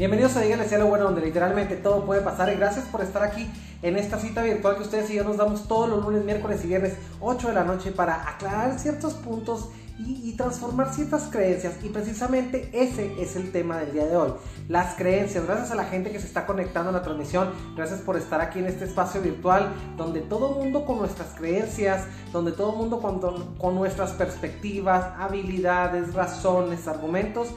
Bienvenidos 0.00 0.34
a 0.36 0.40
Dígale 0.40 0.66
Cielo 0.66 0.86
Bueno, 0.86 1.04
donde 1.04 1.20
literalmente 1.20 1.76
todo 1.76 2.06
puede 2.06 2.22
pasar. 2.22 2.50
Y 2.50 2.56
gracias 2.56 2.86
por 2.86 3.02
estar 3.02 3.22
aquí 3.22 3.46
en 3.82 3.98
esta 3.98 4.18
cita 4.18 4.42
virtual 4.42 4.76
que 4.76 4.84
ustedes 4.84 5.10
y 5.10 5.16
yo 5.16 5.24
nos 5.24 5.36
damos 5.36 5.68
todos 5.68 5.90
los 5.90 6.02
lunes, 6.02 6.24
miércoles 6.24 6.64
y 6.64 6.68
viernes, 6.68 6.94
8 7.20 7.48
de 7.48 7.52
la 7.52 7.64
noche, 7.64 7.90
para 7.90 8.26
aclarar 8.26 8.78
ciertos 8.78 9.12
puntos 9.12 9.68
y, 9.98 10.32
transformar 10.38 10.94
ciertas 10.94 11.24
creencias. 11.30 11.74
Y 11.82 11.90
precisamente 11.90 12.70
ese 12.72 13.20
es 13.20 13.36
el 13.36 13.52
tema 13.52 13.76
del 13.76 13.92
día 13.92 14.06
de 14.06 14.16
hoy. 14.16 14.32
Las 14.68 14.94
creencias. 14.94 15.44
Gracias 15.44 15.70
a 15.70 15.74
la 15.74 15.84
gente 15.84 16.10
que 16.10 16.18
se 16.18 16.26
está 16.26 16.46
conectando 16.46 16.88
a 16.88 16.92
la 16.94 17.02
transmisión. 17.02 17.50
Gracias 17.76 18.00
por 18.00 18.16
estar 18.16 18.40
aquí 18.40 18.60
en 18.60 18.68
este 18.68 18.86
espacio 18.86 19.20
virtual 19.20 19.70
donde 19.98 20.22
todo 20.22 20.52
mundo 20.52 20.86
con 20.86 20.96
nuestras 20.96 21.28
creencias, 21.34 22.06
donde 22.32 22.52
todo 22.52 22.72
mundo 22.72 23.02
con, 23.02 23.20
con 23.58 23.74
nuestras 23.74 24.12
perspectivas, 24.12 25.12
habilidades, 25.18 26.14
razones, 26.14 26.88
argumentos 26.88 27.48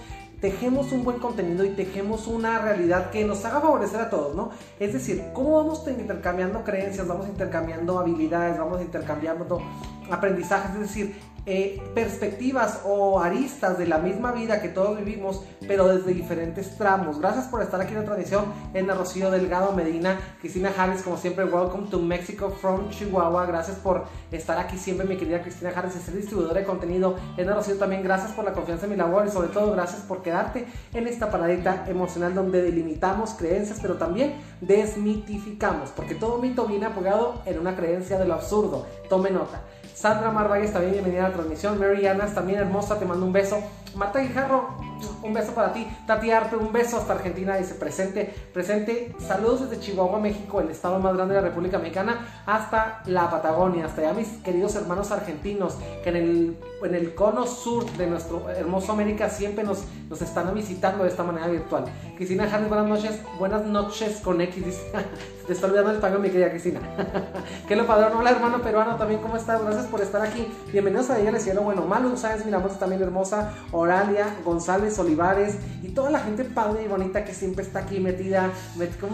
tejemos 0.43 0.91
un 0.91 1.05
buen 1.05 1.19
contenido 1.19 1.63
y 1.63 1.69
tejemos 1.69 2.27
una 2.27 2.59
realidad 2.59 3.11
que 3.11 3.23
nos 3.23 3.45
haga 3.45 3.61
favorecer 3.61 4.01
a 4.01 4.09
todos, 4.09 4.35
¿no? 4.35 4.49
Es 4.77 4.91
decir, 4.91 5.23
¿cómo 5.33 5.55
vamos 5.55 5.87
intercambiando 5.87 6.65
creencias, 6.65 7.07
vamos 7.07 7.29
intercambiando 7.29 7.97
habilidades, 7.97 8.57
vamos 8.57 8.81
intercambiando 8.81 9.61
aprendizajes? 10.11 10.73
Es 10.73 10.81
decir, 10.81 11.15
eh, 11.45 11.81
perspectivas 11.93 12.81
o 12.85 13.19
aristas 13.19 13.77
de 13.77 13.85
la 13.85 13.97
misma 13.97 14.31
vida 14.31 14.61
que 14.61 14.69
todos 14.69 14.97
vivimos, 14.97 15.43
pero 15.67 15.87
desde 15.87 16.13
diferentes 16.13 16.77
tramos. 16.77 17.19
Gracias 17.19 17.45
por 17.45 17.61
estar 17.61 17.81
aquí 17.81 17.93
en 17.93 17.99
la 17.99 18.05
transmisión. 18.05 18.45
En 18.73 18.87
Rocío 18.87 19.29
Delgado 19.29 19.73
Medina, 19.73 20.19
Cristina 20.39 20.71
Harris, 20.77 21.01
como 21.01 21.17
siempre, 21.17 21.45
welcome 21.45 21.89
to 21.89 21.99
Mexico 21.99 22.49
from 22.49 22.89
Chihuahua. 22.89 23.45
Gracias 23.45 23.77
por 23.77 24.05
estar 24.31 24.57
aquí 24.57 24.77
siempre, 24.77 25.05
mi 25.05 25.17
querida 25.17 25.41
Cristina 25.41 25.71
Harris, 25.75 25.95
y 25.95 25.99
ser 25.99 26.15
distribuidora 26.15 26.59
de 26.59 26.65
contenido. 26.65 27.15
En 27.37 27.47
Rocío 27.47 27.75
también, 27.77 28.03
gracias 28.03 28.31
por 28.31 28.45
la 28.45 28.53
confianza 28.53 28.85
en 28.85 28.91
mi 28.91 28.97
labor 28.97 29.25
y 29.27 29.31
sobre 29.31 29.49
todo 29.49 29.71
gracias 29.71 30.01
por 30.01 30.21
quedarte 30.21 30.65
en 30.93 31.07
esta 31.07 31.29
paradita 31.29 31.85
emocional 31.87 32.33
donde 32.33 32.61
delimitamos 32.61 33.31
creencias, 33.31 33.79
pero 33.81 33.95
también 33.95 34.35
desmitificamos, 34.61 35.89
porque 35.89 36.15
todo 36.15 36.37
mito 36.37 36.65
viene 36.65 36.85
apoyado 36.85 37.41
en 37.45 37.59
una 37.59 37.75
creencia 37.75 38.17
de 38.17 38.25
lo 38.25 38.35
absurdo. 38.35 38.85
Tome 39.09 39.29
nota. 39.31 39.61
Sandra 39.95 40.31
Marvalles 40.31 40.73
también 40.73 40.93
bienvenida 40.93 41.25
a 41.25 41.29
la 41.29 41.35
transmisión. 41.35 41.79
Mary 41.79 42.07
Anas 42.07 42.33
también 42.33 42.59
hermosa, 42.59 42.97
te 42.97 43.05
mando 43.05 43.25
un 43.25 43.33
beso. 43.33 43.59
Marta 43.95 44.19
Guijarro, 44.19 44.69
un 45.21 45.33
beso 45.33 45.53
para 45.53 45.71
ti. 45.71 45.87
Tati 46.07 46.31
Arpe, 46.31 46.55
un 46.55 46.73
beso 46.73 46.97
hasta 46.97 47.13
Argentina, 47.13 47.55
dice 47.57 47.75
presente, 47.75 48.33
presente. 48.51 49.15
Saludos 49.19 49.69
desde 49.69 49.83
Chihuahua, 49.83 50.19
México, 50.19 50.61
el 50.61 50.69
estado 50.69 50.97
más 50.97 51.15
grande 51.15 51.35
de 51.35 51.41
la 51.41 51.47
República 51.47 51.77
Mexicana, 51.77 52.27
hasta 52.47 53.03
la 53.05 53.29
Patagonia, 53.29 53.85
hasta 53.85 54.01
allá 54.01 54.13
mis 54.13 54.29
queridos 54.43 54.75
hermanos 54.75 55.11
argentinos, 55.11 55.75
que 56.03 56.09
en 56.09 56.15
el, 56.15 56.57
en 56.83 56.95
el 56.95 57.13
cono 57.13 57.45
sur 57.45 57.85
de 57.91 58.07
nuestro 58.07 58.49
hermoso 58.49 58.93
América 58.93 59.29
siempre 59.29 59.63
nos, 59.63 59.83
nos 60.09 60.21
están 60.23 60.51
visitando 60.55 61.03
de 61.03 61.11
esta 61.11 61.23
manera 61.23 61.47
virtual. 61.47 61.85
Cristina 62.15 62.49
Harris, 62.51 62.67
buenas 62.67 62.87
noches, 62.87 63.19
buenas 63.37 63.63
noches 63.65 64.21
con 64.23 64.41
X, 64.41 64.65
dice. 64.65 64.91
Te 65.45 65.51
estoy 65.51 65.71
olvidando 65.71 65.91
el 65.91 65.97
pago, 65.97 66.19
mi 66.19 66.29
querida 66.29 66.49
Cristina. 66.49 66.79
que 67.67 67.75
lo 67.75 67.85
padrón, 67.85 68.15
hola 68.15 68.29
hermano 68.29 68.61
peruano, 68.61 68.95
también, 68.95 69.19
¿cómo 69.19 69.35
estás? 69.35 69.61
Gracias 69.61 69.87
por 69.87 69.99
estar 69.99 70.21
aquí. 70.21 70.47
Bienvenidos 70.71 71.09
a 71.09 71.19
Ella 71.19 71.37
Cielo. 71.37 71.63
Bueno, 71.63 71.81
Malu 71.81 72.15
Sáenz, 72.15 72.45
miramos 72.45 72.79
también 72.79 73.01
hermosa. 73.01 73.51
Oralia, 73.73 74.37
González, 74.45 74.97
Olivares 74.99 75.57
y 75.81 75.89
toda 75.89 76.11
la 76.11 76.19
gente 76.19 76.45
padre 76.45 76.85
y 76.85 76.87
bonita 76.87 77.25
que 77.25 77.33
siempre 77.33 77.65
está 77.65 77.79
aquí 77.79 77.99
metida, 77.99 78.51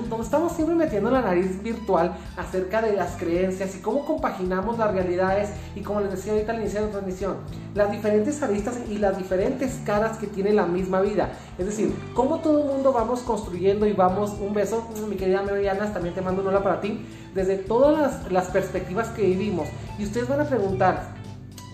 como 0.08 0.22
estamos 0.22 0.54
siempre 0.54 0.76
metiendo 0.76 1.10
la 1.10 1.22
nariz 1.22 1.64
virtual 1.64 2.16
acerca 2.38 2.84
de 2.84 2.94
las 2.94 3.18
creencias 3.18 3.76
y 3.76 3.80
cómo 3.80 4.06
compaginamos 4.06 4.78
las 4.78 4.94
realidades 4.94 5.50
y 5.76 5.82
como 5.82 6.00
les 6.02 6.12
decía 6.12 6.34
ahorita 6.34 6.52
al 6.52 6.60
inicio 6.60 6.82
de 6.82 6.86
la 6.86 6.92
transmisión, 6.92 7.38
las 7.74 7.92
diferentes 7.92 8.44
aristas 8.44 8.78
y 8.88 9.00
las 9.00 9.18
diferentes 9.18 9.80
caras 9.84 10.18
que 10.18 10.28
tiene 10.28 10.54
la 10.54 10.68
misma 10.68 11.02
vida. 11.02 11.32
Es 11.58 11.66
decir, 11.66 11.92
cómo 12.14 12.40
todo 12.40 12.60
el 12.60 12.66
mundo 12.66 12.94
vamos 12.94 13.22
construyendo 13.22 13.88
y 13.88 13.94
vamos, 13.94 14.36
un 14.40 14.54
beso, 14.54 14.88
mi 15.10 15.16
querida 15.16 15.42
Mariana, 15.42 15.92
también 15.92 16.14
te 16.14 16.19
mando 16.22 16.42
un 16.42 16.48
hola 16.48 16.64
para 16.64 16.82
ti, 16.82 17.06
desde 17.34 17.58
todas 17.58 17.98
las, 17.98 18.32
las 18.32 18.48
perspectivas 18.48 19.10
que 19.10 19.24
vivimos. 19.24 19.68
Y 19.98 20.04
ustedes 20.04 20.28
van 20.28 20.42
a 20.42 20.46
preguntar, 20.46 21.20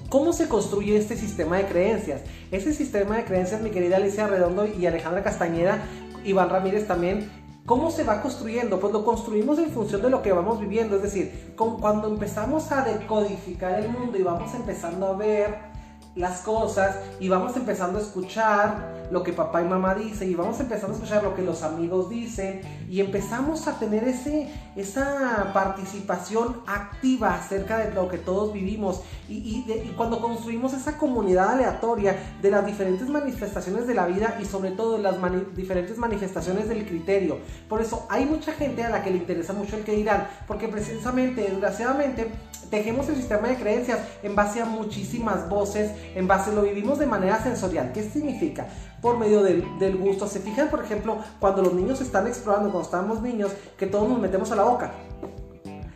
¿Cómo 0.07 0.33
se 0.33 0.47
construye 0.47 0.95
este 0.95 1.17
sistema 1.17 1.57
de 1.57 1.65
creencias? 1.65 2.21
Ese 2.51 2.73
sistema 2.73 3.17
de 3.17 3.25
creencias, 3.25 3.61
mi 3.61 3.71
querida 3.71 3.97
Alicia 3.97 4.27
Redondo 4.27 4.65
y 4.65 4.85
Alejandra 4.85 5.23
Castañeda, 5.23 5.83
Iván 6.23 6.49
Ramírez 6.49 6.87
también, 6.87 7.29
¿Cómo 7.65 7.89
se 7.89 8.03
va 8.03 8.21
construyendo? 8.21 8.79
Pues 8.79 8.93
lo 8.93 9.03
construimos 9.03 9.57
en 9.57 9.71
función 9.71 10.03
de 10.03 10.11
lo 10.11 10.21
que 10.21 10.31
vamos 10.31 10.59
viviendo. 10.59 10.97
Es 10.97 11.01
decir, 11.01 11.53
cuando 11.55 12.07
empezamos 12.07 12.71
a 12.71 12.83
decodificar 12.83 13.79
el 13.79 13.89
mundo 13.89 14.19
y 14.19 14.21
vamos 14.21 14.53
empezando 14.53 15.07
a 15.07 15.13
ver 15.13 15.74
las 16.15 16.39
cosas 16.39 16.97
y 17.19 17.27
vamos 17.27 17.55
empezando 17.57 17.99
a 17.99 18.01
escuchar 18.01 18.95
lo 19.11 19.21
que 19.21 19.33
papá 19.33 19.61
y 19.61 19.65
mamá 19.65 19.93
dicen 19.95 20.31
y 20.31 20.35
vamos 20.35 20.59
empezando 20.59 20.93
a 20.93 20.95
escuchar 20.95 21.23
lo 21.23 21.35
que 21.35 21.41
los 21.41 21.61
amigos 21.61 22.09
dicen 22.09 22.61
y 22.89 23.01
empezamos 23.01 23.67
a 23.67 23.77
tener 23.77 24.03
ese, 24.05 24.49
esa 24.75 25.51
participación 25.53 26.61
activa 26.65 27.35
acerca 27.35 27.77
de 27.79 27.93
lo 27.93 28.07
que 28.07 28.17
todos 28.17 28.53
vivimos 28.53 29.01
y, 29.27 29.63
cuando 29.97 30.21
construimos 30.21 30.73
esa 30.73 30.97
comunidad 30.97 31.51
aleatoria 31.51 32.15
de 32.41 32.51
las 32.51 32.65
diferentes 32.65 33.07
manifestaciones 33.09 33.87
de 33.87 33.93
la 33.93 34.05
vida 34.05 34.37
y 34.41 34.45
sobre 34.45 34.71
todo 34.71 34.97
las 34.97 35.15
diferentes 35.55 35.97
manifestaciones 35.97 36.69
del 36.69 36.85
criterio. 36.85 37.39
Por 37.67 37.81
eso 37.81 38.05
hay 38.09 38.25
mucha 38.25 38.53
gente 38.53 38.83
a 38.83 38.89
la 38.89 39.03
que 39.03 39.11
le 39.11 39.17
interesa 39.17 39.53
mucho 39.53 39.77
el 39.77 39.83
que 39.83 39.93
dirán, 39.93 40.27
porque 40.47 40.67
precisamente, 40.67 41.41
desgraciadamente, 41.41 42.31
tejemos 42.69 43.07
el 43.09 43.15
sistema 43.15 43.47
de 43.47 43.55
creencias 43.55 43.99
en 44.23 44.35
base 44.35 44.61
a 44.61 44.65
muchísimas 44.65 45.49
voces, 45.49 45.91
en 46.15 46.27
base 46.27 46.51
lo 46.53 46.61
vivimos 46.61 46.99
de 46.99 47.05
manera 47.05 47.41
sensorial. 47.41 47.91
¿Qué 47.93 48.03
significa? 48.03 48.67
Por 49.01 49.17
medio 49.17 49.43
del, 49.43 49.97
gusto. 49.97 50.27
Se 50.27 50.39
fijan, 50.39 50.69
por 50.69 50.83
ejemplo, 50.83 51.17
cuando 51.39 51.61
los 51.61 51.73
niños 51.73 52.01
están 52.01 52.27
explorando, 52.27 52.71
cuando 52.71 52.85
estamos 52.85 53.21
niños, 53.21 53.51
que 53.77 53.87
todos 53.87 54.09
nos 54.09 54.19
metemos 54.19 54.51
a 54.51 54.55
la 54.55 54.63
boca. 54.63 54.91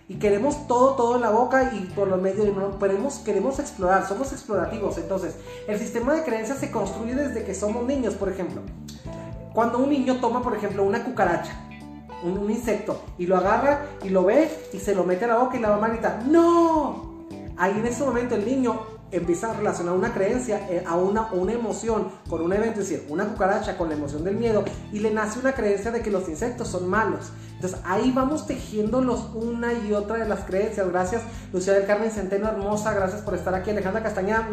Y 0.07 0.15
queremos 0.15 0.67
todo, 0.67 0.95
todo 0.95 1.15
en 1.15 1.21
la 1.21 1.29
boca 1.29 1.71
y 1.73 1.81
por 1.95 2.07
lo 2.07 2.17
medio 2.17 2.43
de 2.43 2.53
queremos, 2.79 3.19
queremos 3.19 3.59
explorar, 3.59 4.07
somos 4.07 4.31
explorativos. 4.31 4.97
Entonces, 4.97 5.35
el 5.67 5.77
sistema 5.77 6.13
de 6.13 6.23
creencias 6.23 6.57
se 6.57 6.71
construye 6.71 7.13
desde 7.13 7.43
que 7.43 7.53
somos 7.53 7.85
niños, 7.85 8.15
por 8.15 8.29
ejemplo. 8.29 8.61
Cuando 9.53 9.79
un 9.79 9.89
niño 9.89 10.19
toma, 10.19 10.41
por 10.41 10.55
ejemplo, 10.55 10.83
una 10.83 11.03
cucaracha, 11.03 11.68
un, 12.23 12.49
insecto, 12.49 13.01
y 13.17 13.27
lo 13.27 13.37
agarra 13.37 13.85
y 14.03 14.09
lo 14.09 14.23
ve 14.23 14.49
y 14.73 14.79
se 14.79 14.95
lo 14.95 15.03
mete 15.03 15.25
a 15.25 15.29
la 15.29 15.37
boca 15.37 15.57
y 15.57 15.59
la 15.59 15.69
mamá 15.69 15.89
grita, 15.89 16.21
¡No! 16.27 17.09
Ahí 17.57 17.77
en 17.77 17.85
ese 17.85 18.03
momento 18.03 18.35
el 18.35 18.45
niño 18.45 18.79
empieza 19.11 19.51
a 19.51 19.53
relacionar 19.53 19.95
una 19.95 20.13
creencia 20.13 20.67
eh, 20.69 20.83
a 20.85 20.95
una, 20.95 21.31
una 21.33 21.51
emoción 21.51 22.09
con 22.29 22.41
un 22.41 22.53
evento, 22.53 22.79
es 22.79 22.89
decir, 22.89 23.05
una 23.09 23.25
cucaracha 23.25 23.77
con 23.77 23.89
la 23.89 23.95
emoción 23.95 24.23
del 24.23 24.35
miedo, 24.35 24.63
y 24.91 24.99
le 24.99 25.11
nace 25.11 25.39
una 25.39 25.53
creencia 25.53 25.91
de 25.91 26.01
que 26.01 26.11
los 26.11 26.29
insectos 26.29 26.67
son 26.67 26.87
malos. 26.87 27.31
Entonces 27.55 27.79
ahí 27.83 28.11
vamos 28.15 28.47
tejiéndolos 28.47 29.31
una 29.33 29.73
y 29.73 29.91
otra 29.93 30.17
de 30.17 30.29
las 30.29 30.45
creencias. 30.45 30.87
Gracias, 30.87 31.23
Lucía 31.51 31.73
del 31.73 31.85
Carmen 31.85 32.09
Centeno, 32.09 32.47
hermosa. 32.47 32.93
Gracias 32.93 33.21
por 33.21 33.35
estar 33.35 33.53
aquí, 33.53 33.71
Alejandra 33.71 34.01
Castañeda. 34.01 34.47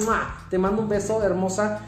Te 0.51 0.59
mando 0.59 0.83
un 0.83 0.89
beso, 0.89 1.23
hermosa. 1.23 1.83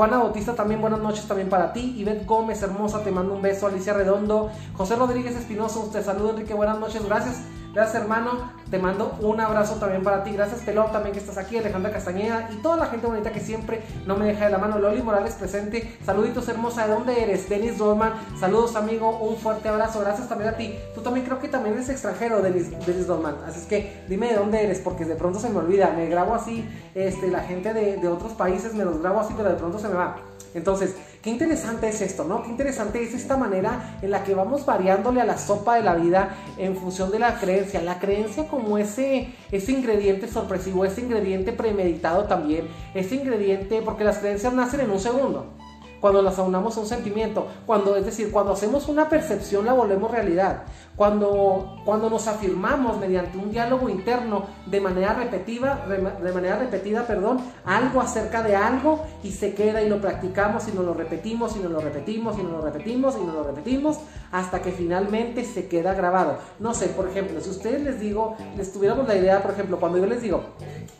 Juana 0.00 0.16
Bautista 0.16 0.54
también 0.54 0.80
buenas 0.80 1.00
noches 1.00 1.28
también 1.28 1.50
para 1.50 1.74
ti. 1.74 1.94
Ivette 1.98 2.24
Gómez, 2.24 2.62
hermosa, 2.62 3.02
te 3.04 3.10
mando 3.10 3.34
un 3.34 3.42
beso. 3.42 3.66
Alicia 3.66 3.92
Redondo. 3.92 4.50
José 4.74 4.96
Rodríguez 4.96 5.36
Espinoso, 5.36 5.90
te 5.92 6.02
saludo 6.02 6.30
Enrique, 6.30 6.54
buenas 6.54 6.80
noches, 6.80 7.04
gracias. 7.04 7.42
Gracias 7.72 8.02
hermano, 8.02 8.50
te 8.68 8.80
mando 8.80 9.16
un 9.20 9.40
abrazo 9.40 9.76
también 9.76 10.02
para 10.02 10.24
ti. 10.24 10.32
Gracias 10.32 10.62
Pelón 10.62 10.90
también 10.90 11.12
que 11.12 11.20
estás 11.20 11.38
aquí, 11.38 11.56
Alejandra 11.56 11.92
Castañeda 11.92 12.50
y 12.52 12.56
toda 12.56 12.76
la 12.76 12.86
gente 12.86 13.06
bonita 13.06 13.30
que 13.32 13.38
siempre 13.38 13.82
no 14.06 14.16
me 14.16 14.26
deja 14.26 14.46
de 14.46 14.50
la 14.50 14.58
mano. 14.58 14.78
Loli 14.78 15.02
Morales 15.02 15.34
presente, 15.34 15.96
saluditos 16.04 16.48
hermosa, 16.48 16.88
¿de 16.88 16.94
dónde 16.94 17.22
eres? 17.22 17.48
Denis 17.48 17.78
Dorman, 17.78 18.14
saludos 18.40 18.74
amigo, 18.74 19.18
un 19.18 19.36
fuerte 19.36 19.68
abrazo, 19.68 20.00
gracias 20.00 20.28
también 20.28 20.50
a 20.50 20.56
ti. 20.56 20.74
Tú 20.94 21.00
también 21.00 21.24
creo 21.24 21.38
que 21.38 21.48
también 21.48 21.76
eres 21.76 21.88
extranjero, 21.88 22.42
Denis, 22.42 22.70
Denis 22.84 23.06
Dorman, 23.06 23.36
así 23.46 23.60
es 23.60 23.66
que 23.66 24.04
dime 24.08 24.28
de 24.28 24.36
dónde 24.36 24.64
eres 24.64 24.80
porque 24.80 25.04
de 25.04 25.14
pronto 25.14 25.38
se 25.38 25.48
me 25.48 25.58
olvida, 25.58 25.92
me 25.96 26.06
grabo 26.06 26.34
así, 26.34 26.68
este, 26.96 27.28
la 27.28 27.40
gente 27.40 27.72
de, 27.72 27.98
de 27.98 28.08
otros 28.08 28.32
países 28.32 28.74
me 28.74 28.84
los 28.84 29.00
grabo 29.00 29.20
así 29.20 29.32
pero 29.36 29.48
de 29.48 29.56
pronto 29.56 29.78
se 29.78 29.88
me 29.88 29.94
va. 29.94 30.16
Entonces, 30.54 30.96
qué 31.22 31.30
interesante 31.30 31.88
es 31.88 32.00
esto, 32.00 32.24
¿no? 32.24 32.42
Qué 32.42 32.50
interesante 32.50 33.02
es 33.02 33.14
esta 33.14 33.36
manera 33.36 33.98
en 34.02 34.10
la 34.10 34.24
que 34.24 34.34
vamos 34.34 34.64
variándole 34.66 35.20
a 35.20 35.24
la 35.24 35.38
sopa 35.38 35.76
de 35.76 35.82
la 35.82 35.94
vida 35.94 36.36
en 36.58 36.76
función 36.76 37.10
de 37.10 37.18
la 37.18 37.38
creencia. 37.38 37.82
La 37.82 37.98
creencia 37.98 38.48
como 38.48 38.78
ese, 38.78 39.28
ese 39.50 39.72
ingrediente 39.72 40.28
sorpresivo, 40.28 40.84
ese 40.84 41.02
ingrediente 41.02 41.52
premeditado 41.52 42.24
también, 42.24 42.68
ese 42.94 43.16
ingrediente, 43.16 43.82
porque 43.82 44.04
las 44.04 44.18
creencias 44.18 44.52
nacen 44.52 44.80
en 44.80 44.90
un 44.90 45.00
segundo 45.00 45.59
cuando 46.00 46.22
las 46.22 46.38
aunamos 46.38 46.76
a 46.76 46.80
un 46.80 46.86
sentimiento, 46.86 47.46
cuando 47.66 47.96
es 47.96 48.04
decir, 48.04 48.30
cuando 48.30 48.52
hacemos 48.52 48.88
una 48.88 49.08
percepción 49.08 49.66
la 49.66 49.72
volvemos 49.72 50.10
realidad, 50.10 50.62
cuando, 50.96 51.76
cuando 51.84 52.10
nos 52.10 52.26
afirmamos 52.26 52.98
mediante 52.98 53.38
un 53.38 53.50
diálogo 53.50 53.88
interno 53.88 54.44
de 54.66 54.80
manera 54.80 55.14
repetida, 55.14 55.86
de 55.86 56.32
manera 56.32 56.58
repetida, 56.58 57.06
perdón, 57.06 57.40
algo 57.64 58.00
acerca 58.00 58.42
de 58.42 58.56
algo 58.56 59.04
y 59.22 59.32
se 59.32 59.54
queda 59.54 59.82
y 59.82 59.88
lo 59.88 60.00
practicamos 60.00 60.68
y 60.68 60.72
nos 60.72 60.84
lo 60.84 60.94
repetimos 60.94 61.56
y 61.56 61.60
nos 61.60 61.70
lo 61.70 61.80
repetimos 61.80 62.38
y 62.38 62.42
nos 62.42 62.52
lo 62.52 62.62
repetimos 62.62 63.16
y 63.16 63.24
nos 63.24 63.34
lo 63.34 63.44
repetimos 63.44 63.98
hasta 64.32 64.62
que 64.62 64.72
finalmente 64.72 65.44
se 65.44 65.68
queda 65.68 65.94
grabado. 65.94 66.38
No 66.58 66.74
sé, 66.74 66.86
por 66.88 67.08
ejemplo, 67.08 67.40
si 67.40 67.50
ustedes 67.50 67.82
les 67.82 68.00
digo, 68.00 68.36
les 68.56 68.72
tuviéramos 68.72 69.06
la 69.06 69.16
idea, 69.16 69.42
por 69.42 69.52
ejemplo, 69.52 69.78
cuando 69.78 69.98
yo 69.98 70.06
les 70.06 70.22
digo, 70.22 70.42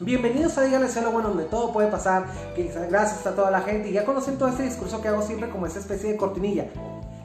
bienvenidos 0.00 0.58
a 0.58 0.62
Díganle 0.62 0.88
lo 1.02 1.10
bueno 1.10 1.28
donde 1.28 1.44
todo 1.44 1.72
puede 1.72 1.88
pasar, 1.88 2.26
que 2.54 2.64
gracias 2.88 3.26
a 3.26 3.34
toda 3.34 3.50
la 3.50 3.60
gente 3.60 3.88
y 3.88 3.92
ya 3.92 4.04
conocen 4.04 4.38
todo 4.38 4.48
este 4.48 4.64
discurso 4.64 5.00
que 5.00 5.08
hago 5.08 5.22
siempre 5.22 5.48
como 5.48 5.66
esa 5.66 5.78
especie 5.78 6.12
de 6.12 6.16
cortinilla. 6.16 6.66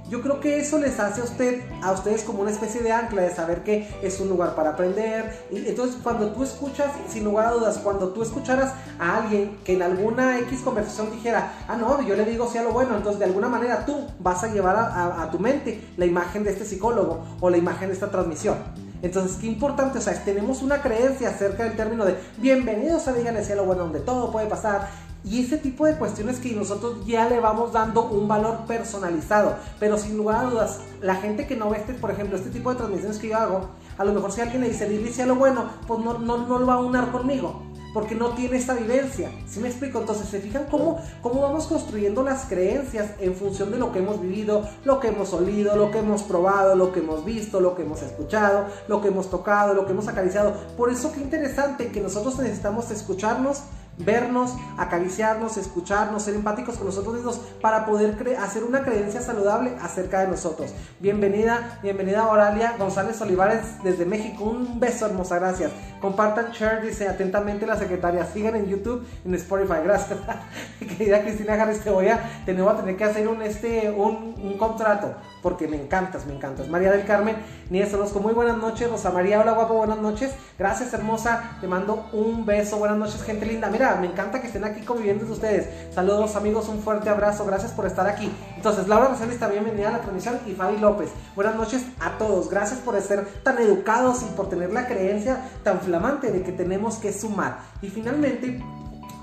Yo 0.10 0.22
creo 0.22 0.40
que 0.40 0.60
eso 0.60 0.78
les 0.78 1.00
hace 1.00 1.22
a 1.22 1.24
usted 1.24 1.64
a 1.82 1.92
ustedes 1.92 2.24
como 2.24 2.42
una 2.42 2.52
especie 2.52 2.82
de 2.82 2.92
ancla 2.92 3.24
de 3.24 3.34
saber 3.34 3.64
que 3.64 3.90
es 4.04 4.20
un 4.20 4.30
lugar 4.30 4.56
para 4.56 4.72
aprender. 4.72 5.46
Y 5.52 5.68
entonces 5.68 5.98
cuando 6.02 6.32
tú 6.32 6.44
escuchas 6.44 6.92
sin 7.08 7.24
lugar 7.24 7.48
a 7.48 7.52
dudas 7.52 7.80
cuando 7.80 8.10
tú 8.10 8.22
escucharas 8.22 8.74
a 9.00 9.18
alguien 9.18 9.58
que 9.64 9.74
en 9.74 9.82
alguna 9.82 10.40
X 10.40 10.62
conversación 10.62 11.12
dijera 11.12 11.54
ah 11.68 11.76
no 11.76 12.02
yo 12.02 12.16
le 12.16 12.26
digo 12.26 12.48
sea 12.48 12.64
lo 12.64 12.72
bueno 12.72 12.96
entonces 12.96 13.20
de 13.20 13.26
alguna 13.26 13.50
manera 13.50 13.86
tú 13.86 14.08
vas 14.20 14.44
a 14.44 14.48
llevar 14.48 14.76
a, 14.76 15.30
tu 15.32 15.40
mente 15.40 15.82
la 15.98 16.06
imagen 16.06 16.44
de 16.44 16.52
este 16.52 16.66
psicólogo 16.66 17.26
o 17.42 17.50
la 17.50 17.58
imagen 17.58 17.88
de 17.88 17.94
esta 17.94 18.12
transmisión. 18.12 18.58
Entonces, 19.02 19.38
qué 19.38 19.46
importante, 19.46 20.00
o 20.00 20.02
sea, 20.02 20.14
tenemos 20.24 20.64
una 20.64 20.82
creencia 20.82 21.30
acerca 21.30 21.64
del 21.64 21.76
término 21.76 22.06
de 22.06 22.16
bienvenidos 22.38 23.08
a 23.08 23.14
Díganle 23.14 23.44
Cielo 23.44 23.66
Bueno, 23.66 23.84
donde 23.84 24.00
todo 24.00 24.32
puede 24.32 24.48
pasar 24.48 24.90
y 25.26 25.44
ese 25.44 25.58
tipo 25.58 25.86
de 25.86 25.98
cuestiones 25.98 26.40
que 26.40 26.54
nosotros 26.54 27.06
ya 27.06 27.28
le 27.28 27.40
vamos 27.40 27.74
dando 27.74 28.06
un 28.06 28.28
valor 28.28 28.66
personalizado. 28.68 29.56
Pero 29.80 29.98
sin 29.98 30.18
lugar 30.18 30.46
a 30.46 30.50
dudas, 30.50 30.80
la 31.02 31.16
gente 31.16 31.48
que 31.48 31.56
no 31.56 31.70
ve 31.70 31.78
este, 31.78 31.94
por 31.94 32.12
ejemplo, 32.12 32.38
este 32.38 32.52
tipo 32.52 32.70
de 32.70 32.78
transmisiones 32.78 33.18
que 33.18 33.30
yo 33.30 33.38
hago, 33.38 33.70
a 33.98 34.06
lo 34.06 34.14
mejor 34.14 34.32
si 34.32 34.42
alguien 34.42 34.62
le 34.62 34.70
dice, 34.70 35.24
a 35.24 35.26
lo 35.26 35.36
bueno, 35.36 35.66
pues 35.88 36.00
no, 36.02 36.20
no, 36.20 36.38
no 36.46 36.60
lo 36.60 36.68
va 36.68 36.76
a 36.76 36.80
unar 36.80 37.12
conmigo 37.12 37.64
porque 37.96 38.14
no 38.14 38.32
tiene 38.32 38.58
esta 38.58 38.74
vivencia. 38.74 39.32
¿Sí 39.48 39.62
me 39.62 39.70
explico? 39.70 40.00
Entonces, 40.00 40.28
¿se 40.28 40.42
fijan 40.42 40.66
cómo, 40.70 41.00
cómo 41.22 41.40
vamos 41.40 41.66
construyendo 41.66 42.24
las 42.24 42.44
creencias 42.44 43.12
en 43.22 43.34
función 43.36 43.72
de 43.72 43.78
lo 43.78 43.94
que 43.94 44.00
hemos 44.00 44.20
vivido, 44.20 44.68
lo 44.84 45.00
que 45.00 45.08
hemos 45.08 45.32
olido, 45.32 45.78
lo 45.78 45.92
que 45.92 46.00
hemos 46.00 46.22
probado, 46.22 46.76
lo 46.76 46.92
que 46.92 47.00
hemos 47.00 47.24
visto, 47.24 47.62
lo 47.62 47.74
que 47.74 47.84
hemos 47.84 48.02
escuchado, 48.02 48.66
lo 48.90 49.00
que 49.02 49.08
hemos 49.08 49.30
tocado, 49.30 49.74
lo 49.74 49.86
que 49.86 49.94
hemos 49.94 50.10
acariciado? 50.10 50.54
Por 50.76 50.92
eso 50.92 51.14
qué 51.14 51.22
interesante 51.22 51.88
que 51.88 52.02
nosotros 52.02 52.38
necesitamos 52.38 52.92
escucharnos 52.92 53.62
vernos, 53.98 54.56
acariciarnos, 54.78 55.58
escucharnos, 55.58 56.24
ser 56.24 56.36
empáticos 56.36 56.78
con 56.78 56.88
nosotros 56.88 57.16
mismos 57.16 57.40
para 57.62 57.86
poder 57.86 58.16
hacer 58.40 58.64
una 58.64 58.84
creencia 58.84 59.22
saludable 59.22 59.74
acerca 59.82 60.22
de 60.22 60.28
nosotros. 60.28 60.74
Bienvenida, 61.00 61.80
bienvenida 61.82 62.28
Oralia 62.28 62.76
González 62.78 63.20
Olivares 63.22 63.84
desde 63.84 64.06
México. 64.06 64.44
Un 64.44 64.80
beso, 64.80 65.06
hermosa, 65.06 65.40
gracias. 65.40 65.72
Compartan, 66.02 66.52
share, 66.52 66.82
dice 66.82 67.08
atentamente 67.08 67.66
la 67.66 67.78
secretaria. 67.78 68.26
Sigan 68.26 68.56
en 68.56 68.68
YouTube, 68.68 69.06
en 69.24 69.34
Spotify. 69.36 69.80
Gracias. 69.84 70.20
Querida 70.80 71.22
Cristina 71.22 71.54
Harris, 71.54 71.80
te 71.80 71.90
voy 71.90 72.08
a, 72.08 72.44
tener 72.46 72.98
que 72.98 73.04
hacer 73.04 73.28
un, 73.28 73.42
este, 73.42 73.90
un, 73.92 74.36
un 74.42 74.58
contrato 74.58 75.16
porque 75.46 75.68
me 75.68 75.80
encantas, 75.80 76.26
me 76.26 76.34
encantas. 76.34 76.68
María 76.70 76.92
del 76.92 77.06
Carmen, 77.06 77.36
Nieves 77.70 77.94
Orozco, 77.94 78.20
muy 78.20 78.34
buenas 78.34 78.58
noches. 78.58 78.90
Rosa 78.90 79.12
María, 79.12 79.40
hola 79.40 79.52
guapo, 79.52 79.76
buenas 79.76 80.00
noches. 80.00 80.34
Gracias, 80.58 80.92
hermosa. 80.92 81.58
Te 81.62 81.68
mando 81.68 82.10
un 82.14 82.48
beso. 82.48 82.80
Buenas 82.80 82.98
noches, 82.98 83.22
gente 83.22 83.46
linda. 83.46 83.70
Mira, 83.70 83.85
me 83.94 84.08
encanta 84.08 84.42
que 84.42 84.48
estén 84.48 84.64
aquí 84.64 84.82
conviviendo 84.82 85.32
ustedes. 85.32 85.94
Saludos, 85.94 86.36
amigos, 86.36 86.68
un 86.68 86.82
fuerte 86.82 87.10
abrazo. 87.10 87.46
Gracias 87.46 87.72
por 87.72 87.86
estar 87.86 88.08
aquí. 88.08 88.32
Entonces, 88.56 88.88
Laura 88.88 89.10
Rosales 89.10 89.40
también 89.40 89.64
bienvenida 89.64 89.90
a 89.90 89.94
la 89.94 90.02
transmisión 90.02 90.40
y 90.48 90.54
Fabi 90.54 90.78
López. 90.78 91.12
Buenas 91.36 91.56
noches 91.56 91.84
a 92.00 92.18
todos. 92.18 92.50
Gracias 92.50 92.80
por 92.80 93.00
ser 93.02 93.26
tan 93.44 93.60
educados 93.60 94.24
y 94.24 94.36
por 94.36 94.50
tener 94.50 94.74
la 94.74 94.88
creencia 94.88 95.42
tan 95.64 95.80
flamante 95.82 96.32
de 96.32 96.42
que 96.42 96.52
tenemos 96.52 96.96
que 96.96 97.14
sumar. 97.14 97.60
Y 97.82 97.90
finalmente, 97.90 98.60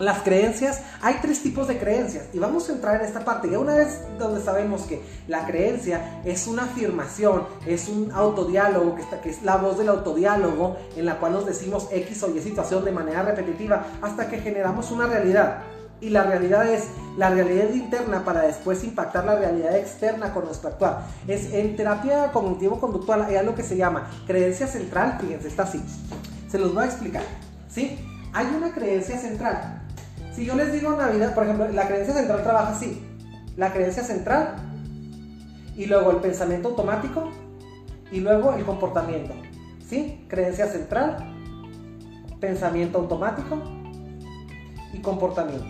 las 0.03 0.23
creencias, 0.23 0.83
hay 1.01 1.19
tres 1.23 1.43
tipos 1.43 1.69
de 1.69 1.79
creencias 1.79 2.25
y 2.33 2.39
vamos 2.41 2.69
a 2.69 2.73
entrar 2.73 2.97
en 3.01 3.07
esta 3.07 3.25
parte. 3.25 3.49
Ya 3.49 3.61
una 3.61 3.75
vez 3.75 4.01
donde 4.19 4.43
sabemos 4.43 4.83
que 4.83 5.01
la 5.29 5.47
creencia 5.47 6.21
es 6.25 6.49
una 6.49 6.65
afirmación, 6.65 7.45
es 7.67 7.89
un 7.89 8.11
autodiálogo, 8.11 8.97
que, 8.97 9.03
está, 9.03 9.21
que 9.21 9.31
es 9.31 9.43
la 9.43 9.57
voz 9.57 9.79
del 9.79 9.89
autodiálogo 9.89 10.77
en 10.97 11.07
la 11.07 11.19
cual 11.21 11.35
nos 11.35 11.47
decimos 11.47 11.87
X 11.93 12.21
o 12.25 12.35
Y 12.35 12.41
situación 12.41 12.85
de 12.85 12.91
manera 12.91 13.23
repetitiva 13.23 13.87
hasta 14.03 14.29
que 14.29 14.39
generamos 14.39 14.91
una 14.91 15.07
realidad. 15.07 15.63
Y 16.01 16.11
la 16.11 16.25
realidad 16.25 16.67
es 16.67 16.89
la 17.17 17.31
realidad 17.31 17.73
interna 17.73 18.25
para 18.25 18.41
después 18.41 18.83
impactar 18.83 19.25
la 19.25 19.37
realidad 19.37 19.77
externa 19.77 20.35
con 20.35 20.47
nuestro 20.47 20.71
actuar. 20.71 21.05
Es 21.29 21.53
en 21.53 21.77
terapia 21.77 22.33
cognitivo-conductual 22.33 23.23
hay 23.23 23.37
algo 23.37 23.55
que 23.55 23.63
se 23.63 23.77
llama 23.77 24.11
creencia 24.27 24.67
central, 24.67 25.19
fíjense, 25.21 25.47
está 25.47 25.63
así. 25.63 25.81
Se 26.51 26.59
los 26.59 26.75
voy 26.75 26.83
a 26.83 26.87
explicar. 26.87 27.23
¿Sí? 27.69 27.97
Hay 28.35 28.47
una 28.47 28.73
creencia 28.73 29.17
central 29.17 29.82
si 30.33 30.47
yo 30.47 30.55
les 30.55 30.73
digo 30.73 30.93
Navidad, 30.93 31.35
por 31.35 31.45
ejemplo, 31.45 31.69
la 31.69 31.87
creencia 31.87 32.15
central 32.15 32.43
trabaja 32.43 32.73
así. 32.73 33.03
La 33.57 33.73
creencia 33.73 34.03
central 34.03 34.57
y 35.77 35.87
luego 35.87 36.11
el 36.11 36.19
pensamiento 36.19 36.69
automático 36.69 37.31
y 38.11 38.21
luego 38.21 38.55
el 38.55 38.65
comportamiento. 38.65 39.35
¿Sí? 39.87 40.25
Creencia 40.29 40.67
central, 40.67 41.19
pensamiento 42.41 42.99
automático 42.99 43.63
y 44.93 44.99
comportamiento. 45.01 45.67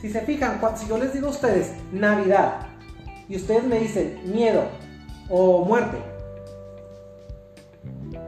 Si 0.00 0.10
se 0.10 0.20
fijan, 0.22 0.60
si 0.76 0.86
yo 0.86 0.98
les 0.98 1.12
digo 1.12 1.28
a 1.28 1.30
ustedes 1.30 1.72
Navidad 1.92 2.66
y 3.28 3.36
ustedes 3.36 3.64
me 3.64 3.78
dicen 3.78 4.20
miedo 4.26 4.64
o 5.28 5.64
muerte, 5.64 5.98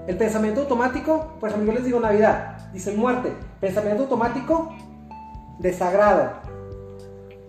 el 0.06 0.16
pensamiento 0.16 0.62
automático, 0.62 1.36
por 1.40 1.48
ejemplo, 1.48 1.72
yo 1.72 1.78
les 1.78 1.84
digo 1.84 2.00
Navidad 2.00 2.55
Dice 2.72 2.92
muerte, 2.92 3.32
pensamiento 3.60 4.04
automático, 4.04 4.74
desagrado. 5.58 6.32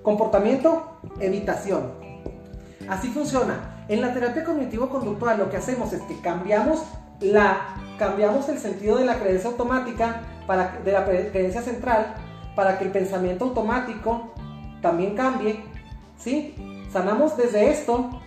Comportamiento, 0.01 0.99
evitación. 1.19 1.91
Así 2.89 3.09
funciona. 3.09 3.83
En 3.89 4.01
la 4.01 4.13
terapia 4.13 4.43
cognitivo-conductual 4.43 5.37
lo 5.37 5.49
que 5.49 5.57
hacemos 5.57 5.93
es 5.93 6.01
que 6.03 6.19
cambiamos, 6.21 6.83
la, 7.19 7.75
cambiamos 7.97 8.47
el 8.49 8.57
sentido 8.57 8.97
de 8.97 9.05
la 9.05 9.19
creencia 9.19 9.49
automática, 9.49 10.21
para, 10.45 10.79
de 10.83 10.91
la 10.93 11.05
creencia 11.05 11.61
central, 11.61 12.15
para 12.55 12.79
que 12.79 12.85
el 12.85 12.91
pensamiento 12.91 13.45
automático 13.45 14.33
también 14.81 15.15
cambie. 15.15 15.63
¿sí? 16.17 16.55
Sanamos 16.91 17.37
desde 17.37 17.69
esto, 17.69 18.21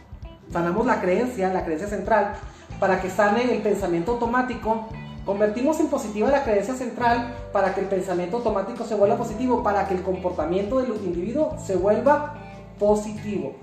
sanamos 0.52 0.86
la 0.86 1.00
creencia, 1.00 1.52
la 1.52 1.64
creencia 1.64 1.88
central, 1.88 2.34
para 2.78 3.00
que 3.00 3.10
sane 3.10 3.54
el 3.54 3.62
pensamiento 3.62 4.12
automático 4.12 4.88
Convertimos 5.30 5.78
en 5.78 5.86
positiva 5.86 6.28
la 6.28 6.42
creencia 6.42 6.74
central 6.74 7.36
para 7.52 7.72
que 7.72 7.82
el 7.82 7.86
pensamiento 7.86 8.38
automático 8.38 8.84
se 8.84 8.96
vuelva 8.96 9.16
positivo, 9.16 9.62
para 9.62 9.86
que 9.86 9.94
el 9.94 10.02
comportamiento 10.02 10.80
del 10.80 10.90
individuo 11.04 11.56
se 11.64 11.76
vuelva 11.76 12.34
positivo. 12.80 13.54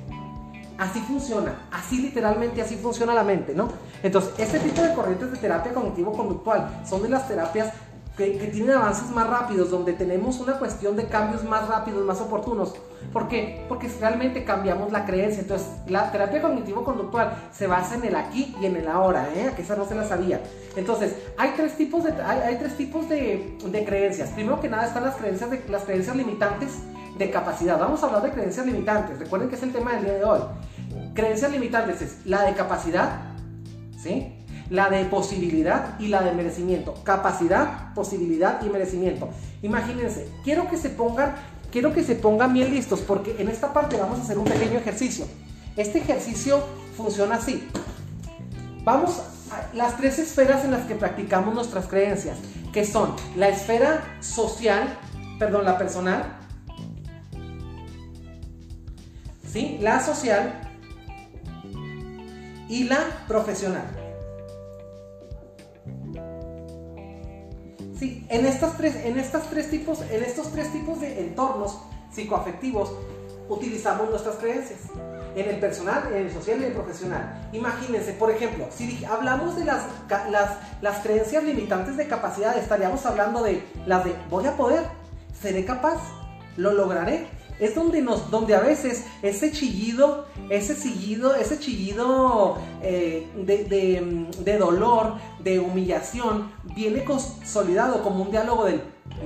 Así 0.77 1.01
funciona, 1.01 1.67
así 1.69 2.01
literalmente 2.01 2.61
así 2.61 2.77
funciona 2.77 3.13
la 3.13 3.25
mente, 3.25 3.53
¿no? 3.53 3.67
Entonces, 4.01 4.31
este 4.37 4.59
tipo 4.59 4.81
de 4.81 4.93
corrientes 4.93 5.29
de 5.29 5.37
terapia 5.39 5.73
cognitivo-conductual 5.73 6.83
son 6.87 7.03
de 7.03 7.09
las 7.09 7.27
terapias 7.27 7.73
que, 8.17 8.49
tienen 8.51 8.71
avances 8.71 9.11
más 9.11 9.27
rápidos, 9.27 9.69
donde 9.69 9.93
tenemos 9.93 10.39
una 10.39 10.57
cuestión 10.57 10.95
de 10.95 11.05
cambios 11.05 11.43
más 11.43 11.67
rápidos, 11.67 12.03
más 12.03 12.19
oportunos. 12.19 12.73
¿Por 13.13 13.27
qué? 13.27 13.63
Porque 13.69 13.87
realmente 13.99 14.43
cambiamos 14.43 14.91
la 14.91 15.05
creencia. 15.05 15.41
Entonces, 15.41 15.67
la 15.87 16.11
terapia 16.11 16.41
cognitivo-conductual 16.41 17.49
se 17.51 17.67
basa 17.67 17.95
en 17.95 18.05
el 18.05 18.15
aquí 18.15 18.55
y 18.59 18.65
en 18.65 18.75
el 18.75 18.87
ahora, 18.87 19.29
¿eh? 19.35 19.53
Que 19.55 19.61
esa 19.61 19.75
no 19.75 19.85
se 19.85 19.93
la 19.93 20.03
sabía. 20.03 20.41
Entonces, 20.75 21.15
hay 21.37 21.53
tres 21.55 21.77
tipos 21.77 22.03
de, 22.03 22.11
hay, 22.23 22.57
tres 22.57 22.75
tipos 22.75 23.07
de, 23.07 23.55
de, 23.63 23.85
creencias. 23.85 24.31
Primero 24.31 24.59
que 24.59 24.67
nada 24.67 24.87
están 24.87 25.03
las 25.03 25.15
creencias, 25.15 25.51
de, 25.51 25.63
las 25.69 25.83
creencias 25.83 26.15
limitantes 26.15 26.79
de 27.19 27.29
capacidad. 27.29 27.79
Vamos 27.79 28.01
a 28.01 28.07
hablar 28.07 28.23
de 28.23 28.31
creencias 28.31 28.65
limitantes. 28.65 29.19
Recuerden 29.19 29.47
que 29.47 29.55
es 29.55 29.63
el 29.63 29.71
tema 29.71 29.93
del 29.93 30.05
día 30.05 30.13
de 30.13 30.23
hoy. 30.23 30.39
Creencias 31.13 31.51
limitantes 31.51 32.01
es 32.01 32.25
la 32.25 32.43
de 32.43 32.53
capacidad, 32.53 33.21
¿sí? 33.95 34.36
La 34.69 34.89
de 34.89 35.05
posibilidad 35.05 35.99
y 35.99 36.07
la 36.07 36.21
de 36.21 36.33
merecimiento. 36.33 36.93
Capacidad, 37.03 37.93
posibilidad 37.93 38.61
y 38.63 38.69
merecimiento. 38.69 39.29
Imagínense, 39.61 40.29
quiero 40.43 40.69
que 40.69 40.77
se 40.77 40.89
pongan, 40.89 41.35
quiero 41.71 41.93
que 41.93 42.03
se 42.03 42.15
pongan 42.15 42.53
bien 42.53 42.71
listos 42.71 43.01
porque 43.01 43.35
en 43.39 43.49
esta 43.49 43.73
parte 43.73 43.97
vamos 43.97 44.19
a 44.19 44.23
hacer 44.23 44.37
un 44.37 44.45
pequeño 44.45 44.77
ejercicio. 44.77 45.25
Este 45.75 45.99
ejercicio 45.99 46.63
funciona 46.95 47.35
así. 47.35 47.67
Vamos 48.83 49.21
a 49.51 49.75
las 49.75 49.97
tres 49.97 50.19
esferas 50.19 50.65
en 50.65 50.71
las 50.71 50.85
que 50.85 50.95
practicamos 50.95 51.53
nuestras 51.53 51.87
creencias, 51.87 52.37
que 52.73 52.85
son 52.85 53.15
la 53.35 53.49
esfera 53.49 54.17
social, 54.21 54.97
perdón, 55.39 55.65
la 55.65 55.77
personal, 55.77 56.37
¿sí? 59.51 59.77
La 59.81 60.03
social 60.03 60.61
y 62.69 62.83
la 62.85 62.99
profesional. 63.27 63.96
Sí, 67.99 68.25
en, 68.29 68.45
estas 68.45 68.77
tres, 68.77 68.95
en, 68.95 69.15
tres 69.49 69.69
tipos, 69.69 70.01
en 70.01 70.23
estos 70.23 70.51
tres 70.51 70.71
tipos 70.71 71.01
de 71.01 71.19
entornos 71.19 71.79
psicoafectivos 72.11 72.91
utilizamos 73.49 74.09
nuestras 74.09 74.35
creencias. 74.35 74.79
En 75.35 75.49
el 75.49 75.59
personal, 75.59 76.03
en 76.11 76.25
el 76.25 76.31
social 76.31 76.59
y 76.59 76.63
en 76.63 76.69
el 76.69 76.73
profesional. 76.73 77.49
Imagínense, 77.53 78.13
por 78.13 78.31
ejemplo, 78.31 78.67
si 78.71 79.05
hablamos 79.05 79.55
de 79.55 79.65
las, 79.65 79.83
las, 80.31 80.57
las 80.81 80.99
creencias 81.03 81.43
limitantes 81.43 81.95
de 81.95 82.07
capacidad, 82.07 82.57
estaríamos 82.57 83.05
hablando 83.05 83.43
de 83.43 83.63
las 83.85 84.03
de 84.03 84.15
voy 84.31 84.45
a 84.47 84.57
poder, 84.57 84.83
seré 85.39 85.63
capaz, 85.63 86.01
lo 86.55 86.73
lograré, 86.73 87.27
es 87.59 87.75
donde 87.75 88.01
nos, 88.01 88.29
donde 88.29 88.55
a 88.55 88.59
veces 88.59 89.05
ese 89.21 89.51
chillido, 89.51 90.25
ese 90.49 90.75
chillido, 90.79 91.35
ese 91.35 91.59
chillido 91.59 92.57
eh, 92.81 93.27
de, 93.35 94.57
dolor, 94.57 95.15
de 95.39 95.59
humillación, 95.59 96.51
viene 96.75 97.03
consolidado 97.03 98.03
como 98.03 98.23
un 98.23 98.31
diálogo 98.31 98.65
del 98.65 98.81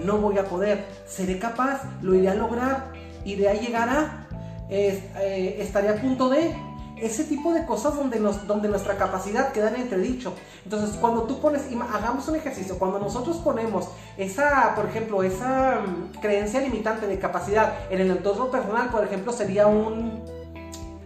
no 0.05 0.17
voy 0.17 0.37
a 0.37 0.45
poder, 0.45 0.85
seré 1.05 1.37
capaz, 1.39 1.83
lo 2.01 2.15
iré 2.15 2.29
a 2.29 2.35
lograr, 2.35 2.93
iré 3.25 3.49
a 3.49 3.53
llegar 3.53 3.89
a. 3.89 4.27
eh, 4.69 5.57
estaría 5.59 5.91
a 5.91 5.95
punto 5.95 6.29
de 6.29 6.55
ese 7.01 7.23
tipo 7.23 7.53
de 7.53 7.65
cosas 7.65 7.95
donde, 7.95 8.19
nos, 8.19 8.47
donde 8.47 8.69
nuestra 8.69 8.95
capacidad 8.95 9.51
queda 9.51 9.69
en 9.69 9.81
entredicho. 9.81 10.33
Entonces, 10.63 10.95
cuando 10.97 11.23
tú 11.23 11.41
pones, 11.41 11.63
hagamos 11.93 12.27
un 12.27 12.35
ejercicio, 12.35 12.77
cuando 12.77 12.99
nosotros 12.99 13.37
ponemos 13.37 13.89
esa, 14.17 14.73
por 14.75 14.85
ejemplo, 14.85 15.23
esa 15.23 15.81
mm, 15.81 16.19
creencia 16.21 16.61
limitante 16.61 17.07
de 17.07 17.19
capacidad 17.19 17.73
en 17.89 18.01
el 18.01 18.11
entorno 18.11 18.51
personal, 18.51 18.89
por 18.89 19.03
ejemplo, 19.03 19.33
sería 19.33 19.67
un... 19.67 20.23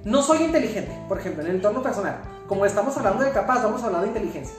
No 0.04 0.22
soy 0.22 0.44
inteligente, 0.44 0.92
por 1.08 1.18
ejemplo, 1.18 1.42
en 1.42 1.50
el 1.50 1.56
entorno 1.56 1.82
personal. 1.82 2.18
Como 2.48 2.66
estamos 2.66 2.96
hablando 2.98 3.24
de 3.24 3.32
capaz, 3.32 3.64
vamos 3.64 3.82
a 3.82 3.88
hablar 3.88 4.02
de 4.02 4.10
inteligencia. 4.10 4.56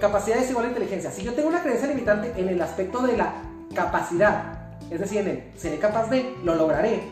Capacidad 0.00 0.38
es 0.38 0.48
igual 0.50 0.66
a 0.66 0.68
inteligencia. 0.68 1.10
Si 1.10 1.22
yo 1.22 1.34
tengo 1.34 1.48
una 1.48 1.62
creencia 1.62 1.88
limitante 1.88 2.32
en 2.36 2.48
el 2.48 2.62
aspecto 2.62 3.00
de 3.00 3.16
la 3.16 3.34
capacidad, 3.74 4.78
es 4.90 5.00
decir, 5.00 5.18
en 5.18 5.28
el 5.28 5.52
seré 5.56 5.78
capaz 5.78 6.08
de, 6.08 6.34
lo 6.44 6.54
lograré, 6.54 7.02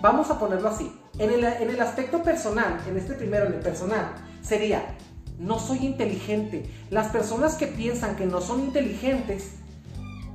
vamos 0.00 0.30
a 0.30 0.38
ponerlo 0.38 0.68
así. 0.68 1.01
En 1.18 1.30
el, 1.30 1.80
aspecto 1.80 2.22
personal, 2.22 2.80
en 2.88 2.96
este 2.96 3.12
primero, 3.14 3.46
en 3.46 3.54
el 3.54 3.60
personal, 3.60 4.14
sería, 4.40 4.96
no 5.38 5.58
soy 5.58 5.84
inteligente. 5.84 6.64
Las 6.90 7.08
personas 7.08 7.54
que 7.56 7.66
piensan 7.66 8.16
que 8.16 8.24
no 8.24 8.40
son 8.40 8.60
inteligentes, 8.60 9.56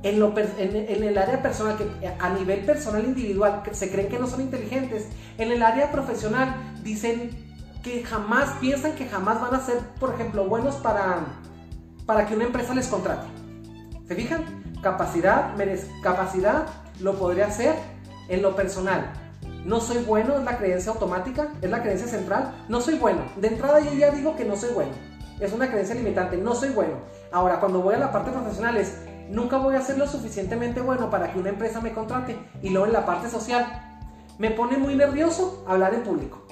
en, 0.04 0.20
lo, 0.20 0.32
en, 0.38 1.02
el 1.02 1.18
área 1.18 1.42
personal, 1.42 1.76
que 1.76 2.08
a 2.20 2.30
nivel 2.30 2.60
personal 2.60 3.04
individual, 3.04 3.62
se 3.72 3.90
creen 3.90 4.08
que 4.08 4.20
no 4.20 4.28
son 4.28 4.40
inteligentes. 4.40 5.06
En 5.36 5.50
el 5.50 5.64
área 5.64 5.90
profesional, 5.90 6.54
dicen 6.84 7.30
que 7.82 8.04
jamás, 8.04 8.50
piensan 8.60 8.94
que 8.94 9.06
jamás 9.06 9.40
van 9.40 9.54
a 9.56 9.60
ser, 9.60 9.78
por 9.98 10.14
ejemplo, 10.14 10.44
buenos 10.46 10.76
para, 10.76 11.24
para 12.06 12.26
que 12.26 12.36
una 12.36 12.44
empresa 12.44 12.72
les 12.72 12.86
contrate. 12.86 13.26
¿Se 14.06 14.14
fijan? 14.14 14.44
Capacidad, 14.80 15.56
capacidad 16.04 16.68
lo 17.00 17.18
podría 17.18 17.48
hacer 17.48 17.74
en 18.28 18.42
lo 18.42 18.54
personal 18.54 19.12
no 19.64 19.80
soy 19.80 20.04
bueno, 20.04 20.36
es 20.36 20.44
la 20.44 20.58
creencia 20.58 20.92
automática, 20.92 21.48
es 21.60 21.70
la 21.70 21.82
creencia 21.82 22.06
central, 22.06 22.64
no 22.68 22.80
soy 22.80 22.98
bueno. 22.98 23.22
De 23.36 23.48
entrada 23.48 23.80
yo 23.80 23.92
ya 23.92 24.10
digo 24.10 24.36
que 24.36 24.44
no 24.44 24.56
soy 24.56 24.72
bueno. 24.72 24.92
Es 25.40 25.52
una 25.52 25.70
creencia 25.70 25.94
limitante, 25.94 26.36
no 26.36 26.54
soy 26.54 26.70
bueno. 26.70 26.94
Ahora, 27.30 27.60
cuando 27.60 27.80
voy 27.80 27.94
a 27.94 27.98
la 27.98 28.12
parte 28.12 28.30
profesional 28.30 28.76
es, 28.76 28.94
nunca 29.28 29.58
voy 29.58 29.76
a 29.76 29.82
ser 29.82 29.98
lo 29.98 30.06
suficientemente 30.06 30.80
bueno 30.80 31.10
para 31.10 31.32
que 31.32 31.38
una 31.38 31.50
empresa 31.50 31.80
me 31.80 31.92
contrate. 31.92 32.36
Y 32.62 32.70
luego 32.70 32.86
en 32.86 32.92
la 32.92 33.06
parte 33.06 33.28
social, 33.28 33.66
me 34.38 34.50
pone 34.50 34.78
muy 34.78 34.94
nervioso 34.94 35.64
hablar 35.68 35.94
en 35.94 36.02
público. 36.02 36.46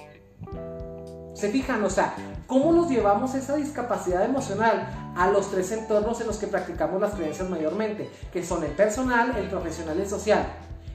¿Se 1.34 1.50
fijan? 1.50 1.84
O 1.84 1.90
sea, 1.90 2.14
¿cómo 2.46 2.72
nos 2.72 2.88
llevamos 2.88 3.34
esa 3.34 3.56
discapacidad 3.56 4.24
emocional 4.24 5.12
a 5.16 5.28
los 5.28 5.50
tres 5.50 5.70
entornos 5.72 6.20
en 6.20 6.26
los 6.28 6.38
que 6.38 6.46
practicamos 6.46 7.00
las 7.00 7.14
creencias 7.14 7.48
mayormente? 7.48 8.10
Que 8.32 8.44
son 8.44 8.64
el 8.64 8.70
personal, 8.70 9.36
el 9.36 9.48
profesional 9.48 9.98
y 9.98 10.02
el 10.02 10.08
social. 10.08 10.46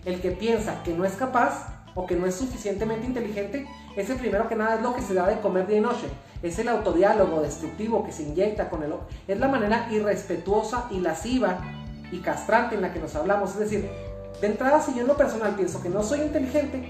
El 0.03 0.19
que 0.19 0.31
piensa 0.31 0.81
que 0.83 0.93
no 0.93 1.05
es 1.05 1.13
capaz 1.13 1.80
o 1.95 2.05
que 2.05 2.15
no 2.15 2.25
es 2.25 2.35
suficientemente 2.35 3.05
inteligente, 3.05 3.67
ese 3.95 4.15
primero 4.15 4.47
que 4.47 4.55
nada 4.55 4.75
es 4.75 4.81
lo 4.81 4.95
que 4.95 5.01
se 5.01 5.13
da 5.13 5.27
de 5.27 5.39
comer 5.39 5.69
y 5.69 5.79
noche. 5.79 6.07
Es 6.41 6.57
el 6.59 6.69
autodiálogo 6.69 7.41
destructivo 7.41 8.03
que 8.03 8.11
se 8.11 8.23
inyecta 8.23 8.69
con 8.69 8.83
el 8.83 8.93
Es 9.27 9.39
la 9.39 9.47
manera 9.47 9.87
irrespetuosa 9.91 10.87
y 10.89 10.99
lasciva 10.99 11.59
y 12.11 12.19
castrante 12.19 12.75
en 12.75 12.81
la 12.81 12.93
que 12.93 12.99
nos 12.99 13.15
hablamos. 13.15 13.51
Es 13.51 13.59
decir, 13.59 13.89
de 14.39 14.47
entrada, 14.47 14.81
si 14.81 14.93
yo 14.93 15.01
en 15.01 15.07
lo 15.07 15.17
personal 15.17 15.55
pienso 15.55 15.81
que 15.81 15.89
no 15.89 16.03
soy 16.03 16.21
inteligente, 16.21 16.83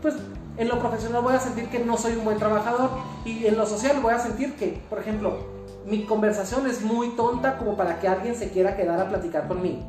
pues 0.00 0.14
en 0.56 0.68
lo 0.68 0.78
profesional 0.78 1.22
voy 1.22 1.34
a 1.34 1.40
sentir 1.40 1.68
que 1.68 1.80
no 1.80 1.96
soy 1.96 2.14
un 2.14 2.24
buen 2.24 2.38
trabajador 2.38 2.90
y 3.24 3.46
en 3.46 3.56
lo 3.56 3.66
social 3.66 3.98
voy 4.00 4.14
a 4.14 4.18
sentir 4.18 4.54
que, 4.54 4.80
por 4.88 5.00
ejemplo, 5.00 5.38
mi 5.86 6.04
conversación 6.04 6.66
es 6.68 6.82
muy 6.82 7.10
tonta 7.16 7.58
como 7.58 7.76
para 7.76 7.98
que 7.98 8.06
alguien 8.06 8.36
se 8.36 8.50
quiera 8.50 8.76
quedar 8.76 9.00
a 9.00 9.08
platicar 9.08 9.48
conmigo. 9.48 9.82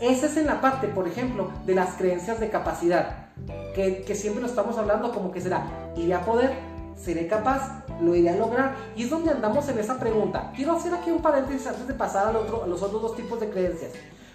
Esa 0.00 0.26
es 0.26 0.36
en 0.36 0.46
la 0.46 0.60
parte, 0.60 0.88
por 0.88 1.06
ejemplo, 1.06 1.50
de 1.66 1.74
las 1.74 1.94
creencias 1.94 2.40
de 2.40 2.48
capacidad 2.48 3.27
que, 3.74 4.14
siempre 4.14 4.42
lo 4.42 4.48
estamos 4.48 4.76
hablando 4.76 5.12
como 5.12 5.30
que 5.30 5.40
será, 5.40 5.92
iré 5.96 6.14
a 6.14 6.24
poder, 6.24 6.52
seré 6.96 7.26
capaz, 7.26 7.84
lo 8.00 8.14
iré 8.14 8.30
a 8.30 8.36
lograr. 8.36 8.74
Y 8.96 9.04
es 9.04 9.10
donde 9.10 9.30
andamos 9.30 9.68
en 9.68 9.78
esa 9.78 9.98
pregunta. 9.98 10.52
Quiero 10.54 10.72
hacer 10.72 10.94
aquí 10.94 11.10
un 11.10 11.22
paréntesis 11.22 11.66
antes 11.66 11.86
de 11.86 11.94
pasar 11.94 12.28
al 12.28 12.36
otro, 12.36 12.64
a 12.64 12.66
los 12.66 12.82
otros 12.82 13.02
dos 13.02 13.16
tipos 13.16 13.40
de 13.40 13.48
creencias. 13.50 13.92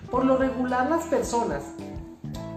Por 0.09 0.25
lo 0.25 0.37
regular 0.37 0.89
las 0.89 1.05
personas 1.05 1.63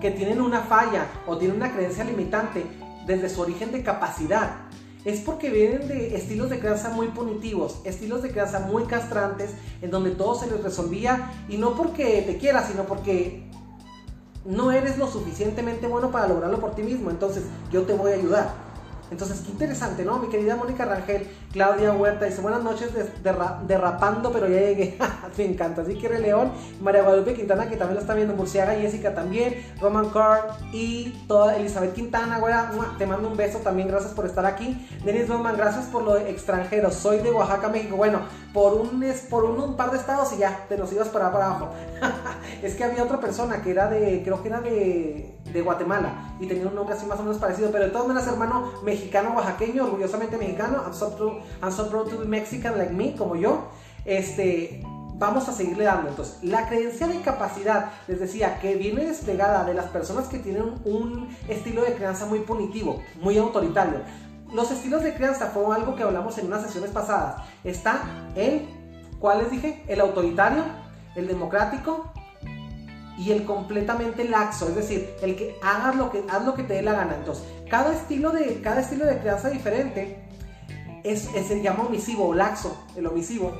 que 0.01 0.11
tienen 0.11 0.41
una 0.41 0.61
falla 0.61 1.07
o 1.27 1.37
tienen 1.37 1.57
una 1.57 1.73
creencia 1.73 2.05
limitante 2.05 2.65
desde 3.07 3.29
su 3.29 3.41
origen 3.41 3.73
de 3.73 3.83
capacidad, 3.83 4.67
es 5.05 5.21
porque 5.21 5.51
vienen 5.51 5.87
de 5.87 6.17
estilos 6.17 6.51
de 6.51 6.59
crianza 6.59 6.91
muy 6.91 7.07
punitivos, 7.09 7.81
estilos 7.85 8.23
de 8.23 8.31
crianza 8.33 8.61
muy 8.61 8.85
castrantes, 8.85 9.53
en 9.81 9.93
donde 9.93 10.11
todo 10.11 10.35
se 10.35 10.51
les 10.51 10.63
resolvía, 10.63 11.31
y 11.49 11.59
no 11.59 11.77
porque 11.77 12.23
te 12.27 12.39
quieras, 12.39 12.69
sino 12.69 12.83
porque 12.85 13.49
no 14.47 14.73
eres 14.73 14.97
lo 14.99 15.07
suficientemente 15.07 15.87
bueno 15.87 16.11
para 16.11 16.29
lograrlo 16.29 16.61
por 16.61 16.75
ti 16.75 16.83
mismo, 16.83 17.11
entonces 17.11 17.45
yo 17.73 17.83
te 17.83 17.95
voy 17.95 18.13
a 18.13 18.15
ayudar. 18.15 18.66
Entonces, 19.11 19.41
qué 19.45 19.53
interesante, 19.53 20.05
¿no? 20.05 20.19
Mi 20.19 20.29
querida 20.29 20.57
Mónica 20.57 20.85
Rangel, 20.85 21.29
Claudia 21.53 21.93
Huerta 21.93 22.25
dice, 22.25 22.41
buenas 22.41 22.63
noches 22.63 22.91
derrapando, 23.23 24.33
pero 24.33 24.49
ya 24.49 24.61
llegué. 24.61 24.99
Me 25.39 25.45
encanta. 25.45 25.83
Así 25.83 25.97
que 25.97 26.09
León, 26.09 26.51
María 26.81 27.03
Guadalupe 27.03 27.35
Quintana, 27.35 27.69
que 27.69 27.77
también 27.77 27.97
lo 27.97 28.01
está 28.01 28.15
viendo, 28.15 28.35
Murciaga, 28.35 28.75
Jessica 28.75 29.15
también, 29.15 29.65
Roman 29.81 30.11
Carr 30.11 30.57
y 30.73 31.11
toda 31.29 31.57
Elizabeth 31.57 31.95
Quintana, 31.95 32.39
güera, 32.39 32.71
te 32.99 33.07
mando 33.07 33.29
un 33.29 33.37
beso 33.37 33.59
también, 33.59 33.89
gracias 33.89 34.13
por 34.13 34.27
estar 34.27 34.47
aquí. 34.47 34.89
Denis 35.05 35.29
Roman, 35.29 35.57
gracias 35.57 35.87
por 35.87 36.03
lo 36.03 36.17
extranjero. 36.17 36.91
Soy 36.91 37.19
de 37.19 37.31
Oaxaca, 37.31 37.69
México. 37.69 37.97
Bueno, 37.97 38.21
por 38.53 38.75
un, 38.75 39.05
por 39.31 39.45
un, 39.45 39.77
par 39.77 39.91
de 39.91 39.99
estados 39.99 40.33
y 40.33 40.39
ya, 40.39 40.65
te 40.69 40.77
nos 40.77 40.93
ibas 40.93 41.09
para, 41.09 41.27
abajo. 41.27 41.71
es 42.63 42.75
que 42.75 42.85
había 42.85 43.05
otra 43.05 43.21
persona 43.21 43.63
que 43.63 43.71
era 43.71 43.89
de, 43.89 44.23
creo 44.25 44.43
que 44.43 44.49
era 44.49 44.61
de, 44.61 45.39
de 45.53 45.63
Guatemala 45.63 46.37
y 46.41 46.47
tenía 46.47 46.67
un 46.67 46.75
nombre 46.75 46.95
así 46.95 47.07
más 47.07 47.19
o 47.19 47.23
menos 47.23 47.39
parecido, 47.39 47.71
pero 47.71 47.85
de 47.85 47.91
todas 47.91 48.09
maneras, 48.09 48.29
hermano, 48.29 48.73
me 48.83 48.96
mexicano 48.97 49.35
oaxaqueño, 49.37 49.85
orgullosamente 49.85 50.37
mexicano, 50.39 50.83
I'm 50.85 50.95
so, 50.95 51.89
proud, 51.91 52.09
to 52.09 52.19
be 52.19 52.25
Mexican 52.25 52.79
like 52.79 52.93
me, 52.93 53.15
como 53.15 53.37
yo, 53.37 53.69
este, 54.05 54.83
vamos 55.19 55.49
a 55.49 55.53
seguirle 55.53 55.85
dando. 55.85 56.09
Entonces, 56.09 56.39
la 56.43 56.67
creencia 56.67 57.07
de 57.07 57.21
capacidad, 57.21 57.93
les 58.09 58.21
decía, 58.21 58.59
que 58.61 58.75
viene 58.77 59.05
desplegada 59.05 59.65
de 59.65 59.75
las 59.75 59.87
personas 59.87 60.29
que 60.29 60.39
tienen 60.39 60.75
un 60.85 61.29
estilo 61.49 61.83
de 61.83 61.95
crianza 61.95 62.27
muy 62.27 62.41
punitivo, 62.41 63.03
muy 63.21 63.37
autoritario. 63.39 64.01
Los 64.53 64.71
estilos 64.71 65.03
de 65.03 65.15
crianza 65.15 65.47
fue 65.47 65.75
algo 65.75 65.95
que 65.97 66.03
hablamos 66.03 66.39
en 66.39 66.47
unas 66.47 66.63
sesiones 66.63 66.91
pasadas. 66.91 67.43
Está 67.65 68.03
el, 68.35 68.67
¿cuál 69.19 69.39
les 69.39 69.51
dije? 69.51 69.85
El 69.89 70.01
autoritario, 70.01 70.63
el 71.17 71.27
democrático, 71.27 72.13
y 73.19 73.33
el 73.33 73.45
completamente 73.45 74.25
laxo, 74.25 74.69
es 74.69 74.77
decir, 74.77 75.15
el 75.23 75.37
que 75.37 75.57
hagas 75.63 75.97
lo 75.97 76.11
que, 76.11 76.25
haz 76.29 76.45
lo 76.45 76.55
que 76.55 76.65
te 76.65 76.75
dé 76.75 76.83
la 76.83 76.93
gana. 76.93 77.17
Entonces, 77.17 77.45
cada 77.69 77.95
estilo 77.95 78.31
de, 78.31 78.61
cada 78.61 78.81
estilo 78.81 79.07
de 79.07 79.19
crianza 79.19 79.49
diferente 79.49 80.29
es, 81.03 81.21
se 81.21 81.63
llama 81.63 81.85
omisivo 81.85 82.29
o 82.29 82.35
laxo, 82.35 82.77
el 82.95 83.07
omisivo. 83.07 83.53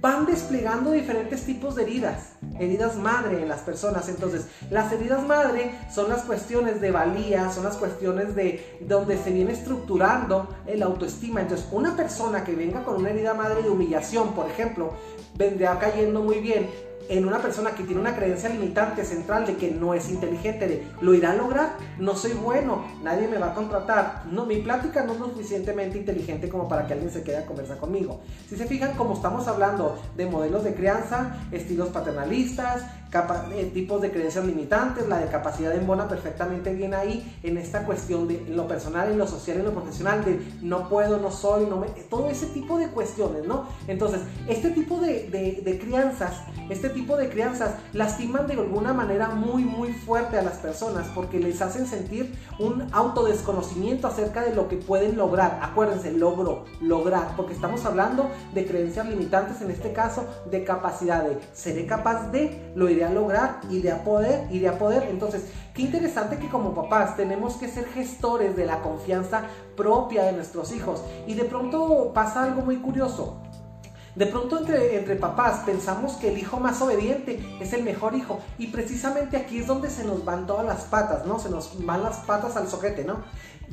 Van 0.00 0.26
desplegando 0.26 0.90
diferentes 0.90 1.44
tipos 1.44 1.76
de 1.76 1.82
heridas, 1.82 2.32
heridas 2.58 2.96
madre 2.96 3.42
en 3.42 3.48
las 3.48 3.60
personas. 3.60 4.08
Entonces, 4.08 4.46
las 4.70 4.90
heridas 4.92 5.22
madre 5.22 5.78
son 5.94 6.08
las 6.08 6.22
cuestiones 6.22 6.80
de 6.80 6.90
valía, 6.90 7.50
son 7.50 7.64
las 7.64 7.76
cuestiones 7.76 8.34
de 8.34 8.78
donde 8.80 9.18
se 9.18 9.30
viene 9.30 9.52
estructurando 9.52 10.48
el 10.66 10.82
autoestima. 10.82 11.42
Entonces, 11.42 11.66
una 11.70 11.96
persona 11.96 12.44
que 12.44 12.54
venga 12.54 12.82
con 12.82 12.96
una 12.96 13.10
herida 13.10 13.34
madre 13.34 13.62
de 13.62 13.70
humillación, 13.70 14.34
por 14.34 14.48
ejemplo, 14.48 14.94
vendrá 15.36 15.78
cayendo 15.78 16.22
muy 16.22 16.40
bien 16.40 16.68
en 17.08 17.26
una 17.26 17.38
persona 17.38 17.72
que 17.72 17.84
tiene 17.84 18.00
una 18.00 18.14
creencia 18.14 18.48
limitante 18.48 19.04
central 19.04 19.46
de 19.46 19.56
que 19.56 19.70
no 19.70 19.94
es 19.94 20.08
inteligente, 20.08 20.66
de 20.66 20.86
lo 21.00 21.14
irá 21.14 21.32
a 21.32 21.36
lograr, 21.36 21.76
no 21.98 22.16
soy 22.16 22.32
bueno, 22.32 22.84
nadie 23.02 23.28
me 23.28 23.38
va 23.38 23.48
a 23.48 23.54
contratar, 23.54 24.24
no, 24.30 24.46
mi 24.46 24.56
plática 24.56 25.04
no 25.04 25.14
es 25.14 25.20
lo 25.20 25.26
suficientemente 25.28 25.98
inteligente 25.98 26.48
como 26.48 26.68
para 26.68 26.86
que 26.86 26.94
alguien 26.94 27.10
se 27.10 27.22
quede 27.22 27.38
a 27.38 27.46
conversar 27.46 27.78
conmigo. 27.78 28.20
Si 28.48 28.56
se 28.56 28.66
fijan, 28.66 28.96
como 28.96 29.14
estamos 29.14 29.46
hablando 29.48 29.98
de 30.16 30.26
modelos 30.26 30.64
de 30.64 30.74
crianza, 30.74 31.36
estilos 31.52 31.88
paternalistas, 31.88 32.84
eh, 33.52 33.70
tipos 33.72 34.02
de 34.02 34.10
creencias 34.10 34.44
limitantes, 34.44 35.08
la 35.08 35.18
de 35.18 35.28
capacidad 35.28 35.74
embona 35.74 36.08
perfectamente 36.08 36.74
bien 36.74 36.94
ahí 36.94 37.38
en 37.42 37.58
esta 37.58 37.84
cuestión 37.84 38.26
de 38.26 38.44
lo 38.48 38.66
personal, 38.66 39.10
en 39.10 39.18
lo 39.18 39.26
social, 39.26 39.58
en 39.58 39.64
lo 39.64 39.72
profesional, 39.72 40.24
de 40.24 40.40
no 40.62 40.88
puedo, 40.88 41.18
no 41.18 41.30
soy, 41.30 41.66
no 41.66 41.76
me, 41.76 41.86
todo 41.86 42.28
ese 42.28 42.46
tipo 42.46 42.78
de 42.78 42.88
cuestiones, 42.88 43.46
¿no? 43.46 43.68
Entonces, 43.86 44.20
este 44.48 44.70
tipo 44.70 45.00
de, 45.00 45.28
de, 45.28 45.62
de 45.64 45.78
crianzas, 45.78 46.32
este 46.68 46.88
tipo 46.88 47.16
de 47.16 47.28
crianzas 47.28 47.74
lastiman 47.92 48.46
de 48.46 48.54
alguna 48.54 48.92
manera 48.92 49.28
muy, 49.28 49.62
muy 49.62 49.92
fuerte 49.92 50.38
a 50.38 50.42
las 50.42 50.56
personas 50.58 51.06
porque 51.14 51.38
les 51.38 51.62
hacen 51.62 51.86
sentir 51.86 52.34
un 52.58 52.88
autodesconocimiento 52.92 54.08
acerca 54.08 54.42
de 54.42 54.54
lo 54.54 54.68
que 54.68 54.76
pueden 54.76 55.16
lograr. 55.16 55.60
Acuérdense, 55.62 56.12
logro, 56.12 56.64
lograr, 56.80 57.36
porque 57.36 57.52
estamos 57.52 57.84
hablando 57.84 58.30
de 58.52 58.66
creencias 58.66 59.08
limitantes, 59.08 59.60
en 59.62 59.70
este 59.70 59.92
caso, 59.92 60.26
de 60.50 60.64
capacidad 60.64 61.22
de, 61.24 61.38
seré 61.52 61.86
capaz 61.86 62.30
de, 62.30 62.72
lo 62.74 62.88
iré 62.88 63.03
lograr, 63.10 63.60
iré 63.70 63.92
a 63.92 64.04
poder, 64.04 64.46
iré 64.50 64.68
a 64.68 64.78
poder. 64.78 65.04
Entonces, 65.10 65.44
qué 65.74 65.82
interesante 65.82 66.38
que 66.38 66.48
como 66.48 66.74
papás 66.74 67.16
tenemos 67.16 67.56
que 67.56 67.68
ser 67.68 67.86
gestores 67.86 68.56
de 68.56 68.66
la 68.66 68.80
confianza 68.80 69.42
propia 69.76 70.24
de 70.24 70.32
nuestros 70.32 70.72
hijos. 70.72 71.02
Y 71.26 71.34
de 71.34 71.44
pronto 71.44 72.12
pasa 72.14 72.44
algo 72.44 72.62
muy 72.62 72.76
curioso 72.76 73.40
De 74.14 74.26
pronto 74.26 74.58
entre, 74.58 74.96
entre 74.96 75.16
papás 75.16 75.62
pensamos 75.66 76.12
que 76.14 76.28
el 76.30 76.38
hijo 76.38 76.60
más 76.60 76.80
obediente 76.80 77.44
es 77.60 77.72
el 77.72 77.82
mejor 77.82 78.14
hijo 78.14 78.38
y 78.58 78.68
precisamente 78.68 79.36
aquí 79.36 79.58
es 79.58 79.66
donde 79.66 79.90
se 79.90 80.04
nos 80.04 80.24
van 80.24 80.46
todas 80.46 80.64
las 80.64 80.84
patas, 80.84 81.26
¿no? 81.26 81.40
Se 81.40 81.50
nos 81.50 81.84
van 81.84 82.04
las 82.04 82.18
patas 82.18 82.56
al 82.56 82.68
sojete, 82.68 83.04
¿no? 83.04 83.24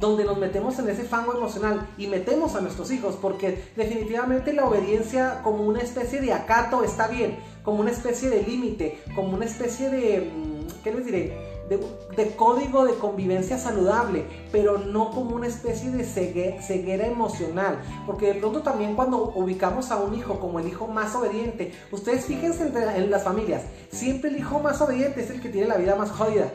Donde 0.01 0.25
nos 0.25 0.37
metemos 0.37 0.77
en 0.79 0.89
ese 0.89 1.03
fango 1.03 1.33
emocional 1.33 1.87
y 1.97 2.07
metemos 2.07 2.55
a 2.55 2.61
nuestros 2.61 2.91
hijos 2.91 3.17
porque 3.21 3.63
definitivamente 3.77 4.51
la 4.51 4.65
obediencia 4.65 5.41
como 5.43 5.63
una 5.63 5.79
especie 5.79 6.19
de 6.19 6.33
acato 6.33 6.83
está 6.83 7.07
bien, 7.07 7.37
como 7.63 7.79
una 7.79 7.91
especie 7.91 8.29
de 8.29 8.43
límite, 8.43 8.99
como 9.15 9.35
una 9.35 9.45
especie 9.45 9.89
de, 9.89 10.21
mm, 10.21 10.83
¿qué 10.83 10.93
les 10.93 11.05
diré? 11.05 11.50
De, 11.77 12.35
código 12.35 12.85
de 12.85 12.95
convivencia 12.95 13.57
saludable, 13.57 14.25
pero 14.51 14.77
no 14.77 15.11
como 15.11 15.35
una 15.35 15.47
especie 15.47 15.91
de 15.91 16.03
ceguera, 16.03 17.07
emocional. 17.07 17.79
Porque 18.05 18.33
de 18.33 18.39
pronto 18.39 18.61
también 18.61 18.95
cuando 18.95 19.31
ubicamos 19.35 19.91
a 19.91 19.97
un 19.97 20.15
hijo 20.15 20.39
como 20.39 20.59
el 20.59 20.67
hijo 20.67 20.87
más 20.87 21.15
obediente, 21.15 21.73
ustedes 21.91 22.25
fíjense 22.25 22.67
en 22.67 23.11
las 23.11 23.23
familias, 23.23 23.63
siempre 23.89 24.29
el 24.29 24.37
hijo 24.37 24.59
más 24.59 24.81
obediente 24.81 25.21
es 25.21 25.29
el 25.29 25.41
que 25.41 25.49
tiene 25.49 25.67
la 25.67 25.77
vida 25.77 25.95
más 25.95 26.11
jodida. 26.11 26.51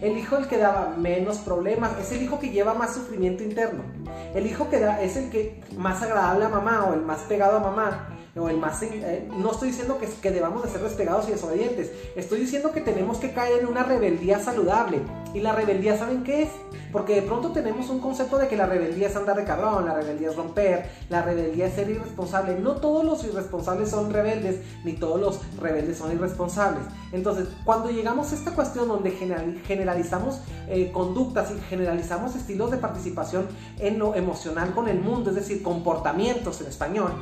El 0.00 0.16
hijo 0.16 0.36
el 0.36 0.46
que 0.46 0.58
daba 0.58 0.94
menos 0.96 1.38
problemas, 1.38 1.98
es 1.98 2.12
el 2.12 2.22
hijo 2.22 2.38
que 2.38 2.50
lleva 2.50 2.74
más 2.74 2.94
sufrimiento 2.94 3.42
interno. 3.42 3.82
El 4.34 4.46
hijo 4.46 4.68
que 4.70 4.78
da 4.78 5.02
es 5.02 5.16
el 5.16 5.28
que 5.30 5.60
más 5.76 6.02
agradable 6.02 6.44
a 6.44 6.48
mamá 6.48 6.86
o 6.88 6.94
el 6.94 7.00
más 7.00 7.20
pegado 7.22 7.56
a 7.56 7.60
mamá 7.60 8.17
el 8.46 8.58
más... 8.58 8.82
Eh, 8.82 9.26
no 9.36 9.52
estoy 9.52 9.70
diciendo 9.70 9.98
que, 9.98 10.06
que 10.06 10.30
debamos 10.30 10.62
de 10.62 10.68
ser 10.68 10.82
despegados 10.82 11.28
y 11.28 11.32
desobedientes, 11.32 11.90
estoy 12.14 12.40
diciendo 12.40 12.72
que 12.72 12.82
tenemos 12.82 13.18
que 13.18 13.32
caer 13.32 13.60
en 13.60 13.66
una 13.66 13.84
rebeldía 13.84 14.38
saludable. 14.38 15.00
¿Y 15.34 15.40
la 15.40 15.52
rebeldía 15.52 15.98
saben 15.98 16.24
qué 16.24 16.44
es? 16.44 16.50
Porque 16.92 17.14
de 17.14 17.22
pronto 17.22 17.50
tenemos 17.52 17.90
un 17.90 18.00
concepto 18.00 18.38
de 18.38 18.48
que 18.48 18.56
la 18.56 18.66
rebeldía 18.66 19.08
es 19.08 19.16
andar 19.16 19.36
de 19.36 19.44
cabrón, 19.44 19.84
la 19.84 19.94
rebeldía 19.94 20.30
es 20.30 20.36
romper, 20.36 20.88
la 21.10 21.22
rebeldía 21.22 21.66
es 21.66 21.74
ser 21.74 21.90
irresponsable. 21.90 22.58
No 22.58 22.76
todos 22.76 23.04
los 23.04 23.24
irresponsables 23.24 23.90
son 23.90 24.10
rebeldes, 24.10 24.60
ni 24.84 24.94
todos 24.94 25.20
los 25.20 25.40
rebeldes 25.60 25.98
son 25.98 26.12
irresponsables. 26.12 26.82
Entonces, 27.12 27.48
cuando 27.64 27.90
llegamos 27.90 28.32
a 28.32 28.34
esta 28.36 28.52
cuestión 28.52 28.88
donde 28.88 29.10
generalizamos 29.10 30.40
eh, 30.68 30.90
conductas 30.92 31.50
y 31.50 31.60
generalizamos 31.68 32.34
estilos 32.36 32.70
de 32.70 32.78
participación 32.78 33.46
en 33.78 33.98
lo 33.98 34.14
emocional 34.14 34.72
con 34.74 34.88
el 34.88 35.00
mundo, 35.00 35.30
es 35.30 35.36
decir, 35.36 35.62
comportamientos 35.62 36.60
en 36.62 36.68
español, 36.68 37.12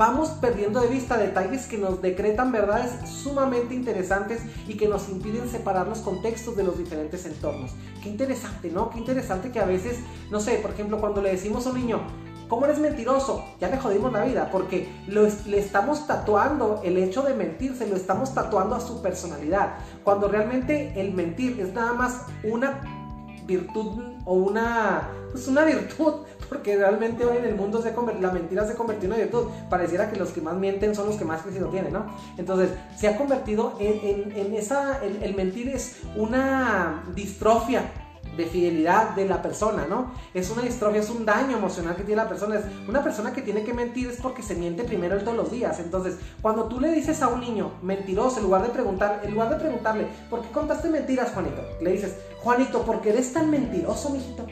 vamos 0.00 0.30
perdiendo 0.30 0.80
de 0.80 0.88
vista 0.88 1.18
detalles 1.18 1.66
que 1.66 1.76
nos 1.76 2.00
decretan 2.00 2.52
verdades 2.52 3.06
sumamente 3.06 3.74
interesantes 3.74 4.40
y 4.66 4.78
que 4.78 4.88
nos 4.88 5.10
impiden 5.10 5.46
separar 5.46 5.86
los 5.86 5.98
contextos 5.98 6.56
de 6.56 6.64
los 6.64 6.78
diferentes 6.78 7.26
entornos. 7.26 7.72
Qué 8.02 8.08
interesante, 8.08 8.70
¿no? 8.70 8.88
Qué 8.88 8.96
interesante 8.96 9.52
que 9.52 9.60
a 9.60 9.66
veces, 9.66 9.98
no 10.30 10.40
sé, 10.40 10.54
por 10.54 10.70
ejemplo, 10.70 10.98
cuando 11.00 11.20
le 11.20 11.32
decimos 11.32 11.66
a 11.66 11.68
un 11.68 11.76
niño, 11.76 12.00
¿cómo 12.48 12.64
eres 12.64 12.78
mentiroso? 12.78 13.44
Ya 13.60 13.68
le 13.68 13.76
jodimos 13.76 14.10
la 14.10 14.24
vida 14.24 14.48
porque 14.50 14.90
le 15.06 15.58
estamos 15.58 16.06
tatuando 16.06 16.80
el 16.82 16.96
hecho 16.96 17.20
de 17.20 17.34
mentir, 17.34 17.76
se 17.76 17.86
lo 17.86 17.94
estamos 17.94 18.32
tatuando 18.32 18.76
a 18.76 18.80
su 18.80 19.02
personalidad, 19.02 19.74
cuando 20.02 20.28
realmente 20.28 20.98
el 20.98 21.12
mentir 21.12 21.60
es 21.60 21.74
nada 21.74 21.92
más 21.92 22.22
una 22.42 22.80
virtud 23.46 24.02
o 24.24 24.32
una, 24.32 25.10
pues 25.30 25.46
una 25.46 25.64
virtud 25.64 26.24
porque 26.50 26.76
realmente 26.76 27.24
hoy 27.24 27.38
en 27.38 27.44
el 27.44 27.54
mundo 27.54 27.80
se 27.80 27.94
la 28.20 28.32
mentira 28.32 28.66
se 28.66 28.74
convirtió 28.74 29.06
en 29.06 29.12
una 29.12 29.22
virtud. 29.22 29.46
Pareciera 29.70 30.10
que 30.10 30.18
los 30.18 30.30
que 30.30 30.40
más 30.40 30.56
mienten 30.56 30.94
son 30.96 31.06
los 31.06 31.16
que 31.16 31.24
más 31.24 31.42
crecido 31.42 31.68
tienen, 31.68 31.92
¿no? 31.92 32.06
Entonces, 32.36 32.70
se 32.98 33.06
ha 33.06 33.16
convertido 33.16 33.76
en, 33.78 34.32
en, 34.36 34.54
esa, 34.54 35.00
el, 35.02 35.34
mentir 35.34 35.68
es 35.68 36.00
una 36.16 37.04
distrofia 37.14 37.84
de 38.36 38.46
fidelidad 38.46 39.10
de 39.10 39.26
la 39.26 39.40
persona, 39.42 39.86
¿no? 39.88 40.12
Es 40.34 40.50
una 40.50 40.62
distrofia, 40.62 41.00
es 41.00 41.10
un 41.10 41.24
daño 41.24 41.56
emocional 41.56 41.94
que 41.94 42.02
tiene 42.02 42.20
la 42.20 42.28
persona. 42.28 42.56
Es 42.56 42.64
una 42.88 43.04
persona 43.04 43.32
que 43.32 43.42
tiene 43.42 43.62
que 43.62 43.72
mentir 43.72 44.08
es 44.08 44.16
porque 44.16 44.42
se 44.42 44.56
miente 44.56 44.82
primero 44.82 45.16
todos 45.20 45.36
los 45.36 45.52
días. 45.52 45.78
Entonces, 45.78 46.16
cuando 46.42 46.64
tú 46.64 46.80
le 46.80 46.90
dices 46.90 47.22
a 47.22 47.28
un 47.28 47.40
niño 47.40 47.74
mentiroso, 47.80 48.38
en 48.38 48.44
lugar 48.44 48.62
de 48.64 48.70
preguntar, 48.70 49.20
en 49.22 49.34
lugar 49.34 49.50
de 49.50 49.56
preguntarle, 49.56 50.08
¿por 50.28 50.42
qué 50.42 50.48
contaste 50.48 50.90
mentiras, 50.90 51.30
Juanito? 51.30 51.62
Le 51.80 51.92
dices, 51.92 52.16
Juanito, 52.40 52.82
¿por 52.82 53.00
qué 53.00 53.10
eres 53.10 53.32
tan 53.32 53.50
mentiroso, 53.50 54.10
mijito? 54.10 54.46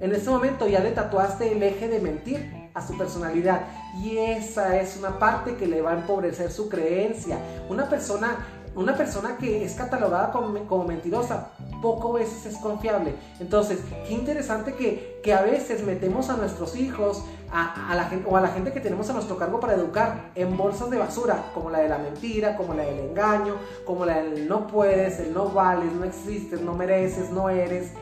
En 0.00 0.12
ese 0.14 0.30
momento 0.30 0.66
ya 0.66 0.80
le 0.80 0.90
tatuaste 0.90 1.52
el 1.52 1.62
eje 1.62 1.88
de 1.88 2.00
mentir 2.00 2.70
a 2.74 2.86
su 2.86 2.98
personalidad 2.98 3.62
y 4.02 4.18
esa 4.18 4.80
es 4.80 4.96
una 4.96 5.18
parte 5.18 5.56
que 5.56 5.66
le 5.66 5.80
va 5.80 5.92
a 5.92 5.94
empobrecer 5.94 6.50
su 6.50 6.68
creencia. 6.68 7.38
Una 7.68 7.88
persona, 7.88 8.44
una 8.74 8.96
persona 8.96 9.36
que 9.38 9.64
es 9.64 9.74
catalogada 9.74 10.32
como, 10.32 10.84
mentirosa 10.84 11.52
poco 11.80 12.14
veces 12.14 12.46
es 12.46 12.56
confiable. 12.58 13.14
Entonces, 13.38 13.78
qué 14.08 14.14
interesante 14.14 14.74
que, 14.74 15.20
que 15.22 15.32
a 15.32 15.42
veces 15.42 15.84
metemos 15.84 16.28
a 16.30 16.36
nuestros 16.36 16.74
hijos 16.76 17.24
a, 17.52 17.94
la 17.94 18.06
gente, 18.06 18.28
o 18.28 18.36
a 18.36 18.40
la 18.40 18.48
gente 18.48 18.72
que 18.72 18.80
tenemos 18.80 19.08
a 19.10 19.12
nuestro 19.12 19.36
cargo 19.36 19.60
para 19.60 19.74
educar 19.74 20.32
en 20.34 20.56
bolsas 20.56 20.90
de 20.90 20.98
basura, 20.98 21.52
como 21.54 21.70
la 21.70 21.78
de 21.78 21.88
la 21.88 21.98
mentira, 21.98 22.56
como 22.56 22.74
la 22.74 22.82
del 22.82 22.98
engaño, 22.98 23.54
como 23.86 24.04
la 24.04 24.20
del 24.20 24.48
no 24.48 24.66
puedes, 24.66 25.20
el 25.20 25.32
no 25.32 25.50
vales, 25.50 25.92
no 25.92 26.04
existes, 26.04 26.60
no 26.60 26.74
mereces, 26.74 27.30
no 27.30 27.48
eres 27.48 27.92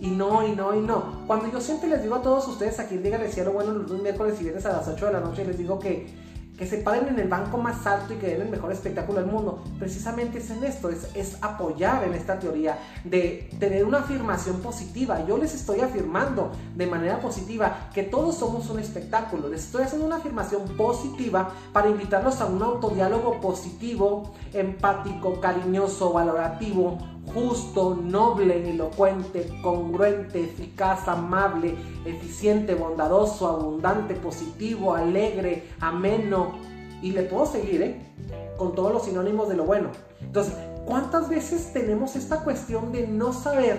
y 0.00 0.08
no, 0.10 0.46
y 0.46 0.54
no, 0.54 0.74
y 0.74 0.80
no. 0.80 1.24
Cuando 1.26 1.50
yo 1.50 1.60
siempre 1.60 1.88
les 1.88 2.02
digo 2.02 2.16
a 2.16 2.22
todos 2.22 2.46
ustedes 2.48 2.78
aquí 2.78 2.94
en 2.94 3.02
Díganle 3.02 3.30
Cielo 3.30 3.52
Bueno 3.52 3.72
los 3.72 3.90
miércoles 4.02 4.36
y 4.40 4.44
viernes 4.44 4.66
a 4.66 4.72
las 4.72 4.88
8 4.88 5.06
de 5.06 5.12
la 5.12 5.20
noche, 5.20 5.44
les 5.44 5.58
digo 5.58 5.78
que 5.78 6.28
que 6.58 6.66
se 6.66 6.78
paren 6.78 7.06
en 7.08 7.18
el 7.20 7.28
banco 7.28 7.56
más 7.56 7.86
alto 7.86 8.12
y 8.12 8.16
que 8.16 8.26
den 8.26 8.42
el 8.42 8.48
mejor 8.48 8.72
espectáculo 8.72 9.20
del 9.20 9.30
mundo. 9.30 9.62
Precisamente 9.78 10.38
es 10.38 10.50
en 10.50 10.64
esto, 10.64 10.90
es, 10.90 11.08
es 11.14 11.38
apoyar 11.40 12.02
en 12.02 12.14
esta 12.14 12.40
teoría 12.40 12.76
de 13.04 13.48
tener 13.60 13.84
una 13.84 13.98
afirmación 13.98 14.56
positiva. 14.60 15.24
Yo 15.24 15.38
les 15.38 15.54
estoy 15.54 15.80
afirmando 15.80 16.50
de 16.74 16.86
manera 16.88 17.20
positiva 17.20 17.88
que 17.94 18.02
todos 18.02 18.36
somos 18.36 18.68
un 18.70 18.80
espectáculo. 18.80 19.48
Les 19.48 19.66
estoy 19.66 19.84
haciendo 19.84 20.04
una 20.04 20.16
afirmación 20.16 20.62
positiva 20.76 21.52
para 21.72 21.88
invitarlos 21.88 22.40
a 22.40 22.46
un 22.46 22.60
autodiálogo 22.60 23.40
positivo, 23.40 24.34
empático, 24.52 25.40
cariñoso, 25.40 26.12
valorativo, 26.12 26.98
justo, 27.32 27.94
noble, 27.94 28.70
elocuente, 28.70 29.48
congruente, 29.62 30.44
eficaz, 30.44 31.08
amable, 31.08 31.74
eficiente, 32.04 32.74
bondadoso, 32.74 33.46
abundante, 33.48 34.14
positivo, 34.14 34.94
alegre, 34.94 35.68
ameno. 35.80 36.58
Y 37.00 37.12
le 37.12 37.22
puedo 37.22 37.46
seguir, 37.46 37.82
¿eh? 37.82 38.00
Con 38.56 38.74
todos 38.74 38.92
los 38.92 39.04
sinónimos 39.04 39.48
de 39.48 39.56
lo 39.56 39.64
bueno. 39.64 39.90
Entonces, 40.20 40.54
¿cuántas 40.84 41.28
veces 41.28 41.72
tenemos 41.72 42.16
esta 42.16 42.42
cuestión 42.42 42.92
de 42.92 43.06
no 43.06 43.32
saber, 43.32 43.78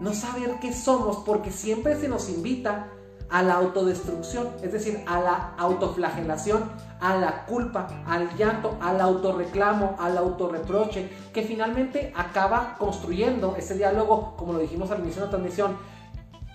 no 0.00 0.12
saber 0.12 0.56
qué 0.60 0.72
somos? 0.72 1.18
Porque 1.24 1.50
siempre 1.50 1.96
se 1.96 2.08
nos 2.08 2.28
invita 2.28 2.88
a 3.30 3.42
la 3.42 3.54
autodestrucción, 3.54 4.48
es 4.62 4.72
decir, 4.72 5.02
a 5.06 5.18
la 5.20 5.54
autoflagelación, 5.56 6.70
a 7.02 7.16
la 7.16 7.44
culpa, 7.46 7.88
al 8.06 8.34
llanto, 8.36 8.78
al 8.80 9.00
autorreclamo, 9.00 9.96
al 9.98 10.16
autorreproche, 10.16 11.10
que 11.34 11.42
finalmente 11.42 12.12
acaba 12.16 12.76
construyendo 12.78 13.56
ese 13.58 13.74
diálogo, 13.74 14.36
como 14.36 14.52
lo 14.52 14.60
dijimos 14.60 14.90
al 14.92 15.00
inicio 15.00 15.22
de 15.22 15.26
la 15.26 15.30
transmisión, 15.30 15.76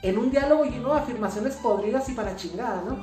en 0.02 0.18
un 0.18 0.32
diálogo 0.32 0.64
lleno 0.64 0.94
de 0.94 1.02
afirmaciones 1.02 1.56
podridas 1.56 2.08
y 2.08 2.14
para 2.14 2.38
chingada, 2.38 2.82
¿no? 2.88 2.98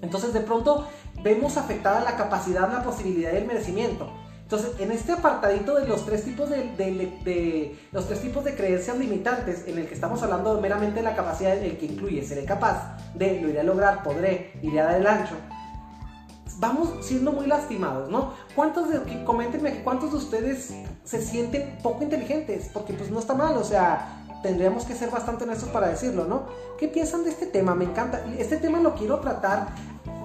Entonces 0.00 0.32
de 0.32 0.40
pronto 0.40 0.88
vemos 1.22 1.58
afectada 1.58 2.00
la 2.00 2.16
capacidad, 2.16 2.72
la 2.72 2.82
posibilidad 2.82 3.34
y 3.34 3.36
el 3.36 3.46
merecimiento. 3.46 4.10
Entonces, 4.42 4.80
en 4.80 4.90
este 4.90 5.12
apartadito 5.12 5.76
de 5.76 5.86
los 5.86 6.04
tres 6.06 6.24
tipos 6.24 6.50
de, 6.50 7.76
los 7.92 8.06
tres 8.08 8.20
tipos 8.20 8.42
de 8.42 8.56
creencias 8.56 8.98
limitantes, 8.98 9.64
en 9.68 9.78
el 9.78 9.86
que 9.86 9.94
estamos 9.94 10.22
hablando 10.22 10.60
meramente 10.60 10.96
de 10.96 11.02
la 11.02 11.14
capacidad, 11.14 11.56
el 11.56 11.76
que 11.76 11.86
incluye 11.86 12.24
seré 12.24 12.46
capaz 12.46 12.96
de, 13.14 13.40
lo 13.40 13.48
iré 13.48 13.60
a 13.60 13.64
lograr, 13.64 14.02
podré, 14.02 14.54
iré 14.62 14.80
a 14.80 14.86
dar 14.86 14.94
el 14.96 15.06
ancho, 15.06 15.36
vamos 16.60 16.90
siendo 17.00 17.32
muy 17.32 17.46
lastimados, 17.46 18.10
¿no? 18.10 18.34
¿Cuántos 18.54 18.90
de, 18.90 19.24
coméntenme 19.24 19.70
aquí, 19.70 19.80
cuántos 19.82 20.12
de 20.12 20.18
ustedes 20.18 20.74
se 21.04 21.22
sienten 21.22 21.78
poco 21.82 22.04
inteligentes? 22.04 22.70
Porque 22.72 22.92
pues 22.92 23.10
no 23.10 23.18
está 23.18 23.34
mal, 23.34 23.56
o 23.56 23.64
sea, 23.64 24.22
tendríamos 24.42 24.84
que 24.84 24.94
ser 24.94 25.10
bastante 25.10 25.44
honestos 25.44 25.70
para 25.70 25.88
decirlo, 25.88 26.26
¿no? 26.26 26.44
¿Qué 26.78 26.86
piensan 26.86 27.24
de 27.24 27.30
este 27.30 27.46
tema? 27.46 27.74
Me 27.74 27.86
encanta. 27.86 28.22
Este 28.38 28.58
tema 28.58 28.78
lo 28.78 28.94
quiero 28.94 29.18
tratar 29.20 29.68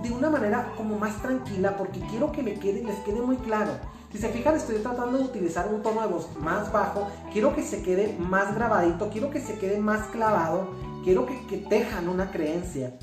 de 0.04 0.12
una 0.12 0.30
manera 0.30 0.74
como 0.76 1.00
más 1.00 1.22
tranquila 1.22 1.78
porque 1.78 2.02
quiero 2.12 2.32
que 2.32 2.44
les 2.44 2.60
quede, 2.60 2.84
les 2.84 2.98
quede 3.00 3.22
muy 3.22 3.38
claro. 3.38 3.72
Si 4.12 4.18
se 4.18 4.30
fijan, 4.30 4.56
estoy 4.56 4.78
tratando 4.78 5.18
de 5.18 5.24
utilizar 5.24 5.68
un 5.74 5.82
tono 5.82 6.02
de 6.02 6.08
voz 6.08 6.30
más 6.40 6.72
bajo. 6.72 7.08
Quiero 7.34 7.56
que 7.56 7.64
se 7.64 7.82
quede 7.82 8.16
más 8.18 8.56
grabadito. 8.56 9.10
Quiero 9.10 9.30
que 9.30 9.42
se 9.42 9.58
quede 9.58 9.78
más 9.78 10.08
clavado. 10.08 10.70
Quiero 11.04 11.26
que, 11.26 11.46
que 11.48 11.58
tejan 11.58 12.08
una 12.08 12.32
creencia. 12.32 12.94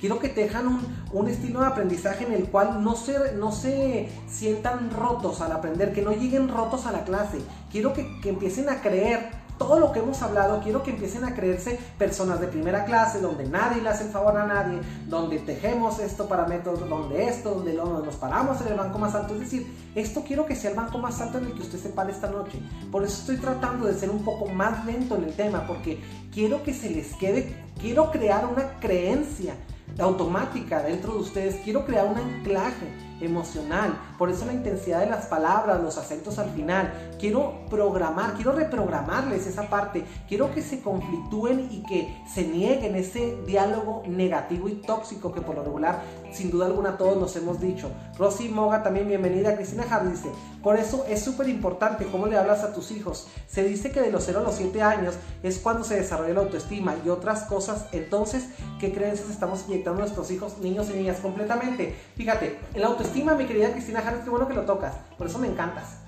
Quiero 0.00 0.18
que 0.18 0.28
tejan 0.28 0.68
un, 0.68 0.80
un, 1.12 1.28
estilo 1.28 1.60
de 1.60 1.66
aprendizaje 1.66 2.24
en 2.24 2.32
el 2.32 2.44
cual 2.44 2.84
no 2.84 2.94
se, 2.94 3.32
no 3.34 3.50
se 3.50 4.08
sientan 4.28 4.90
rotos 4.90 5.40
al 5.40 5.52
aprender, 5.52 5.92
que 5.92 6.02
no 6.02 6.12
lleguen 6.12 6.48
rotos 6.48 6.86
a 6.86 6.92
la 6.92 7.04
clase. 7.04 7.38
Quiero 7.70 7.92
que, 7.92 8.20
que 8.20 8.28
empiecen 8.28 8.68
a 8.68 8.80
creer 8.80 9.30
todo 9.58 9.80
lo 9.80 9.92
que 9.92 9.98
hemos 9.98 10.22
hablado, 10.22 10.60
quiero 10.62 10.82
que 10.82 10.92
empiecen 10.92 11.24
a 11.24 11.34
creerse 11.34 11.78
personas 11.98 12.40
de 12.40 12.46
primera 12.46 12.84
clase, 12.84 13.20
donde 13.20 13.44
nadie 13.48 13.82
le 13.82 13.88
hace 13.88 14.04
el 14.04 14.10
favor 14.10 14.36
a 14.36 14.46
nadie, 14.46 14.80
donde 15.08 15.40
tejemos 15.40 15.98
esto 15.98 16.28
para 16.28 16.46
métodos, 16.46 16.88
donde 16.88 17.26
esto, 17.26 17.54
donde 17.54 17.74
nos 17.74 18.16
paramos 18.16 18.60
en 18.60 18.68
el 18.68 18.74
banco 18.74 18.98
más 18.98 19.14
alto. 19.14 19.34
Es 19.34 19.40
decir, 19.40 19.66
esto 19.96 20.22
quiero 20.24 20.46
que 20.46 20.54
sea 20.54 20.70
el 20.70 20.76
banco 20.76 20.98
más 20.98 21.20
alto 21.20 21.38
en 21.38 21.46
el 21.46 21.54
que 21.54 21.62
usted 21.62 21.78
se 21.78 21.88
pare 21.88 22.12
esta 22.12 22.30
noche. 22.30 22.60
Por 22.92 23.02
eso 23.02 23.20
estoy 23.20 23.36
tratando 23.38 23.86
de 23.86 23.94
ser 23.94 24.10
un 24.10 24.24
poco 24.24 24.46
más 24.46 24.86
lento 24.86 25.16
en 25.16 25.24
el 25.24 25.34
tema, 25.34 25.66
porque 25.66 26.00
quiero 26.32 26.62
que 26.62 26.72
se 26.72 26.90
les 26.90 27.14
quede, 27.14 27.52
quiero 27.80 28.12
crear 28.12 28.46
una 28.46 28.78
creencia 28.78 29.54
automática 29.98 30.82
dentro 30.82 31.14
de 31.14 31.20
ustedes. 31.20 31.56
Quiero 31.64 31.84
crear 31.84 32.06
un 32.06 32.16
anclaje 32.16 33.08
emocional. 33.20 33.98
Por 34.16 34.30
eso 34.30 34.46
la 34.46 34.52
intensidad 34.52 35.00
de 35.00 35.10
las 35.10 35.26
palabras, 35.26 35.82
los 35.82 35.98
acentos 35.98 36.38
al 36.38 36.50
final. 36.50 36.92
Quiero 37.18 37.66
programar, 37.68 38.34
quiero 38.34 38.52
reprogramarles 38.52 39.46
esa 39.46 39.68
parte. 39.68 40.04
Quiero 40.28 40.54
que 40.54 40.62
se 40.62 40.80
conflictúen 40.80 41.68
y 41.70 41.82
que 41.82 42.22
se 42.32 42.46
nieguen 42.46 42.94
ese 42.94 43.36
diálogo 43.46 44.02
negativo 44.06 44.68
y 44.68 44.74
tóxico 44.74 45.32
que 45.32 45.40
por 45.40 45.56
lo 45.56 45.64
regular, 45.64 46.02
sin 46.32 46.50
duda 46.50 46.66
alguna, 46.66 46.96
todos 46.96 47.16
nos 47.16 47.34
hemos 47.36 47.60
dicho. 47.60 47.90
Rosy 48.18 48.48
Moga 48.48 48.82
también, 48.82 49.08
bienvenida. 49.08 49.56
Cristina 49.56 49.84
Hart 49.90 50.06
dice, 50.06 50.30
por 50.62 50.76
eso 50.76 51.04
es 51.08 51.22
súper 51.22 51.48
importante 51.48 52.06
cómo 52.06 52.26
le 52.26 52.36
hablas 52.36 52.62
a 52.62 52.72
tus 52.72 52.90
hijos. 52.90 53.28
Se 53.46 53.64
dice 53.64 53.90
que 53.90 54.00
de 54.00 54.10
los 54.10 54.24
0 54.24 54.40
a 54.40 54.42
los 54.42 54.54
7 54.54 54.82
años 54.82 55.14
es 55.42 55.58
cuando 55.58 55.84
se 55.84 55.96
desarrolla 55.96 56.34
la 56.34 56.40
autoestima 56.40 56.96
y 57.04 57.08
otras 57.08 57.44
cosas. 57.44 57.86
Entonces, 57.92 58.46
¿qué 58.78 58.92
creencias 58.92 59.30
estamos 59.30 59.64
inyectando 59.66 60.02
a 60.02 60.04
nuestros 60.04 60.30
hijos, 60.30 60.58
niños 60.58 60.88
y 60.90 60.94
niñas 60.94 61.18
completamente? 61.20 61.96
Fíjate, 62.16 62.58
el 62.74 62.84
autoestima 62.84 62.98
autoestima, 63.08 63.34
mi 63.34 63.46
querida 63.46 63.72
Cristina 63.72 64.00
Harris, 64.00 64.24
qué 64.24 64.30
bueno 64.30 64.48
que 64.48 64.54
lo 64.54 64.62
tocas. 64.62 64.94
Por 65.16 65.26
eso 65.26 65.38
me 65.38 65.46
encantas. 65.46 65.98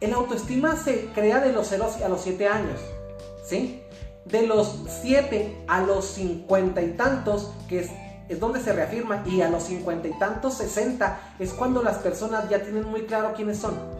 El 0.00 0.12
autoestima 0.14 0.76
se 0.76 1.06
crea 1.14 1.40
de 1.40 1.52
los 1.52 1.68
0 1.68 1.86
a 2.04 2.08
los 2.08 2.20
7 2.22 2.48
años. 2.48 2.80
¿Sí? 3.44 3.82
De 4.24 4.46
los 4.46 4.84
7 5.02 5.64
a 5.68 5.80
los 5.80 6.06
50 6.06 6.82
y 6.82 6.92
tantos, 6.92 7.52
que 7.68 7.80
es, 7.80 7.90
es 8.32 8.40
donde 8.40 8.60
se 8.60 8.72
reafirma, 8.72 9.22
y 9.26 9.40
a 9.40 9.48
los 9.48 9.64
50 9.64 10.08
y 10.08 10.18
tantos, 10.18 10.54
60, 10.54 11.18
es 11.38 11.52
cuando 11.52 11.82
las 11.82 11.98
personas 11.98 12.48
ya 12.48 12.62
tienen 12.62 12.84
muy 12.84 13.02
claro 13.02 13.32
quiénes 13.34 13.58
son 13.58 13.91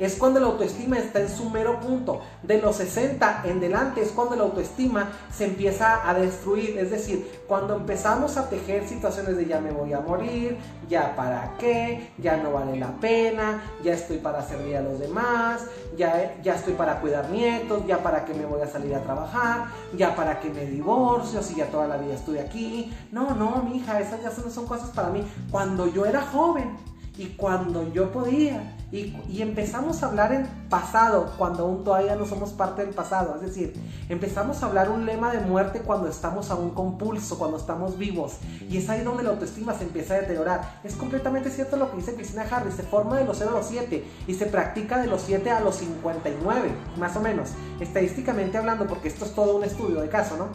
es 0.00 0.16
cuando 0.16 0.40
la 0.40 0.46
autoestima 0.46 0.98
está 0.98 1.20
en 1.20 1.28
su 1.28 1.50
mero 1.50 1.80
punto. 1.80 2.20
De 2.42 2.60
los 2.60 2.76
60 2.76 3.42
en 3.44 3.60
delante 3.60 4.02
es 4.02 4.10
cuando 4.10 4.36
la 4.36 4.42
autoestima 4.42 5.10
se 5.32 5.46
empieza 5.46 6.08
a 6.08 6.14
destruir. 6.14 6.78
Es 6.78 6.90
decir, 6.90 7.42
cuando 7.46 7.76
empezamos 7.76 8.36
a 8.36 8.48
tejer 8.48 8.86
situaciones 8.86 9.36
de 9.36 9.46
ya 9.46 9.60
me 9.60 9.70
voy 9.70 9.92
a 9.92 10.00
morir, 10.00 10.56
ya 10.88 11.14
para 11.16 11.56
qué, 11.58 12.10
ya 12.18 12.36
no 12.36 12.52
vale 12.52 12.76
la 12.78 12.92
pena, 13.00 13.62
ya 13.82 13.92
estoy 13.92 14.18
para 14.18 14.42
servir 14.42 14.76
a 14.76 14.82
los 14.82 14.98
demás, 14.98 15.66
ya, 15.96 16.36
ya 16.42 16.54
estoy 16.54 16.74
para 16.74 17.00
cuidar 17.00 17.30
nietos, 17.30 17.86
ya 17.86 18.02
para 18.02 18.24
qué 18.24 18.34
me 18.34 18.46
voy 18.46 18.60
a 18.62 18.66
salir 18.66 18.94
a 18.94 19.02
trabajar, 19.02 19.66
ya 19.96 20.14
para 20.14 20.40
qué 20.40 20.50
me 20.50 20.66
divorcio, 20.66 21.42
si 21.42 21.56
ya 21.56 21.66
toda 21.66 21.86
la 21.86 21.96
vida 21.96 22.14
estoy 22.14 22.38
aquí. 22.38 22.92
No, 23.12 23.34
no, 23.34 23.62
mi 23.62 23.78
hija, 23.78 24.00
esas 24.00 24.22
ya 24.22 24.30
no 24.42 24.50
son 24.50 24.66
cosas 24.66 24.90
para 24.90 25.08
mí. 25.08 25.24
Cuando 25.50 25.86
yo 25.86 26.06
era 26.06 26.22
joven 26.22 26.93
y 27.16 27.26
cuando 27.36 27.92
yo 27.92 28.10
podía 28.10 28.74
y, 28.94 29.42
empezamos 29.42 30.02
a 30.02 30.06
hablar 30.06 30.32
en 30.32 30.46
pasado 30.68 31.32
cuando 31.36 31.64
aún 31.64 31.82
todavía 31.82 32.14
no 32.14 32.26
somos 32.26 32.52
parte 32.52 32.84
del 32.84 32.94
pasado. 32.94 33.34
Es 33.34 33.42
decir, 33.42 33.74
empezamos 34.08 34.62
a 34.62 34.66
hablar 34.66 34.88
un 34.88 35.04
lema 35.04 35.32
de 35.32 35.40
muerte 35.40 35.80
cuando 35.80 36.06
estamos 36.06 36.50
aún 36.50 36.70
con 36.70 36.96
pulso, 36.96 37.36
cuando 37.36 37.56
estamos 37.56 37.98
vivos. 37.98 38.36
Y 38.70 38.76
es 38.76 38.88
ahí 38.88 39.02
donde 39.02 39.24
la 39.24 39.30
autoestima 39.30 39.74
se 39.74 39.82
empieza 39.82 40.14
a 40.14 40.20
deteriorar. 40.20 40.80
Es 40.84 40.94
completamente 40.94 41.50
cierto 41.50 41.76
lo 41.76 41.90
que 41.90 41.96
dice 41.96 42.14
Cristina 42.14 42.46
Harris. 42.48 42.74
Se 42.74 42.84
forma 42.84 43.18
de 43.18 43.24
los 43.24 43.36
0 43.38 43.50
a 43.50 43.58
los 43.58 43.66
7 43.66 44.04
y 44.28 44.34
se 44.34 44.46
practica 44.46 45.00
de 45.00 45.08
los 45.08 45.22
7 45.22 45.50
a 45.50 45.60
los 45.60 45.74
59, 45.76 46.70
más 46.96 47.16
o 47.16 47.20
menos. 47.20 47.50
Estadísticamente 47.80 48.58
hablando, 48.58 48.86
porque 48.86 49.08
esto 49.08 49.24
es 49.24 49.34
todo 49.34 49.56
un 49.56 49.64
estudio 49.64 50.00
de 50.00 50.08
caso, 50.08 50.36
¿no? 50.36 50.48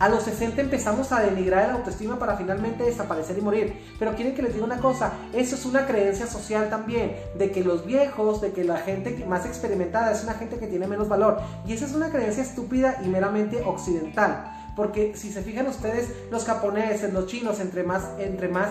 A 0.00 0.08
los 0.08 0.22
60 0.22 0.62
empezamos 0.62 1.12
a 1.12 1.20
denigrar 1.20 1.68
la 1.68 1.74
autoestima 1.74 2.18
para 2.18 2.34
finalmente 2.34 2.84
desaparecer 2.84 3.36
y 3.36 3.42
morir. 3.42 3.94
Pero 3.98 4.14
quieren 4.14 4.34
que 4.34 4.40
les 4.40 4.54
diga 4.54 4.64
una 4.64 4.78
cosa, 4.78 5.12
eso 5.34 5.56
es 5.56 5.66
una 5.66 5.86
creencia 5.86 6.26
social 6.26 6.70
también, 6.70 7.14
de 7.36 7.50
que 7.50 7.62
los 7.62 7.84
viejos, 7.84 8.40
de 8.40 8.52
que 8.52 8.64
la 8.64 8.78
gente 8.78 9.26
más 9.28 9.44
experimentada 9.44 10.10
es 10.10 10.24
una 10.24 10.32
gente 10.32 10.56
que 10.56 10.68
tiene 10.68 10.86
menos 10.86 11.10
valor. 11.10 11.38
Y 11.66 11.74
esa 11.74 11.84
es 11.84 11.92
una 11.92 12.08
creencia 12.08 12.42
estúpida 12.42 12.96
y 13.04 13.08
meramente 13.08 13.62
occidental. 13.62 14.72
Porque 14.74 15.14
si 15.16 15.30
se 15.30 15.42
fijan 15.42 15.66
ustedes, 15.66 16.08
los 16.30 16.46
japoneses, 16.46 17.12
los 17.12 17.26
chinos, 17.26 17.60
entre 17.60 17.82
más, 17.82 18.08
entre 18.18 18.48
más 18.48 18.70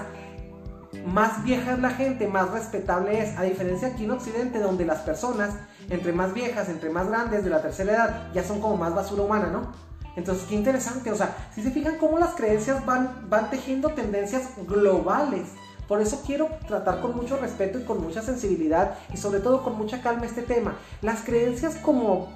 más 1.06 1.44
vieja 1.44 1.74
es 1.74 1.80
la 1.80 1.92
gente, 1.92 2.28
más 2.28 2.50
respetable 2.50 3.22
es. 3.22 3.38
A 3.38 3.44
diferencia 3.44 3.89
aquí 3.89 4.06
en 4.06 4.12
Occidente, 4.12 4.58
donde 4.58 4.84
las 4.84 5.02
personas, 5.02 5.52
entre 5.92 6.12
más 6.12 6.34
viejas, 6.34 6.70
entre 6.70 6.89
más 6.89 7.08
grandes, 7.08 7.44
de 7.44 7.52
la 7.52 7.62
tercera 7.62 7.92
edad, 7.92 8.34
ya 8.34 8.44
son 8.44 8.60
como 8.60 8.78
más 8.78 8.96
basura 8.96 9.22
humana, 9.22 9.50
¿no? 9.52 9.89
Entonces, 10.15 10.45
qué 10.48 10.56
interesante, 10.56 11.12
o 11.12 11.15
sea, 11.15 11.36
si 11.54 11.62
se 11.62 11.72
fijan 11.72 11.98
cómo 11.98 12.17
las 12.17 12.36
creencias 12.36 12.86
van, 12.86 13.30
van 13.30 13.50
tejiendo 13.50 13.89
tendencias 13.89 14.50
globales. 14.67 15.48
Por 15.88 16.02
eso 16.02 16.22
quiero 16.26 16.50
tratar 16.67 17.02
con 17.02 17.15
mucho 17.15 17.38
respeto 17.38 17.80
y 17.80 17.84
con 17.84 18.02
mucha 18.02 18.22
sensibilidad 18.22 18.95
y 19.12 19.17
sobre 19.17 19.39
todo 19.39 19.63
con 19.63 19.76
mucha 19.76 20.02
calma 20.02 20.26
este 20.26 20.43
tema. 20.43 20.76
Las 21.02 21.22
creencias 21.22 21.78
como 21.78 22.28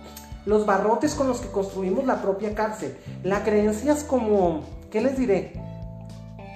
los 0.46 0.66
barrotes 0.66 1.14
con 1.16 1.28
los 1.28 1.40
que 1.40 1.50
construimos 1.50 2.06
la 2.06 2.22
propia 2.22 2.56
cárcel. 2.56 2.98
Las 3.24 3.42
creencias 3.44 4.04
como, 4.04 4.64
¿qué 4.92 5.02
les 5.02 5.18
diré? 5.18 5.54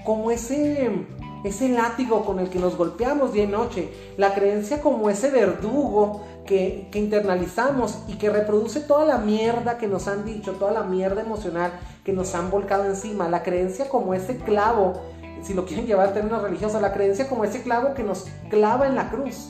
Como 0.03 0.32
ese, 0.32 1.06
ese 1.43 1.69
látigo 1.69 2.25
con 2.25 2.39
el 2.39 2.49
que 2.49 2.60
nos 2.60 2.75
golpeamos 2.75 3.34
día 3.34 3.43
y 3.43 3.47
noche. 3.47 3.89
La 4.17 4.34
creencia 4.34 4.82
como 4.82 5.10
ese 5.10 5.30
verdugo 5.30 6.23
que, 6.47 6.89
internalizamos 6.95 7.99
y 8.07 8.13
que 8.13 8.31
reproduce 8.31 8.79
toda 8.79 9.05
la 9.05 9.19
mierda 9.19 9.77
que 9.77 9.88
nos 9.88 10.07
han 10.07 10.25
dicho, 10.25 10.53
toda 10.53 10.71
la 10.71 10.81
mierda 10.81 11.21
emocional 11.21 11.71
que 12.03 12.13
nos 12.13 12.33
han 12.33 12.49
volcado 12.49 12.86
encima. 12.86 13.29
La 13.29 13.43
creencia 13.43 13.88
como 13.89 14.15
ese 14.15 14.38
clavo, 14.38 14.99
si 15.43 15.53
lo 15.53 15.65
quieren 15.65 15.86
llevar 15.86 16.07
a 16.07 16.13
términos 16.13 16.41
religiosos, 16.41 16.81
la 16.81 16.93
creencia 16.93 17.29
como 17.29 17.43
ese 17.45 17.62
clavo 17.62 17.93
que 17.93 18.01
nos 18.03 18.25
clava 18.49 18.88
en 18.88 18.95
la 18.95 19.12
cruz. 19.12 19.49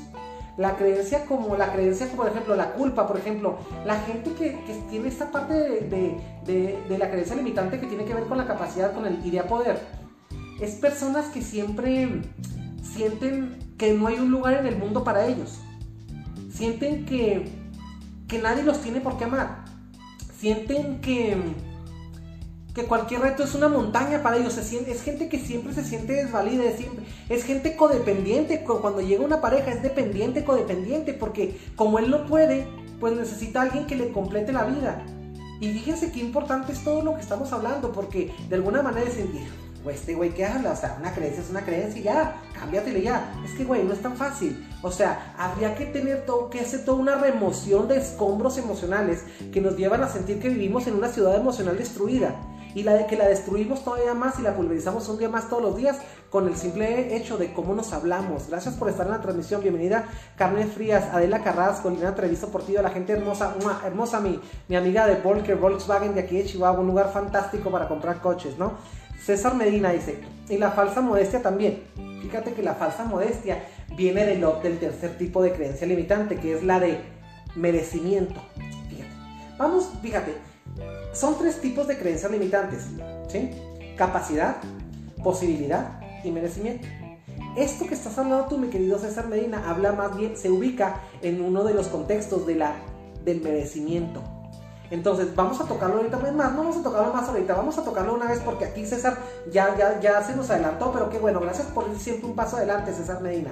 La 0.57 0.75
creencia 0.75 1.25
como 1.25 1.55
la 1.55 1.71
creencia, 1.71 2.07
por 2.15 2.27
ejemplo, 2.27 2.55
la 2.55 2.73
culpa, 2.73 3.07
por 3.07 3.17
ejemplo, 3.17 3.57
la 3.85 3.95
gente 3.99 4.33
que, 4.33 4.57
tiene 4.89 5.07
esta 5.07 5.31
parte 5.31 5.53
de, 5.53 6.17
de, 6.45 6.97
la 6.97 7.11
creencia 7.11 7.35
limitante 7.35 7.79
que 7.79 7.85
tiene 7.85 8.05
que 8.05 8.15
ver 8.15 8.23
con 8.23 8.39
la 8.39 8.47
capacidad, 8.47 8.91
con 8.91 9.05
el 9.05 9.23
ir 9.23 9.39
a 9.39 9.43
poder, 9.43 9.79
es 10.59 10.71
personas 10.75 11.27
que 11.27 11.43
siempre 11.43 12.23
sienten 12.81 13.75
que 13.77 13.93
no 13.93 14.07
hay 14.07 14.15
un 14.15 14.31
lugar 14.31 14.55
en 14.55 14.65
el 14.65 14.77
mundo 14.77 15.03
para 15.03 15.27
ellos 15.27 15.59
sienten 16.57 17.05
que, 17.05 17.45
que 18.27 18.39
nadie 18.39 18.63
los 18.63 18.81
tiene 18.81 18.99
por 18.99 19.17
qué 19.17 19.25
amar. 19.25 19.65
Sienten 20.39 21.01
que, 21.01 21.37
que 22.73 22.83
cualquier 22.85 23.21
reto 23.21 23.43
es 23.43 23.53
una 23.53 23.69
montaña 23.69 24.23
para 24.23 24.37
ellos. 24.37 24.57
es 24.57 25.01
gente 25.03 25.29
que 25.29 25.39
siempre 25.39 25.73
se 25.73 25.83
siente 25.83 26.13
desvalida, 26.13 26.63
es, 27.29 27.43
gente 27.43 27.75
codependiente. 27.75 28.63
Cuando 28.63 29.01
llega 29.01 29.23
una 29.23 29.41
pareja 29.41 29.71
es 29.71 29.83
dependiente, 29.83 30.43
codependiente, 30.43 31.13
porque 31.13 31.59
como 31.75 31.99
él 31.99 32.09
no 32.09 32.25
puede, 32.25 32.67
pues 32.99 33.15
necesita 33.15 33.59
a 33.59 33.63
alguien 33.63 33.85
que 33.85 33.95
le 33.95 34.11
complete 34.11 34.51
la 34.51 34.65
vida. 34.65 35.05
Y 35.59 35.73
fíjense 35.73 36.11
qué 36.11 36.19
importante 36.19 36.71
es 36.71 36.83
todo 36.83 37.03
lo 37.03 37.15
que 37.15 37.21
estamos 37.21 37.51
hablando, 37.51 37.91
porque 37.91 38.31
de 38.47 38.55
alguna 38.55 38.83
manera 38.83 39.07
es 39.09 39.17
este 39.89 40.15
güey, 40.15 40.31
¿qué 40.31 40.45
habla? 40.45 40.71
O 40.71 40.75
sea, 40.75 40.97
una 40.99 41.13
creencia 41.13 41.43
es 41.43 41.49
una 41.49 41.63
creencia 41.63 41.99
y 41.99 42.03
ya, 42.03 42.41
cámbiatele 42.53 43.01
ya. 43.01 43.33
Es 43.45 43.53
que, 43.53 43.63
güey, 43.63 43.83
no 43.83 43.93
es 43.93 44.01
tan 44.01 44.15
fácil. 44.15 44.67
O 44.81 44.91
sea, 44.91 45.33
habría 45.37 45.75
que 45.75 45.85
tener 45.85 46.25
todo, 46.25 46.49
que 46.49 46.59
hacer 46.59 46.85
toda 46.85 46.97
una 46.97 47.15
remoción 47.15 47.87
de 47.87 47.97
escombros 47.97 48.57
emocionales 48.57 49.23
que 49.51 49.61
nos 49.61 49.77
llevan 49.77 50.03
a 50.03 50.09
sentir 50.09 50.39
que 50.39 50.49
vivimos 50.49 50.87
en 50.87 50.95
una 50.95 51.09
ciudad 51.09 51.35
emocional 51.35 51.77
destruida. 51.77 52.35
Y 52.75 52.83
la 52.83 52.93
de 52.93 53.07
que 53.07 53.15
la 53.15 53.27
destruimos 53.27 53.83
todavía 53.83 54.13
más 54.13 54.37
y 54.37 54.43
la 54.43 54.55
pulverizamos 54.55 55.09
un 55.09 55.17
día 55.17 55.29
más 55.29 55.49
todos 55.49 55.63
los 55.63 55.77
días 55.77 55.97
con 56.29 56.47
el 56.47 56.55
simple 56.55 57.15
hecho 57.15 57.37
de 57.37 57.51
cómo 57.53 57.73
nos 57.73 57.91
hablamos. 57.93 58.49
Gracias 58.49 58.75
por 58.75 58.89
estar 58.89 59.07
en 59.07 59.13
la 59.13 59.21
transmisión. 59.21 59.61
Bienvenida 59.61 60.05
Carmen 60.35 60.69
Frías, 60.69 61.05
Adela 61.11 61.41
Carrasco, 61.41 61.89
Lina 61.89 62.13
Treviso 62.13 62.49
Portillo, 62.49 62.83
la 62.83 62.91
gente 62.91 63.13
hermosa, 63.13 63.55
hermosa 63.83 64.19
mi, 64.19 64.39
mi 64.67 64.75
amiga 64.75 65.07
de 65.07 65.15
Volker, 65.15 65.55
Volkswagen 65.55 66.13
de 66.13 66.21
aquí 66.21 66.37
de 66.37 66.45
Chihuahua, 66.45 66.79
un 66.79 66.87
lugar 66.87 67.11
fantástico 67.11 67.71
para 67.71 67.87
comprar 67.87 68.21
coches, 68.21 68.59
¿no? 68.59 68.73
César 69.23 69.55
Medina 69.55 69.91
dice, 69.91 70.19
y 70.49 70.57
la 70.57 70.71
falsa 70.71 71.01
modestia 71.01 71.41
también. 71.41 71.83
Fíjate 72.21 72.53
que 72.53 72.63
la 72.63 72.75
falsa 72.75 73.05
modestia 73.05 73.63
viene 73.95 74.25
del, 74.25 74.45
del 74.63 74.79
tercer 74.79 75.17
tipo 75.17 75.41
de 75.41 75.53
creencia 75.53 75.87
limitante, 75.87 76.37
que 76.37 76.55
es 76.55 76.63
la 76.63 76.79
de 76.79 76.99
merecimiento. 77.55 78.41
Fíjate. 78.89 79.11
Vamos, 79.57 79.89
fíjate, 80.01 80.33
son 81.13 81.37
tres 81.37 81.59
tipos 81.61 81.87
de 81.87 81.97
creencias 81.97 82.31
limitantes. 82.31 82.87
Capacidad, 83.97 84.57
posibilidad 85.23 85.99
y 86.23 86.31
merecimiento. 86.31 86.87
Esto 87.55 87.87
que 87.87 87.95
estás 87.95 88.17
hablando 88.19 88.45
tú, 88.45 88.57
mi 88.59 88.67
querido 88.67 88.99
César 88.99 89.27
Medina, 89.27 89.67
habla 89.67 89.91
más 89.91 90.15
bien, 90.15 90.37
se 90.37 90.51
ubica 90.51 91.01
en 91.23 91.41
uno 91.41 91.63
de 91.63 91.73
los 91.73 91.87
contextos 91.87 92.45
de 92.45 92.55
la, 92.55 92.75
del 93.25 93.41
merecimiento. 93.41 94.21
Entonces, 94.89 95.35
vamos 95.35 95.59
a 95.59 95.65
tocarlo 95.65 95.97
ahorita, 95.97 96.17
pues 96.17 96.33
más, 96.33 96.53
no 96.53 96.59
vamos 96.59 96.77
a 96.77 96.83
tocarlo 96.83 97.13
más 97.13 97.27
ahorita, 97.27 97.53
vamos 97.53 97.77
a 97.77 97.83
tocarlo 97.83 98.13
una 98.13 98.27
vez 98.27 98.39
porque 98.39 98.65
aquí 98.65 98.85
César 98.85 99.17
ya, 99.51 99.75
ya, 99.77 99.99
ya 99.99 100.23
se 100.23 100.35
nos 100.35 100.49
adelantó, 100.49 100.91
pero 100.91 101.09
qué 101.09 101.19
bueno, 101.19 101.39
gracias 101.39 101.67
por 101.67 101.89
ir 101.89 101.97
siempre 101.97 102.27
un 102.27 102.35
paso 102.35 102.57
adelante, 102.57 102.93
César 102.93 103.21
Medina. 103.21 103.51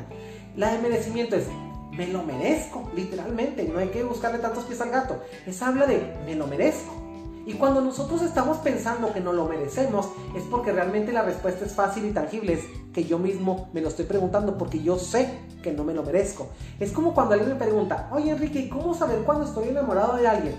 La 0.56 0.72
de 0.72 0.80
merecimiento 0.80 1.36
es, 1.36 1.48
me 1.92 2.08
lo 2.08 2.24
merezco, 2.24 2.90
literalmente, 2.96 3.66
no 3.66 3.80
hay 3.80 3.90
que 3.90 4.04
buscarle 4.04 4.40
tantos 4.40 4.64
pies 4.66 4.80
al 4.82 4.92
gato. 4.92 5.22
Es 5.46 5.62
habla 5.62 5.86
de, 5.86 6.16
me 6.26 6.36
lo 6.36 6.48
merezco. 6.48 7.06
Y 7.46 7.54
cuando 7.54 7.80
nosotros 7.80 8.24
estamos 8.24 8.58
pensando 8.58 9.14
que 9.14 9.20
no 9.20 9.32
lo 9.32 9.46
merecemos, 9.46 10.10
es 10.36 10.44
porque 10.50 10.72
realmente 10.72 11.12
la 11.12 11.22
respuesta 11.22 11.64
es 11.64 11.74
fácil 11.74 12.06
y 12.06 12.12
tangible, 12.12 12.54
es 12.54 12.62
que 12.92 13.04
yo 13.04 13.20
mismo 13.20 13.70
me 13.72 13.82
lo 13.82 13.90
estoy 13.90 14.06
preguntando 14.06 14.58
porque 14.58 14.82
yo 14.82 14.98
sé 14.98 15.40
que 15.62 15.72
no 15.72 15.84
me 15.84 15.94
lo 15.94 16.02
merezco. 16.02 16.48
Es 16.80 16.92
como 16.92 17.14
cuando 17.14 17.36
alguien 17.36 17.52
me 17.52 17.64
pregunta, 17.64 18.10
oye 18.12 18.32
Enrique, 18.32 18.60
¿y 18.60 18.70
cómo 18.70 18.96
saber 18.96 19.20
cuando 19.20 19.46
estoy 19.46 19.70
enamorado 19.70 20.16
de 20.16 20.28
alguien? 20.28 20.56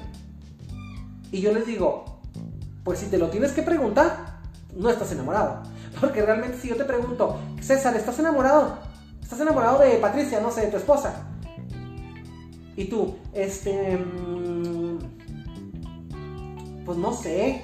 Y 1.37 1.43
yo 1.43 1.53
les 1.53 1.67
digo, 1.67 2.07
pues 2.83 2.99
si 2.99 3.09
te 3.09 3.19
lo 3.19 3.29
tienes 3.29 3.53
que 3.53 3.61
preguntar, 3.61 4.39
no 4.75 4.89
estás 4.89 5.13
enamorado. 5.13 5.65
Porque 6.01 6.23
realmente 6.23 6.57
si 6.59 6.69
yo 6.69 6.77
te 6.77 6.85
pregunto, 6.85 7.39
César, 7.61 7.95
¿estás 7.95 8.19
enamorado? 8.19 8.79
¿Estás 9.23 9.41
enamorado 9.41 9.81
de 9.81 9.99
Patricia, 9.99 10.41
no 10.41 10.51
sé, 10.51 10.63
de 10.63 10.69
tu 10.69 10.79
esposa? 10.79 11.27
Y 12.75 12.87
tú, 12.87 13.17
este... 13.35 13.99
Mm, 13.99 14.99
pues 16.87 16.97
no 16.97 17.13
sé. 17.13 17.61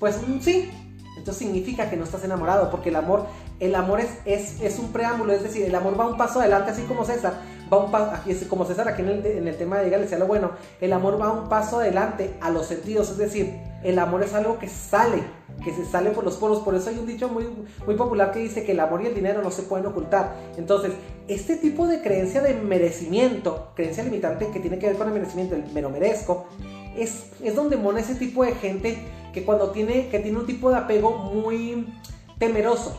Pues 0.00 0.20
mm, 0.26 0.40
sí. 0.40 0.68
Entonces 1.16 1.46
significa 1.46 1.88
que 1.88 1.96
no 1.96 2.02
estás 2.02 2.24
enamorado, 2.24 2.72
porque 2.72 2.88
el 2.88 2.96
amor, 2.96 3.28
el 3.60 3.76
amor 3.76 4.00
es, 4.00 4.18
es, 4.24 4.60
es 4.60 4.80
un 4.80 4.90
preámbulo, 4.90 5.32
es 5.32 5.44
decir, 5.44 5.64
el 5.64 5.74
amor 5.76 5.94
va 5.98 6.08
un 6.08 6.16
paso 6.16 6.40
adelante, 6.40 6.72
así 6.72 6.82
como 6.82 7.04
César, 7.04 7.34
va 7.72 7.84
un 7.84 7.90
paso, 7.90 8.10
aquí, 8.14 8.34
como 8.46 8.64
César 8.64 8.88
aquí 8.88 9.02
en 9.02 9.08
el, 9.08 9.26
en 9.26 9.48
el 9.48 9.56
tema 9.56 9.78
de 9.78 10.06
sea 10.06 10.18
lo 10.18 10.26
bueno, 10.26 10.50
el 10.80 10.92
amor 10.92 11.20
va 11.20 11.32
un 11.32 11.48
paso 11.48 11.80
adelante 11.80 12.34
a 12.40 12.50
los 12.50 12.66
sentidos, 12.66 13.10
es 13.10 13.18
decir, 13.18 13.58
el 13.82 13.98
amor 13.98 14.22
es 14.22 14.34
algo 14.34 14.58
que 14.58 14.68
sale, 14.68 15.22
que 15.64 15.72
se 15.72 15.84
sale 15.84 16.10
por 16.10 16.24
los 16.24 16.36
poros. 16.36 16.60
Por 16.60 16.74
eso 16.74 16.90
hay 16.90 16.98
un 16.98 17.06
dicho 17.06 17.28
muy, 17.28 17.48
muy 17.86 17.96
popular 17.96 18.30
que 18.30 18.40
dice 18.40 18.64
que 18.64 18.72
el 18.72 18.80
amor 18.80 19.02
y 19.02 19.06
el 19.06 19.14
dinero 19.14 19.42
no 19.42 19.50
se 19.50 19.62
pueden 19.62 19.86
ocultar. 19.86 20.34
Entonces, 20.56 20.92
este 21.28 21.56
tipo 21.56 21.86
de 21.86 22.02
creencia 22.02 22.42
de 22.42 22.54
merecimiento, 22.54 23.72
creencia 23.74 24.04
limitante 24.04 24.48
que 24.52 24.60
tiene 24.60 24.78
que 24.78 24.86
ver 24.86 24.96
con 24.96 25.08
el 25.08 25.14
merecimiento, 25.14 25.56
el 25.56 25.64
me 25.72 25.82
lo 25.82 25.90
merezco, 25.90 26.46
es, 26.96 27.30
es 27.42 27.56
donde 27.56 27.76
mona 27.76 28.00
ese 28.00 28.14
tipo 28.14 28.44
de 28.44 28.54
gente 28.54 28.98
que 29.32 29.44
cuando 29.44 29.70
tiene, 29.70 30.08
que 30.08 30.18
tiene 30.18 30.38
un 30.38 30.46
tipo 30.46 30.70
de 30.70 30.76
apego 30.76 31.10
muy 31.10 31.92
temeroso. 32.38 32.96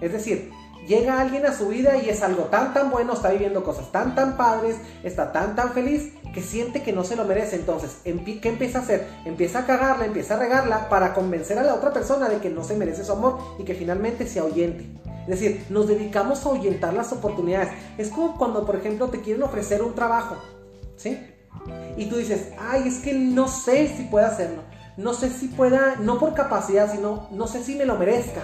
Es 0.00 0.12
decir, 0.12 0.50
llega 0.86 1.20
alguien 1.20 1.46
a 1.46 1.52
su 1.52 1.68
vida 1.68 1.96
y 1.96 2.08
es 2.08 2.22
algo 2.22 2.44
tan 2.44 2.72
tan 2.72 2.90
bueno, 2.90 3.14
está 3.14 3.30
viviendo 3.30 3.64
cosas 3.64 3.90
tan 3.92 4.14
tan 4.14 4.36
padres, 4.36 4.76
está 5.02 5.32
tan 5.32 5.56
tan 5.56 5.72
feliz 5.72 6.12
que 6.32 6.42
siente 6.42 6.82
que 6.82 6.92
no 6.92 7.02
se 7.02 7.16
lo 7.16 7.24
merece. 7.24 7.56
Entonces, 7.56 7.98
¿qué 8.04 8.48
empieza 8.48 8.78
a 8.78 8.82
hacer? 8.82 9.06
Empieza 9.24 9.60
a 9.60 9.66
cagarla, 9.66 10.04
empieza 10.04 10.34
a 10.34 10.38
regarla 10.38 10.88
para 10.88 11.14
convencer 11.14 11.58
a 11.58 11.62
la 11.62 11.74
otra 11.74 11.92
persona 11.92 12.28
de 12.28 12.38
que 12.38 12.50
no 12.50 12.62
se 12.62 12.76
merece 12.76 13.04
su 13.04 13.12
amor 13.12 13.38
y 13.58 13.64
que 13.64 13.74
finalmente 13.74 14.26
se 14.26 14.40
ahuyente. 14.40 14.84
Es 15.22 15.40
decir, 15.40 15.64
nos 15.70 15.88
dedicamos 15.88 16.44
a 16.44 16.50
ahuyentar 16.50 16.92
las 16.92 17.10
oportunidades. 17.12 17.70
Es 17.96 18.10
como 18.10 18.36
cuando, 18.36 18.66
por 18.66 18.76
ejemplo, 18.76 19.08
te 19.08 19.22
quieren 19.22 19.42
ofrecer 19.42 19.82
un 19.82 19.94
trabajo, 19.94 20.36
¿sí? 20.96 21.18
Y 21.96 22.06
tú 22.06 22.16
dices, 22.16 22.52
ay, 22.58 22.86
es 22.86 22.98
que 22.98 23.14
no 23.14 23.48
sé 23.48 23.88
si 23.88 24.04
pueda 24.04 24.28
hacerlo. 24.28 24.62
No 24.96 25.14
sé 25.14 25.30
si 25.30 25.48
pueda, 25.48 25.96
no 26.00 26.18
por 26.18 26.34
capacidad, 26.34 26.92
sino 26.92 27.28
no 27.30 27.46
sé 27.46 27.64
si 27.64 27.74
me 27.74 27.86
lo 27.86 27.96
merezca. 27.96 28.42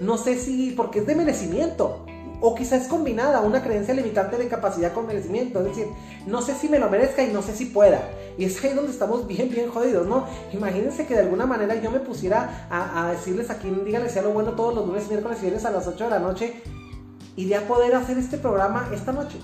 No 0.00 0.18
sé 0.18 0.38
si, 0.38 0.72
porque 0.72 1.00
es 1.00 1.06
de 1.06 1.14
merecimiento. 1.14 2.04
O 2.40 2.54
quizás 2.54 2.82
es 2.82 2.88
combinada 2.88 3.40
una 3.40 3.62
creencia 3.62 3.94
limitante 3.94 4.36
de 4.36 4.48
capacidad 4.48 4.92
con 4.92 5.06
merecimiento. 5.06 5.60
Es 5.60 5.66
decir, 5.66 5.86
no 6.26 6.42
sé 6.42 6.54
si 6.54 6.68
me 6.68 6.78
lo 6.78 6.90
merezca 6.90 7.22
y 7.22 7.32
no 7.32 7.42
sé 7.42 7.54
si 7.54 7.66
pueda. 7.66 8.10
Y 8.36 8.44
es 8.44 8.62
ahí 8.62 8.74
donde 8.74 8.90
estamos 8.90 9.26
bien, 9.26 9.48
bien 9.48 9.70
jodidos, 9.70 10.06
¿no? 10.06 10.26
Imagínense 10.52 11.06
que 11.06 11.14
de 11.14 11.20
alguna 11.20 11.46
manera 11.46 11.74
yo 11.76 11.90
me 11.90 12.00
pusiera 12.00 12.66
a, 12.70 13.10
decirles 13.12 13.50
aquí, 13.50 13.70
díganle 13.70 14.10
sea 14.10 14.22
lo 14.22 14.32
bueno 14.32 14.52
todos 14.52 14.74
los 14.74 14.86
lunes, 14.86 15.08
miércoles 15.08 15.38
y 15.38 15.42
viernes 15.42 15.64
a 15.64 15.70
las 15.70 15.86
8 15.86 16.04
de 16.04 16.10
la 16.10 16.18
noche 16.18 16.62
y 17.36 17.46
de 17.46 17.56
a 17.56 17.66
poder 17.66 17.94
hacer 17.94 18.18
este 18.18 18.36
programa 18.36 18.90
esta 18.92 19.12
noche. 19.12 19.38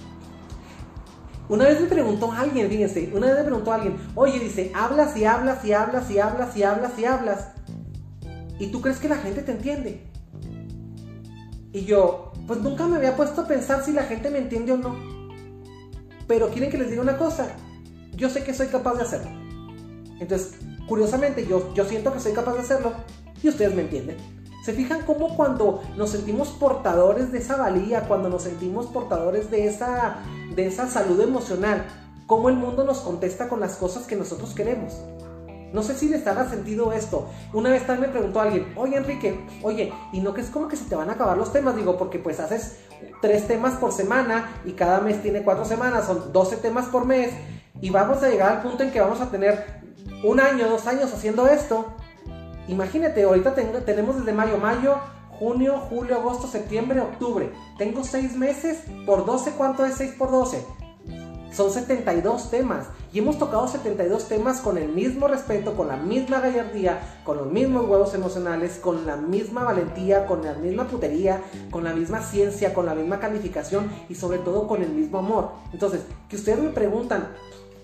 Una 1.48 1.64
vez 1.64 1.80
me 1.80 1.88
preguntó 1.88 2.30
alguien, 2.30 2.68
fíjense, 2.68 3.10
una 3.12 3.26
vez 3.28 3.38
me 3.38 3.44
preguntó 3.44 3.72
alguien, 3.72 3.96
oye, 4.14 4.38
dice, 4.38 4.70
hablas 4.74 5.16
y 5.16 5.24
hablas 5.24 5.64
y 5.64 5.72
hablas 5.72 6.10
y 6.10 6.18
hablas 6.18 6.56
y 6.56 6.62
hablas 6.62 6.98
y 6.98 7.04
hablas. 7.04 7.48
¿Y 8.58 8.68
tú 8.68 8.80
crees 8.80 8.98
que 8.98 9.08
la 9.08 9.16
gente 9.16 9.42
te 9.42 9.52
entiende? 9.52 10.09
Y 11.72 11.84
yo, 11.84 12.32
pues 12.46 12.60
nunca 12.60 12.86
me 12.86 12.96
había 12.96 13.16
puesto 13.16 13.42
a 13.42 13.46
pensar 13.46 13.84
si 13.84 13.92
la 13.92 14.02
gente 14.04 14.30
me 14.30 14.38
entiende 14.38 14.72
o 14.72 14.76
no. 14.76 14.96
Pero 16.26 16.50
quieren 16.50 16.70
que 16.70 16.78
les 16.78 16.90
diga 16.90 17.02
una 17.02 17.16
cosa, 17.16 17.56
yo 18.14 18.28
sé 18.28 18.44
que 18.44 18.54
soy 18.54 18.68
capaz 18.68 18.94
de 18.94 19.02
hacerlo. 19.02 19.30
Entonces, 20.20 20.54
curiosamente, 20.86 21.46
yo, 21.46 21.72
yo 21.74 21.84
siento 21.84 22.12
que 22.12 22.20
soy 22.20 22.32
capaz 22.32 22.54
de 22.54 22.60
hacerlo 22.60 22.92
y 23.42 23.48
ustedes 23.48 23.74
me 23.74 23.82
entienden. 23.82 24.16
¿Se 24.64 24.74
fijan 24.74 25.06
cómo 25.06 25.36
cuando 25.36 25.82
nos 25.96 26.10
sentimos 26.10 26.48
portadores 26.48 27.32
de 27.32 27.38
esa 27.38 27.56
valía, 27.56 28.06
cuando 28.06 28.28
nos 28.28 28.42
sentimos 28.42 28.86
portadores 28.86 29.50
de 29.50 29.66
esa, 29.66 30.18
de 30.54 30.66
esa 30.66 30.86
salud 30.86 31.20
emocional, 31.20 31.86
cómo 32.26 32.50
el 32.50 32.56
mundo 32.56 32.84
nos 32.84 32.98
contesta 32.98 33.48
con 33.48 33.60
las 33.60 33.76
cosas 33.76 34.06
que 34.06 34.16
nosotros 34.16 34.52
queremos? 34.52 34.92
No 35.72 35.82
sé 35.82 35.94
si 35.94 36.08
les 36.08 36.26
haga 36.26 36.48
sentido 36.48 36.92
esto. 36.92 37.28
Una 37.52 37.70
vez 37.70 37.86
también 37.86 38.10
me 38.10 38.16
preguntó 38.16 38.40
alguien, 38.40 38.72
oye 38.76 38.96
Enrique, 38.96 39.40
oye, 39.62 39.92
¿y 40.12 40.20
no 40.20 40.34
que 40.34 40.40
es 40.40 40.50
como 40.50 40.68
que 40.68 40.76
se 40.76 40.84
te 40.84 40.96
van 40.96 41.10
a 41.10 41.12
acabar 41.12 41.36
los 41.36 41.52
temas? 41.52 41.76
Digo, 41.76 41.96
porque 41.96 42.18
pues 42.18 42.40
haces 42.40 42.78
tres 43.20 43.46
temas 43.46 43.74
por 43.74 43.92
semana 43.92 44.50
y 44.64 44.72
cada 44.72 45.00
mes 45.00 45.22
tiene 45.22 45.42
cuatro 45.42 45.64
semanas, 45.64 46.06
son 46.06 46.32
12 46.32 46.56
temas 46.56 46.86
por 46.86 47.06
mes 47.06 47.32
y 47.80 47.90
vamos 47.90 48.22
a 48.22 48.28
llegar 48.28 48.52
al 48.52 48.62
punto 48.62 48.82
en 48.82 48.90
que 48.90 49.00
vamos 49.00 49.20
a 49.20 49.30
tener 49.30 49.80
un 50.24 50.40
año, 50.40 50.68
dos 50.68 50.86
años 50.86 51.12
haciendo 51.12 51.46
esto. 51.46 51.86
Imagínate, 52.68 53.22
ahorita 53.22 53.54
tenemos 53.54 54.18
desde 54.18 54.32
mayo, 54.32 54.58
mayo, 54.58 54.96
junio, 55.38 55.78
julio, 55.88 56.16
agosto, 56.16 56.46
septiembre, 56.46 57.00
octubre. 57.00 57.50
Tengo 57.78 58.04
seis 58.04 58.36
meses 58.36 58.82
por 59.06 59.24
12, 59.24 59.52
¿cuánto 59.52 59.84
es 59.84 59.94
6 59.94 60.14
por 60.18 60.30
12? 60.30 60.64
Son 61.52 61.72
72 61.72 62.50
temas 62.50 62.86
y 63.12 63.18
hemos 63.18 63.38
tocado 63.38 63.66
72 63.66 64.28
temas 64.28 64.60
con 64.60 64.78
el 64.78 64.88
mismo 64.88 65.26
respeto, 65.26 65.76
con 65.76 65.88
la 65.88 65.96
misma 65.96 66.40
gallardía, 66.40 67.00
con 67.24 67.38
los 67.38 67.46
mismos 67.50 67.88
huevos 67.88 68.14
emocionales, 68.14 68.78
con 68.78 69.04
la 69.04 69.16
misma 69.16 69.64
valentía, 69.64 70.26
con 70.26 70.44
la 70.44 70.54
misma 70.54 70.86
putería, 70.86 71.42
con 71.70 71.82
la 71.82 71.92
misma 71.92 72.22
ciencia, 72.22 72.72
con 72.72 72.86
la 72.86 72.94
misma 72.94 73.18
calificación 73.18 73.90
y 74.08 74.14
sobre 74.14 74.38
todo 74.38 74.68
con 74.68 74.82
el 74.82 74.90
mismo 74.90 75.18
amor. 75.18 75.50
Entonces, 75.72 76.02
que 76.28 76.36
ustedes 76.36 76.60
me 76.60 76.70
preguntan, 76.70 77.28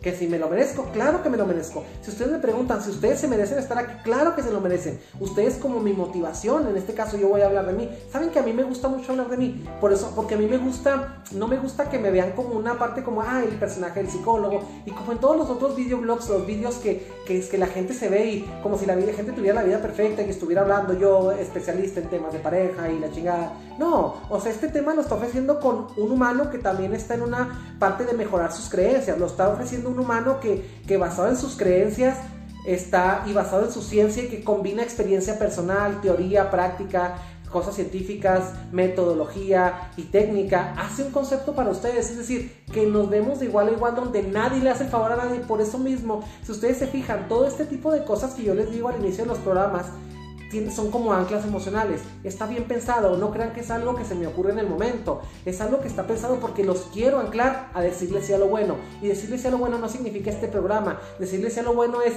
que 0.07 0.15
si 0.15 0.29
me 0.29 0.39
lo 0.39 0.49
merezco, 0.49 0.85
claro 0.93 1.21
que 1.21 1.29
me 1.29 1.37
lo 1.37 1.45
merezco. 1.47 1.83
Si 2.01 2.13
ustedes 2.13 2.31
me 2.31 2.39
preguntan 2.39 2.81
si 2.81 2.91
ustedes 2.91 3.19
se 3.19 3.27
merecen 3.27 3.59
estar 3.59 3.77
aquí, 3.77 3.93
claro 4.05 4.37
que 4.37 4.43
se 4.45 4.53
lo 4.53 4.61
merecen. 4.61 5.01
Ustedes 5.19 5.57
como 5.57 5.81
mi 5.81 5.93
motivación, 5.93 6.69
en 6.69 6.77
este 6.77 6.95
caso 6.95 7.17
yo 7.17 7.29
voy 7.29 7.41
a 7.41 7.47
hablar 7.47 7.67
de 7.67 7.73
mí. 7.73 7.91
Saben 8.09 8.31
que 8.31 8.39
a 8.39 8.43
mí 8.43 8.53
me 8.53 8.63
gusta 8.63 8.87
mucho 8.87 9.11
hablar 9.11 9.29
de 9.29 9.37
mí, 9.37 9.65
por 9.81 9.93
eso, 9.93 10.13
porque 10.15 10.37
a 10.37 10.39
mí 10.39 10.47
me 10.47 10.59
gusta, 10.59 11.25
no 11.33 11.49
me 11.49 11.59
gusta 11.59 11.91
que 11.91 11.99
me 11.99 12.13
vean 12.13 12.35
como 12.37 12.51
una 12.51 12.79
parte 12.79 13.03
como, 13.03 13.21
ah, 13.21 13.43
el 13.43 13.59
personaje 13.59 14.01
del 14.01 14.09
psicólogo, 14.09 14.63
y 14.85 14.93
como 14.93 15.11
en 15.11 15.19
todos 15.19 15.37
los 15.37 15.51
otros 15.51 15.75
videoblogs, 15.75 16.29
los 16.29 16.47
vídeos 16.47 16.77
que, 16.77 17.05
que, 17.27 17.39
es 17.39 17.49
que 17.49 17.59
la 17.59 17.67
gente 17.67 17.93
se 17.93 18.09
ve 18.09 18.27
y 18.27 18.43
como 18.63 18.79
si 18.79 18.87
la 18.87 18.95
vida, 18.95 19.13
gente 19.13 19.33
tuviera 19.33 19.61
la 19.61 19.67
vida 19.67 19.83
perfecta 19.83 20.23
y 20.23 20.31
estuviera 20.31 20.63
hablando 20.63 20.97
yo, 20.97 21.33
especialista 21.33 21.99
en 21.99 22.11
temas 22.11 22.33
de 22.33 22.39
pareja 22.39 22.89
y 22.89 23.01
la 23.01 23.11
chingada. 23.11 23.55
No, 23.77 24.23
o 24.31 24.41
sea, 24.41 24.53
este 24.53 24.69
tema 24.69 24.95
lo 24.95 25.03
está 25.03 25.17
ofreciendo 25.17 25.59
con 25.59 25.89
un 25.97 26.13
humano 26.13 26.49
que 26.49 26.59
también 26.59 26.95
está 26.95 27.15
en 27.15 27.23
una 27.23 27.75
parte 27.81 28.05
de 28.05 28.13
mejorar 28.13 28.53
sus 28.53 28.71
creencias, 28.71 29.19
lo 29.19 29.27
está 29.27 29.49
ofreciendo 29.49 29.91
un 29.91 29.96
humano 30.01 30.41
que, 30.41 30.65
que 30.87 30.97
basado 30.97 31.29
en 31.29 31.37
sus 31.37 31.57
creencias 31.57 32.19
está 32.67 33.25
y 33.27 33.33
basado 33.33 33.65
en 33.65 33.73
su 33.73 33.83
ciencia 33.83 34.25
y 34.25 34.29
que 34.29 34.43
combina 34.43 34.83
experiencia 34.83 35.39
personal, 35.39 36.01
teoría, 36.01 36.51
práctica, 36.51 37.17
cosas 37.51 37.77
científicas, 37.77 38.53
metodología 38.73 39.91
y 39.97 40.03
técnica, 40.03 40.75
hace 40.77 41.05
un 41.05 41.13
concepto 41.13 41.55
para 41.55 41.71
ustedes, 41.71 42.11
es 42.11 42.19
decir, 42.19 42.65
que 42.73 42.87
nos 42.87 43.09
vemos 43.09 43.39
de 43.39 43.47
igual 43.47 43.69
a 43.69 43.73
igual 43.73 43.95
donde 43.95 44.23
nadie 44.23 44.61
le 44.61 44.71
hace 44.71 44.85
el 44.85 44.91
favor 44.91 45.13
a 45.13 45.17
nadie, 45.17 45.41
por 45.41 45.61
eso 45.61 45.79
mismo, 45.79 46.23
si 46.45 46.53
ustedes 46.53 46.79
se 46.79 46.87
fijan, 46.87 47.29
todo 47.29 47.47
este 47.47 47.65
tipo 47.65 47.93
de 47.93 48.05
cosas 48.05 48.35
que 48.35 48.43
yo 48.43 48.55
les 48.55 48.71
digo 48.71 48.89
al 48.89 49.01
inicio 49.01 49.25
de 49.25 49.31
los 49.31 49.39
programas, 49.39 49.87
son 50.71 50.91
como 50.91 51.13
anclas 51.13 51.45
emocionales. 51.45 52.03
Está 52.25 52.47
bien 52.47 52.65
pensado, 52.65 53.17
no 53.17 53.31
crean 53.31 53.53
que 53.53 53.61
es 53.61 53.71
algo 53.71 53.97
que 53.97 54.05
se 54.05 54.15
me 54.15 54.27
ocurre 54.27 54.53
en 54.53 54.59
el 54.59 54.69
momento. 54.69 55.21
Es 55.45 55.61
algo 55.61 55.81
que 55.81 55.89
está 55.89 56.07
pensado 56.07 56.39
porque 56.41 56.65
los 56.65 56.89
quiero 56.93 57.19
anclar 57.19 57.71
a 57.75 57.81
decirles 57.81 58.27
sea 58.27 58.39
lo 58.39 58.49
bueno. 58.49 58.77
Y 59.03 59.09
decirles 59.09 59.43
sea 59.43 59.51
lo 59.51 59.59
bueno 59.59 59.79
no 59.79 59.89
significa 59.89 60.31
este 60.31 60.49
programa. 60.49 61.01
Decirles 61.19 61.55
sea 61.55 61.63
lo 61.63 61.75
bueno 61.75 62.03
es 62.03 62.15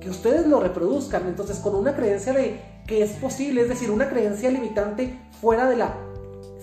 que 0.00 0.10
ustedes 0.10 0.46
lo 0.46 0.60
reproduzcan. 0.60 1.26
Entonces, 1.26 1.58
con 1.58 1.74
una 1.74 1.94
creencia 1.94 2.32
de 2.32 2.60
que 2.86 3.02
es 3.02 3.12
posible, 3.12 3.62
es 3.62 3.68
decir, 3.68 3.90
una 3.90 4.08
creencia 4.08 4.50
limitante 4.50 5.18
fuera 5.40 5.68
de 5.68 5.76
la 5.76 5.94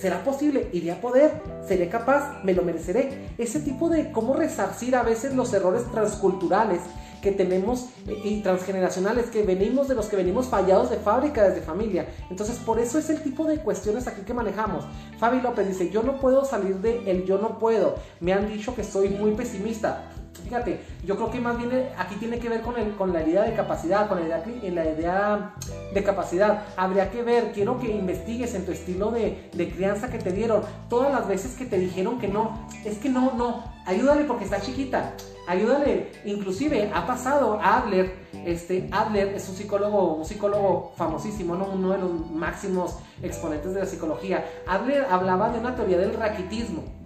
¿Será 0.01 0.23
posible? 0.23 0.67
¿Iré 0.73 0.91
a 0.91 0.99
poder? 0.99 1.31
¿Seré 1.67 1.87
capaz? 1.87 2.43
¿Me 2.43 2.55
lo 2.55 2.63
mereceré? 2.63 3.35
Ese 3.37 3.59
tipo 3.59 3.87
de 3.87 4.11
cómo 4.11 4.33
resarcir 4.33 4.95
a 4.95 5.03
veces 5.03 5.35
los 5.35 5.53
errores 5.53 5.83
transculturales 5.91 6.79
que 7.21 7.31
tenemos 7.31 7.89
eh, 8.07 8.19
y 8.23 8.41
transgeneracionales, 8.41 9.27
que 9.27 9.43
venimos 9.43 9.87
de 9.87 9.95
los 9.95 10.07
que 10.07 10.15
venimos 10.15 10.47
fallados 10.47 10.89
de 10.89 10.97
fábrica 10.97 11.43
desde 11.43 11.61
familia. 11.61 12.07
Entonces, 12.29 12.57
por 12.57 12.79
eso 12.79 12.97
es 12.97 13.09
el 13.09 13.21
tipo 13.21 13.45
de 13.45 13.59
cuestiones 13.59 14.07
aquí 14.07 14.21
que 14.21 14.33
manejamos. 14.33 14.85
Fabi 15.19 15.41
López 15.41 15.67
dice, 15.67 15.89
yo 15.89 16.03
no 16.03 16.19
puedo 16.19 16.45
salir 16.45 16.77
de 16.77 17.09
el 17.09 17.25
yo 17.25 17.37
no 17.37 17.59
puedo. 17.59 17.95
Me 18.19 18.33
han 18.33 18.47
dicho 18.47 18.75
que 18.75 18.83
soy 18.83 19.09
muy 19.09 19.31
pesimista. 19.31 20.11
Fíjate, 20.43 20.81
yo 21.05 21.15
creo 21.15 21.31
que 21.31 21.39
más 21.39 21.57
bien 21.57 21.71
eh, 21.71 21.89
aquí 21.97 22.15
tiene 22.15 22.39
que 22.39 22.49
ver 22.49 22.61
con, 22.61 22.77
el, 22.77 22.95
con 22.95 23.13
la 23.13 23.23
idea 23.23 23.43
de 23.43 23.53
capacidad, 23.53 24.07
con 24.07 24.19
la 24.19 24.25
idea, 24.25 24.43
la 24.71 24.85
idea 24.85 25.55
de 25.93 26.03
capacidad. 26.03 26.63
Habría 26.77 27.11
que 27.11 27.23
ver, 27.23 27.51
quiero 27.53 27.79
que 27.79 27.89
investigues 27.91 28.53
en 28.55 28.65
tu 28.65 28.71
estilo 28.71 29.11
de, 29.11 29.49
crianza 29.75 30.09
que 30.09 30.17
te 30.17 30.31
dieron. 30.31 30.63
Todas 30.89 31.11
las 31.11 31.27
veces 31.27 31.55
que 31.55 31.65
te 31.65 31.77
dijeron 31.77 32.19
que 32.19 32.27
no, 32.27 32.67
es 32.85 32.97
que 32.97 33.09
no, 33.09 33.33
no, 33.33 33.63
ayúdale 33.85 34.23
porque 34.25 34.45
está 34.45 34.59
chiquita 34.61 35.13
ayúdale. 35.47 36.11
Inclusive 36.25 36.91
ha 36.93 37.05
pasado 37.05 37.59
Adler, 37.61 38.27
este 38.45 38.87
Adler 38.91 39.29
es 39.29 39.47
un 39.49 39.55
psicólogo, 39.55 40.15
un 40.15 40.25
psicólogo 40.25 40.93
famosísimo, 40.95 41.55
¿no? 41.55 41.65
uno 41.65 41.91
de 41.91 41.97
los 41.97 42.31
máximos 42.31 42.97
exponentes 43.21 43.73
de 43.73 43.81
la 43.81 43.85
psicología. 43.85 44.45
Adler 44.67 45.05
hablaba 45.09 45.49
de 45.49 45.59
una 45.59 45.75
teoría 45.75 45.97
del 45.97 46.13
raquitismo. 46.13 47.00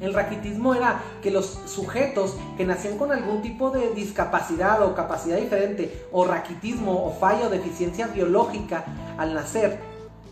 El 0.00 0.14
raquitismo 0.14 0.74
era 0.74 1.02
que 1.22 1.30
los 1.30 1.58
sujetos 1.66 2.36
que 2.56 2.64
nacían 2.64 2.98
con 2.98 3.10
algún 3.10 3.42
tipo 3.42 3.70
de 3.70 3.94
discapacidad 3.94 4.82
o 4.82 4.94
capacidad 4.94 5.36
diferente, 5.36 6.06
o 6.12 6.24
raquitismo 6.24 7.06
o 7.06 7.12
falla 7.18 7.46
o 7.46 7.50
deficiencia 7.50 8.06
biológica 8.06 8.84
al 9.18 9.34
nacer, 9.34 9.80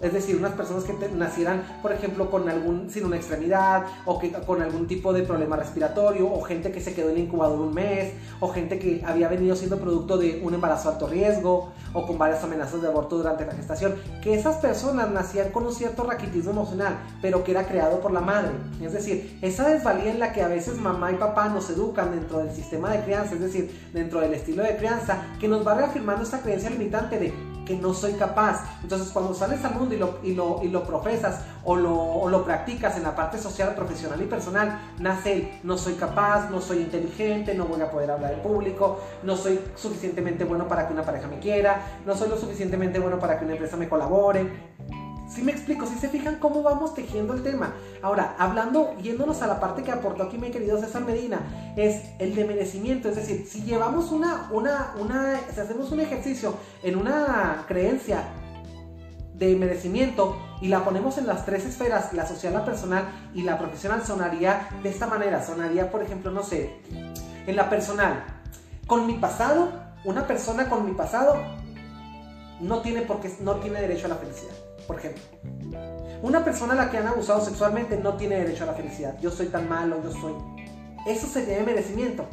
es 0.00 0.12
decir, 0.12 0.37
unas 0.37 0.52
personas 0.52 0.85
que 0.85 0.94
nacieran, 1.14 1.62
por 1.82 1.92
ejemplo, 1.92 2.30
con 2.30 2.48
algún, 2.48 2.90
sin 2.90 3.04
una 3.04 3.16
extremidad, 3.16 3.85
o 4.04 4.18
que 4.18 4.32
con 4.32 4.62
algún 4.62 4.87
tipo 4.87 5.12
de 5.12 5.22
problema 5.22 5.56
respiratorio, 5.56 6.30
o 6.30 6.42
gente 6.42 6.72
que 6.72 6.80
se 6.80 6.94
quedó 6.94 7.11
en 7.11 7.18
incubador 7.18 7.61
un 7.61 7.74
mes, 7.74 8.12
o 8.40 8.48
gente 8.48 8.78
que 8.78 9.02
había 9.06 9.28
venido 9.28 9.56
siendo 9.56 9.78
producto 9.78 10.18
de 10.18 10.40
un 10.42 10.54
embarazo 10.54 10.90
alto 10.90 11.06
riesgo, 11.06 11.72
o 11.92 12.06
con 12.06 12.18
varias 12.18 12.44
amenazas 12.44 12.82
de 12.82 12.88
aborto 12.88 13.16
durante 13.16 13.46
la 13.46 13.52
gestación. 13.52 13.94
Que 14.22 14.35
esas 14.35 14.56
personas 14.56 15.11
nacían 15.11 15.50
con 15.50 15.66
un 15.66 15.72
cierto 15.72 16.04
raquitismo 16.04 16.50
emocional, 16.50 16.98
pero 17.22 17.42
que 17.42 17.52
era 17.52 17.66
creado 17.66 18.00
por 18.00 18.12
la 18.12 18.20
madre. 18.20 18.50
Es 18.82 18.92
decir, 18.92 19.38
esa 19.42 19.68
desvalía 19.68 20.11
en 20.11 20.20
la 20.20 20.32
que 20.32 20.42
a 20.42 20.48
veces 20.48 20.78
mamá 20.78 21.12
y 21.12 21.16
papá 21.16 21.48
nos 21.48 21.70
educan 21.70 22.11
dentro 22.11 22.38
del 22.38 22.54
sistema 22.54 22.90
de 22.90 23.02
crianza, 23.02 23.35
es 23.35 23.40
decir, 23.40 23.88
dentro 23.92 24.20
del 24.20 24.35
estilo 24.35 24.62
de 24.62 24.76
crianza, 24.76 25.22
que 25.40 25.48
nos 25.48 25.66
va 25.66 25.74
reafirmando 25.74 26.22
esta 26.22 26.40
creencia 26.40 26.70
limitante 26.70 27.18
de 27.18 27.56
que 27.66 27.76
no 27.76 27.92
soy 27.92 28.12
capaz. 28.12 28.64
Entonces, 28.82 29.11
cuando 29.12 29.35
sales 29.35 29.62
al 29.64 29.74
y 29.94 29.99
lo, 29.99 30.18
y 30.22 30.35
lo, 30.35 30.61
y 30.62 30.68
lo 30.68 30.85
profesas 30.85 31.40
o 31.64 31.77
lo, 31.77 31.94
o 31.94 32.29
lo, 32.29 32.44
practicas 32.44 32.96
en 32.96 33.03
la 33.03 33.14
parte 33.14 33.38
social, 33.38 33.75
profesional 33.75 34.20
y 34.20 34.27
personal, 34.27 34.79
nace 34.99 35.33
el 35.33 35.49
no 35.62 35.77
soy 35.77 35.94
capaz, 35.94 36.51
no 36.51 36.61
soy 36.61 36.79
inteligente, 36.79 37.55
no 37.55 37.64
voy 37.64 37.81
a 37.81 37.90
poder 37.90 38.11
hablar 38.11 38.35
en 38.35 38.40
público, 38.40 39.01
no 39.22 39.37
soy 39.37 39.61
suficientemente 39.75 40.44
bueno 40.44 40.68
para 40.68 40.87
que 40.87 40.92
una 40.92 41.03
pareja 41.03 41.27
me 41.27 41.38
quiera, 41.38 42.01
no 42.07 42.14
soy 42.14 42.29
lo 42.29 42.37
suficientemente 42.37 42.99
bueno 42.99 43.18
para 43.18 43.38
que 43.38 43.44
una 43.44 43.55
empresa 43.55 43.77
me 43.77 43.88
colabore. 43.88 44.51
Si 45.29 45.42
me 45.42 45.51
explico, 45.51 45.87
si 45.87 45.99
se 45.99 46.09
fijan 46.09 46.37
cómo 46.38 46.62
vamos 46.62 46.94
tejiendo 46.94 47.35
el 47.35 47.42
tema. 47.42 47.75
Ahora, 48.01 48.37
hablando, 48.38 48.96
yéndonos 49.03 49.42
a 49.42 49.49
la 49.49 49.59
parte 49.59 49.83
que 49.83 49.90
aportó 49.90 50.22
aquí 50.22 50.38
mi 50.38 50.51
querido 50.51 50.79
César 50.79 51.05
Medina, 51.05 51.75
es 51.77 52.05
el 52.20 52.35
de 52.37 52.44
merecimiento. 52.44 53.09
Es 53.09 53.16
decir, 53.16 53.44
si 53.46 53.62
llevamos 53.62 54.12
una, 54.12 54.49
una, 54.53 54.94
una, 55.01 55.40
si 55.53 55.59
hacemos 55.59 55.90
un 55.90 56.01
ejercicio 56.01 56.55
en 56.85 56.96
una 56.96 57.64
creencia 57.66 58.22
de 59.38 59.55
merecimiento 59.57 60.37
y 60.61 60.68
la 60.68 60.85
ponemos 60.85 61.18
en 61.18 61.27
las 61.27 61.44
tres 61.44 61.64
esferas, 61.66 62.12
la 62.12 62.27
social, 62.27 62.53
la 62.53 62.64
personal 62.64 63.05
y 63.35 63.42
la 63.42 63.59
profesional, 63.59 64.03
sonaría 64.05 64.68
de 64.83 64.88
esta 64.88 65.07
manera. 65.07 65.44
Sonaría, 65.44 65.90
por 65.90 66.03
ejemplo, 66.03 66.31
no 66.31 66.42
sé, 66.42 66.77
en 67.46 67.57
la 67.57 67.68
personal, 67.68 68.25
con 68.87 69.07
mi 69.07 69.14
pasado, 69.14 69.70
una 70.05 70.27
persona 70.27 70.68
con 70.68 70.85
mi 70.85 70.92
pasado 70.92 71.37
no 72.61 72.81
tiene, 72.81 73.03
porque, 73.03 73.31
no 73.40 73.57
tiene 73.57 73.81
derecho 73.81 74.07
a 74.07 74.11
la 74.11 74.16
felicidad 74.16 74.55
por 74.87 74.99
ejemplo. 74.99 75.22
Una 76.22 76.44
persona 76.44 76.72
a 76.72 76.77
la 76.77 76.90
que 76.90 76.99
han 76.99 77.07
abusado 77.07 77.44
sexualmente 77.44 77.99
no 77.99 78.14
tiene 78.14 78.37
derecho 78.37 78.64
a 78.64 78.68
la 78.68 78.75
felicidad. 78.75 79.18
Yo 79.20 79.31
soy 79.31 79.46
tan 79.46 79.68
malo, 79.68 80.03
yo 80.03 80.12
soy. 80.12 80.35
Eso 81.07 81.27
sería 81.27 81.59
de 81.59 81.62
merecimiento. 81.62 82.27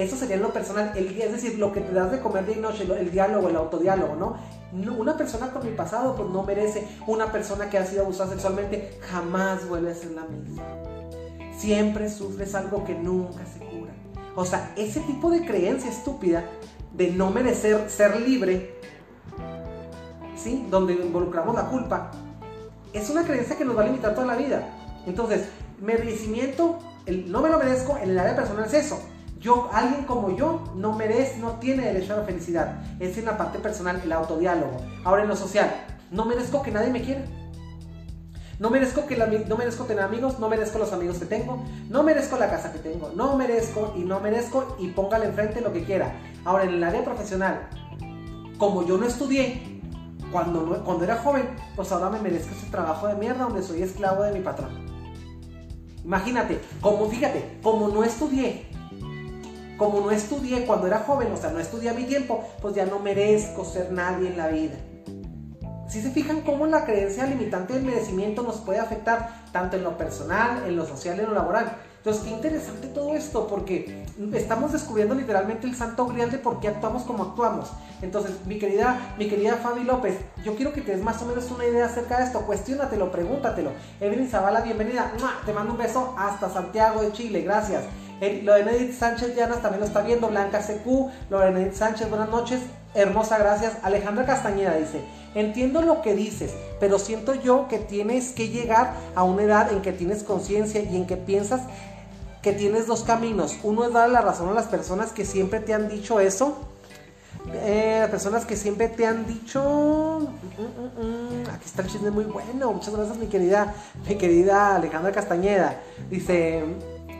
Eso 0.00 0.16
sería 0.16 0.36
lo 0.36 0.52
personal. 0.52 0.92
Es 0.96 1.32
decir, 1.32 1.58
lo 1.58 1.72
que 1.72 1.80
te 1.80 1.92
das 1.92 2.10
de 2.10 2.20
comer 2.20 2.46
de 2.46 2.56
noche, 2.56 2.84
el 2.84 3.10
diálogo, 3.10 3.48
el 3.48 3.56
autodiálogo, 3.56 4.14
¿no? 4.16 4.36
Una 4.72 5.16
persona 5.16 5.50
con 5.52 5.64
mi 5.64 5.72
pasado 5.72 6.16
pues 6.16 6.28
no 6.30 6.42
merece. 6.42 6.86
Una 7.06 7.30
persona 7.30 7.68
que 7.68 7.78
ha 7.78 7.86
sido 7.86 8.02
abusada 8.02 8.30
sexualmente 8.30 8.98
jamás 9.02 9.68
vuelve 9.68 9.90
a 9.92 9.94
ser 9.94 10.12
la 10.12 10.24
misma. 10.24 10.62
Siempre 11.56 12.08
sufres 12.08 12.54
algo 12.54 12.84
que 12.84 12.94
nunca 12.94 13.44
se 13.46 13.58
cura. 13.58 13.92
O 14.34 14.44
sea, 14.44 14.72
ese 14.76 15.00
tipo 15.00 15.30
de 15.30 15.44
creencia 15.44 15.90
estúpida 15.90 16.44
de 16.94 17.10
no 17.10 17.30
merecer 17.30 17.90
ser 17.90 18.20
libre 18.20 18.80
¿sí? 20.42 20.66
Donde 20.70 20.94
involucramos 20.94 21.54
la 21.54 21.66
culpa, 21.66 22.10
es 22.92 23.10
una 23.10 23.24
creencia 23.24 23.56
que 23.56 23.64
nos 23.64 23.76
va 23.76 23.82
a 23.82 23.86
limitar 23.86 24.14
toda 24.14 24.26
la 24.26 24.36
vida. 24.36 24.68
Entonces, 25.06 25.48
merecimiento, 25.80 26.78
el, 27.06 27.30
no 27.30 27.40
me 27.40 27.48
lo 27.48 27.58
merezco, 27.58 27.96
en 27.98 28.10
el 28.10 28.18
área 28.18 28.34
personal 28.34 28.64
es 28.64 28.74
eso. 28.74 29.00
Yo, 29.40 29.70
alguien 29.72 30.04
como 30.04 30.36
yo, 30.36 30.64
no 30.76 30.92
merece, 30.92 31.38
no 31.38 31.52
tiene 31.52 31.86
derecho 31.86 32.12
a 32.12 32.18
la 32.18 32.24
felicidad. 32.24 32.82
Es 33.00 33.16
en 33.16 33.24
la 33.24 33.38
parte 33.38 33.58
personal, 33.58 33.98
el 34.04 34.12
autodiálogo. 34.12 34.76
Ahora 35.02 35.22
en 35.22 35.28
lo 35.28 35.36
social, 35.36 35.72
no 36.10 36.26
merezco 36.26 36.62
que 36.62 36.70
nadie 36.70 36.90
me 36.90 37.00
quiera. 37.00 37.24
No 38.58 38.68
merezco, 38.68 39.06
que 39.06 39.16
no 39.16 39.56
merezco 39.56 39.84
tener 39.84 40.04
amigos, 40.04 40.38
no 40.38 40.50
merezco 40.50 40.78
los 40.78 40.92
amigos 40.92 41.16
que 41.16 41.24
tengo, 41.24 41.64
no 41.88 42.02
merezco 42.02 42.36
la 42.36 42.50
casa 42.50 42.70
que 42.70 42.78
tengo, 42.78 43.10
no 43.16 43.34
merezco 43.34 43.94
y 43.96 44.00
no 44.00 44.20
merezco 44.20 44.76
y 44.78 44.88
póngale 44.88 45.24
enfrente 45.24 45.62
lo 45.62 45.72
que 45.72 45.84
quiera. 45.84 46.12
Ahora 46.44 46.64
en 46.64 46.74
el 46.74 46.84
área 46.84 47.02
profesional, 47.02 47.70
como 48.58 48.86
yo 48.86 48.98
no 48.98 49.06
estudié, 49.06 49.80
cuando, 50.30 50.84
cuando 50.84 51.04
era 51.04 51.16
joven, 51.16 51.48
pues 51.74 51.90
ahora 51.90 52.10
me 52.10 52.20
merezco 52.20 52.54
ese 52.54 52.66
trabajo 52.66 53.06
de 53.06 53.14
mierda 53.14 53.44
donde 53.44 53.62
soy 53.62 53.80
esclavo 53.80 54.22
de 54.22 54.32
mi 54.32 54.40
patrón. 54.40 54.86
Imagínate, 56.04 56.60
como 56.82 57.08
fíjate, 57.08 57.58
como 57.62 57.88
no 57.88 58.04
estudié, 58.04 58.69
como 59.80 60.00
no 60.00 60.10
estudié 60.10 60.66
cuando 60.66 60.86
era 60.86 60.98
joven, 60.98 61.32
o 61.32 61.38
sea, 61.38 61.48
no 61.48 61.58
estudié 61.58 61.88
a 61.88 61.94
mi 61.94 62.04
tiempo, 62.04 62.44
pues 62.60 62.74
ya 62.74 62.84
no 62.84 62.98
merezco 62.98 63.64
ser 63.64 63.90
nadie 63.90 64.28
en 64.28 64.36
la 64.36 64.48
vida. 64.48 64.74
Si 65.88 66.02
se 66.02 66.10
fijan 66.10 66.42
cómo 66.42 66.66
la 66.66 66.84
creencia 66.84 67.24
limitante 67.24 67.72
del 67.72 67.84
merecimiento 67.84 68.42
nos 68.42 68.58
puede 68.58 68.78
afectar 68.78 69.46
tanto 69.52 69.78
en 69.78 69.84
lo 69.84 69.96
personal, 69.96 70.64
en 70.66 70.76
lo 70.76 70.86
social 70.86 71.18
en 71.18 71.24
lo 71.24 71.34
laboral. 71.34 71.78
Entonces, 71.96 72.24
qué 72.24 72.30
interesante 72.30 72.88
todo 72.88 73.14
esto, 73.14 73.46
porque 73.46 74.04
estamos 74.34 74.72
descubriendo 74.72 75.14
literalmente 75.14 75.66
el 75.66 75.74
santo 75.74 76.06
grial 76.06 76.30
de 76.30 76.38
por 76.38 76.60
qué 76.60 76.68
actuamos 76.68 77.04
como 77.04 77.22
actuamos. 77.22 77.70
Entonces, 78.02 78.32
mi 78.44 78.58
querida, 78.58 79.14
mi 79.16 79.28
querida 79.28 79.56
Fabi 79.56 79.84
López, 79.84 80.18
yo 80.44 80.56
quiero 80.56 80.74
que 80.74 80.82
te 80.82 80.92
des 80.92 81.02
más 81.02 81.22
o 81.22 81.24
menos 81.24 81.50
una 81.50 81.64
idea 81.64 81.86
acerca 81.86 82.18
de 82.18 82.24
esto. 82.24 82.42
Cuestiónatelo, 82.42 83.10
pregúntatelo. 83.10 83.70
Evelyn 83.98 84.28
Zavala, 84.28 84.60
bienvenida. 84.60 85.10
Te 85.46 85.54
mando 85.54 85.72
un 85.72 85.78
beso 85.78 86.14
hasta 86.18 86.50
Santiago 86.50 87.00
de 87.00 87.12
Chile. 87.12 87.40
Gracias. 87.40 87.84
Lo 88.20 88.54
de 88.54 88.60
Edith 88.60 88.98
Sánchez 88.98 89.34
Llanas 89.34 89.62
también 89.62 89.80
lo 89.80 89.86
está 89.86 90.02
viendo. 90.02 90.28
Blanca 90.28 90.60
CQ. 90.60 91.10
Edith 91.30 91.74
Sánchez, 91.74 92.10
buenas 92.10 92.28
noches. 92.28 92.60
Hermosa, 92.92 93.38
gracias. 93.38 93.78
Alejandra 93.82 94.26
Castañeda 94.26 94.76
dice, 94.76 95.00
entiendo 95.34 95.80
lo 95.80 96.02
que 96.02 96.14
dices, 96.14 96.52
pero 96.80 96.98
siento 96.98 97.34
yo 97.34 97.68
que 97.68 97.78
tienes 97.78 98.32
que 98.32 98.48
llegar 98.48 98.94
a 99.14 99.22
una 99.22 99.44
edad 99.44 99.72
en 99.72 99.80
que 99.80 99.92
tienes 99.92 100.22
conciencia 100.22 100.82
y 100.82 100.96
en 100.96 101.06
que 101.06 101.16
piensas 101.16 101.62
que 102.42 102.52
tienes 102.52 102.86
dos 102.86 103.04
caminos. 103.04 103.56
Uno 103.62 103.84
es 103.84 103.92
darle 103.92 104.14
la 104.14 104.22
razón 104.22 104.48
a 104.48 104.52
las 104.52 104.66
personas 104.66 105.12
que 105.12 105.24
siempre 105.24 105.60
te 105.60 105.72
han 105.72 105.88
dicho 105.88 106.20
eso. 106.20 106.56
Eh, 107.54 107.98
las 108.00 108.10
personas 108.10 108.44
que 108.44 108.54
siempre 108.54 108.88
te 108.88 109.06
han 109.06 109.26
dicho 109.26 109.62
mm, 110.20 110.62
mm, 110.62 111.42
mm, 111.42 111.50
aquí 111.50 111.64
está 111.64 111.80
el 111.80 111.88
chisme 111.88 112.10
muy 112.10 112.24
bueno 112.24 112.70
muchas 112.72 112.94
gracias 112.94 113.16
mi 113.16 113.28
querida 113.28 113.74
mi 114.06 114.16
querida 114.16 114.76
Alejandra 114.76 115.10
Castañeda 115.10 115.80
dice 116.10 116.62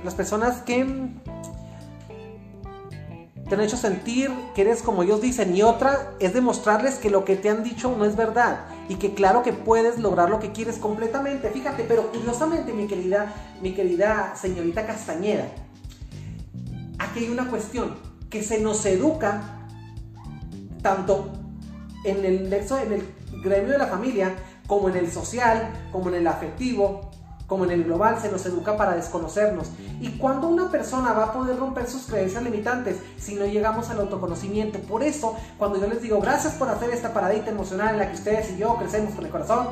las 0.04 0.14
personas 0.14 0.62
que 0.62 0.86
te 3.48 3.54
han 3.56 3.60
hecho 3.60 3.76
sentir 3.76 4.30
que 4.54 4.62
eres 4.62 4.80
como 4.80 5.02
ellos 5.02 5.20
dicen 5.20 5.54
y 5.56 5.62
otra 5.62 6.12
es 6.20 6.32
demostrarles 6.32 6.94
que 6.96 7.10
lo 7.10 7.24
que 7.24 7.34
te 7.34 7.50
han 7.50 7.64
dicho 7.64 7.94
no 7.98 8.04
es 8.04 8.14
verdad 8.14 8.60
y 8.88 8.94
que 8.94 9.12
claro 9.12 9.42
que 9.42 9.52
puedes 9.52 9.98
lograr 9.98 10.30
lo 10.30 10.38
que 10.38 10.52
quieres 10.52 10.78
completamente. 10.78 11.50
Fíjate, 11.50 11.84
pero 11.84 12.12
curiosamente 12.12 12.72
mi 12.72 12.86
querida, 12.86 13.34
mi 13.60 13.74
querida 13.74 14.34
señorita 14.36 14.86
Castañeda, 14.86 15.48
aquí 16.98 17.20
hay 17.20 17.28
una 17.28 17.48
cuestión 17.50 17.96
que 18.30 18.44
se 18.44 18.60
nos 18.60 18.86
educa 18.86 19.42
tanto 20.80 21.32
en 22.04 22.24
el 22.24 22.48
nexo, 22.48 22.78
en 22.78 22.92
el 22.92 23.14
gremio 23.42 23.72
de 23.72 23.78
la 23.78 23.88
familia, 23.88 24.34
como 24.66 24.88
en 24.88 24.96
el 24.96 25.10
social, 25.10 25.72
como 25.90 26.08
en 26.10 26.14
el 26.14 26.26
afectivo, 26.26 27.10
como 27.50 27.64
en 27.64 27.72
el 27.72 27.82
global, 27.82 28.16
se 28.22 28.30
nos 28.30 28.46
educa 28.46 28.76
para 28.76 28.94
desconocernos. 28.94 29.72
¿Y 30.00 30.10
cuando 30.18 30.46
una 30.46 30.70
persona 30.70 31.12
va 31.12 31.24
a 31.24 31.32
poder 31.32 31.58
romper 31.58 31.90
sus 31.90 32.02
creencias 32.02 32.44
limitantes 32.44 32.98
si 33.18 33.34
no 33.34 33.44
llegamos 33.44 33.90
al 33.90 33.98
autoconocimiento? 33.98 34.78
Por 34.78 35.02
eso, 35.02 35.34
cuando 35.58 35.80
yo 35.80 35.88
les 35.88 36.00
digo 36.00 36.20
gracias 36.20 36.54
por 36.54 36.68
hacer 36.68 36.90
esta 36.90 37.12
paradita 37.12 37.50
emocional 37.50 37.88
en 37.88 37.98
la 37.98 38.08
que 38.08 38.14
ustedes 38.14 38.52
y 38.52 38.58
yo 38.58 38.76
crecemos 38.76 39.14
con 39.16 39.26
el 39.26 39.32
corazón, 39.32 39.66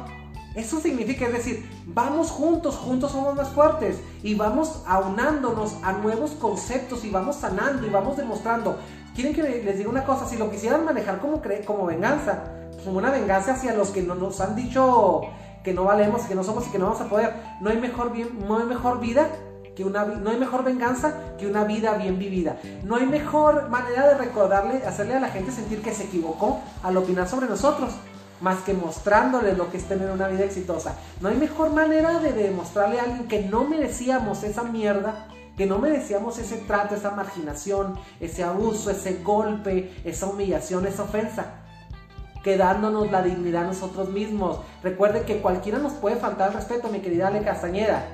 eso 0.57 0.81
significa, 0.81 1.27
es 1.27 1.33
decir, 1.33 1.71
vamos 1.87 2.33
juntos, 2.33 2.75
juntos 2.75 3.13
somos 3.13 3.37
más 3.37 3.51
fuertes 3.51 3.99
y 4.25 4.35
vamos 4.35 4.83
aunándonos 4.85 5.77
a 5.85 5.93
nuevos 5.93 6.33
conceptos 6.33 7.05
y 7.05 7.11
vamos 7.11 7.37
sanando 7.37 7.87
y 7.87 7.91
vamos 7.91 8.17
demostrando. 8.17 8.77
Quieren 9.15 9.37
que 9.37 9.45
les 9.45 9.79
diga 9.79 9.89
una 9.89 10.05
cosa, 10.05 10.27
si 10.27 10.37
lo 10.37 10.51
quisieran 10.51 10.85
manejar 10.85 11.21
como, 11.21 11.41
como 11.65 11.87
venganza, 11.87 12.43
como 12.85 12.99
una 12.99 13.13
venganza 13.13 13.53
hacia 13.53 13.73
los 13.75 13.91
que 13.91 14.03
nos 14.03 14.41
han 14.41 14.57
dicho 14.57 15.21
que 15.69 15.75
no 15.75 15.85
valemos, 15.85 16.23
que 16.23 16.35
no 16.35 16.43
somos 16.43 16.67
y 16.67 16.71
que 16.71 16.79
no 16.79 16.87
vamos 16.87 17.03
a 17.03 17.11
poder. 17.11 17.35
No 17.61 17.69
hay 17.69 17.77
mejor, 17.77 18.11
no 18.17 18.57
hay 18.57 18.65
mejor 18.65 19.01
vida 19.01 19.29
que 19.77 19.85
una 19.85 20.07
no 20.07 20.31
hay 20.31 20.39
mejor 20.39 20.65
venganza 20.65 21.13
que 21.39 21.47
una 21.47 21.65
vida 21.65 21.93
bien 21.93 22.19
vivida. 22.19 22.57
No 22.85 22.97
hay 22.97 23.05
mejor 23.05 23.69
manera 23.69 24.09
de 24.09 24.15
recordarle, 24.15 24.83
hacerle 24.87 25.17
a 25.17 25.21
la 25.21 25.29
gente 25.29 25.53
sentir 25.53 25.83
que 25.83 25.93
se 25.93 26.05
equivocó 26.05 26.61
al 26.83 26.97
opinar 26.97 27.29
sobre 27.29 27.49
nosotros, 27.49 27.93
más 28.41 28.61
que 28.61 28.73
mostrándole 28.73 29.55
lo 29.55 29.71
que 29.71 29.77
es 29.77 29.85
tener 29.85 30.11
una 30.11 30.27
vida 30.29 30.45
exitosa. 30.45 30.97
No 31.21 31.29
hay 31.29 31.37
mejor 31.37 31.71
manera 31.75 32.19
de 32.19 32.33
demostrarle 32.33 32.99
a 32.99 33.03
alguien 33.03 33.29
que 33.29 33.43
no 33.43 33.65
merecíamos 33.65 34.45
esa 34.45 34.63
mierda, 34.63 35.29
que 35.59 35.67
no 35.67 35.79
merecíamos 35.79 36.39
ese 36.39 36.57
trato, 36.57 36.95
esa 36.95 37.11
marginación, 37.11 37.99
ese 38.21 38.43
abuso, 38.43 38.91
ese 38.91 39.23
golpe, 39.23 39.93
esa 40.03 40.29
humillación, 40.29 40.87
esa 40.87 41.03
ofensa 41.03 41.68
quedándonos 42.43 43.11
la 43.11 43.23
dignidad 43.23 43.67
nosotros 43.67 44.11
mismos. 44.11 44.61
Recuerde 44.83 45.23
que 45.23 45.41
cualquiera 45.41 45.79
nos 45.79 45.93
puede 45.95 46.17
faltar 46.17 46.55
respeto, 46.55 46.89
mi 46.89 47.01
querida 47.01 47.29
Ale 47.29 47.43
Castañeda. 47.43 48.07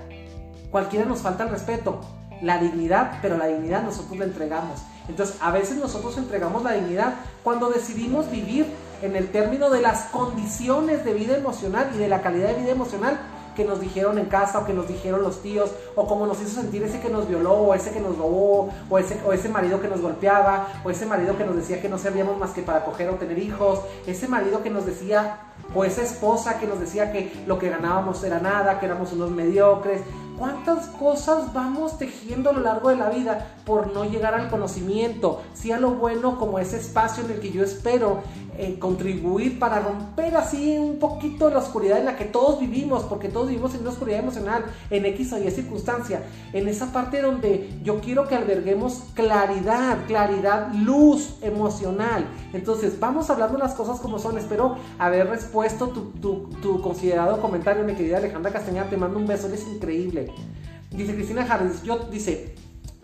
cualquiera 0.70 1.04
nos 1.04 1.20
falta 1.20 1.44
el 1.44 1.50
respeto, 1.50 2.00
la 2.42 2.58
dignidad, 2.58 3.18
pero 3.22 3.36
la 3.36 3.46
dignidad 3.46 3.82
nosotros 3.82 4.18
la 4.18 4.24
entregamos. 4.24 4.82
Entonces, 5.08 5.36
a 5.40 5.50
veces 5.50 5.76
nosotros 5.76 6.16
entregamos 6.16 6.62
la 6.64 6.72
dignidad 6.72 7.14
cuando 7.42 7.68
decidimos 7.68 8.30
vivir 8.30 8.66
en 9.02 9.16
el 9.16 9.30
término 9.30 9.70
de 9.70 9.82
las 9.82 10.04
condiciones 10.04 11.04
de 11.04 11.12
vida 11.12 11.36
emocional 11.36 11.90
y 11.94 11.98
de 11.98 12.08
la 12.08 12.22
calidad 12.22 12.48
de 12.48 12.62
vida 12.62 12.72
emocional 12.72 13.20
que 13.54 13.64
nos 13.64 13.80
dijeron 13.80 14.18
en 14.18 14.26
casa 14.26 14.60
o 14.60 14.66
que 14.66 14.72
nos 14.72 14.88
dijeron 14.88 15.22
los 15.22 15.42
tíos 15.42 15.70
o 15.94 16.06
como 16.06 16.26
nos 16.26 16.40
hizo 16.40 16.60
sentir 16.60 16.82
ese 16.82 17.00
que 17.00 17.08
nos 17.08 17.28
violó 17.28 17.54
o 17.54 17.74
ese 17.74 17.90
que 17.90 18.00
nos 18.00 18.16
robó 18.16 18.70
o 18.90 18.98
ese, 18.98 19.18
o 19.26 19.32
ese 19.32 19.48
marido 19.48 19.80
que 19.80 19.88
nos 19.88 20.00
golpeaba 20.00 20.68
o 20.84 20.90
ese 20.90 21.06
marido 21.06 21.36
que 21.36 21.44
nos 21.44 21.56
decía 21.56 21.80
que 21.80 21.88
no 21.88 21.98
servíamos 21.98 22.38
más 22.38 22.50
que 22.50 22.62
para 22.62 22.84
coger 22.84 23.08
o 23.10 23.14
tener 23.14 23.38
hijos, 23.38 23.80
ese 24.06 24.28
marido 24.28 24.62
que 24.62 24.70
nos 24.70 24.86
decía 24.86 25.38
o 25.74 25.84
esa 25.84 26.02
esposa 26.02 26.58
que 26.58 26.66
nos 26.66 26.80
decía 26.80 27.12
que 27.12 27.32
lo 27.46 27.58
que 27.58 27.70
ganábamos 27.70 28.22
era 28.24 28.40
nada, 28.40 28.78
que 28.78 28.86
éramos 28.86 29.12
unos 29.12 29.30
mediocres. 29.30 30.02
¿Cuántas 30.38 30.86
cosas 30.86 31.52
vamos 31.52 31.96
tejiendo 31.96 32.50
a 32.50 32.52
lo 32.52 32.60
largo 32.60 32.88
de 32.88 32.96
la 32.96 33.08
vida 33.08 33.54
por 33.64 33.92
no 33.92 34.04
llegar 34.04 34.34
al 34.34 34.50
conocimiento? 34.50 35.42
Si 35.54 35.70
a 35.70 35.78
lo 35.78 35.92
bueno 35.92 36.38
como 36.38 36.58
ese 36.58 36.76
espacio 36.76 37.24
en 37.24 37.30
el 37.30 37.40
que 37.40 37.52
yo 37.52 37.62
espero 37.62 38.22
eh, 38.56 38.78
contribuir 38.78 39.58
para 39.58 39.80
romper 39.80 40.36
así 40.36 40.78
un 40.78 41.00
poquito 41.00 41.50
la 41.50 41.58
oscuridad 41.58 41.98
en 41.98 42.04
la 42.04 42.16
que 42.16 42.24
todos 42.24 42.60
vivimos, 42.60 43.02
porque 43.02 43.28
todos 43.28 43.48
vivimos 43.48 43.74
en 43.74 43.80
una 43.80 43.90
oscuridad 43.90 44.20
emocional, 44.20 44.64
en 44.90 45.06
X 45.06 45.32
o 45.32 45.38
Y 45.38 45.50
circunstancia, 45.50 46.22
en 46.52 46.68
esa 46.68 46.92
parte 46.92 47.20
donde 47.20 47.68
yo 47.82 48.00
quiero 48.00 48.28
que 48.28 48.36
alberguemos 48.36 49.02
claridad, 49.14 50.06
claridad, 50.06 50.72
luz 50.72 51.34
emocional. 51.42 52.26
Entonces, 52.52 53.00
vamos 53.00 53.28
hablando 53.28 53.58
las 53.58 53.74
cosas 53.74 53.98
como 53.98 54.20
son. 54.20 54.38
Espero 54.38 54.76
haber 55.00 55.28
respuesto 55.28 55.88
tu, 55.88 56.12
tu, 56.60 56.80
considerado 56.80 57.40
comentario, 57.40 57.82
mi 57.82 57.94
querida 57.94 58.18
Alejandra 58.18 58.52
Castañeda. 58.52 58.88
Te 58.88 58.96
mando 58.96 59.18
un 59.18 59.26
beso, 59.26 59.48
eres 59.48 59.66
increíble. 59.66 60.23
Dice 60.90 61.14
Cristina 61.14 61.46
Harris, 61.48 61.82
yo 61.82 61.98
dice, 62.10 62.54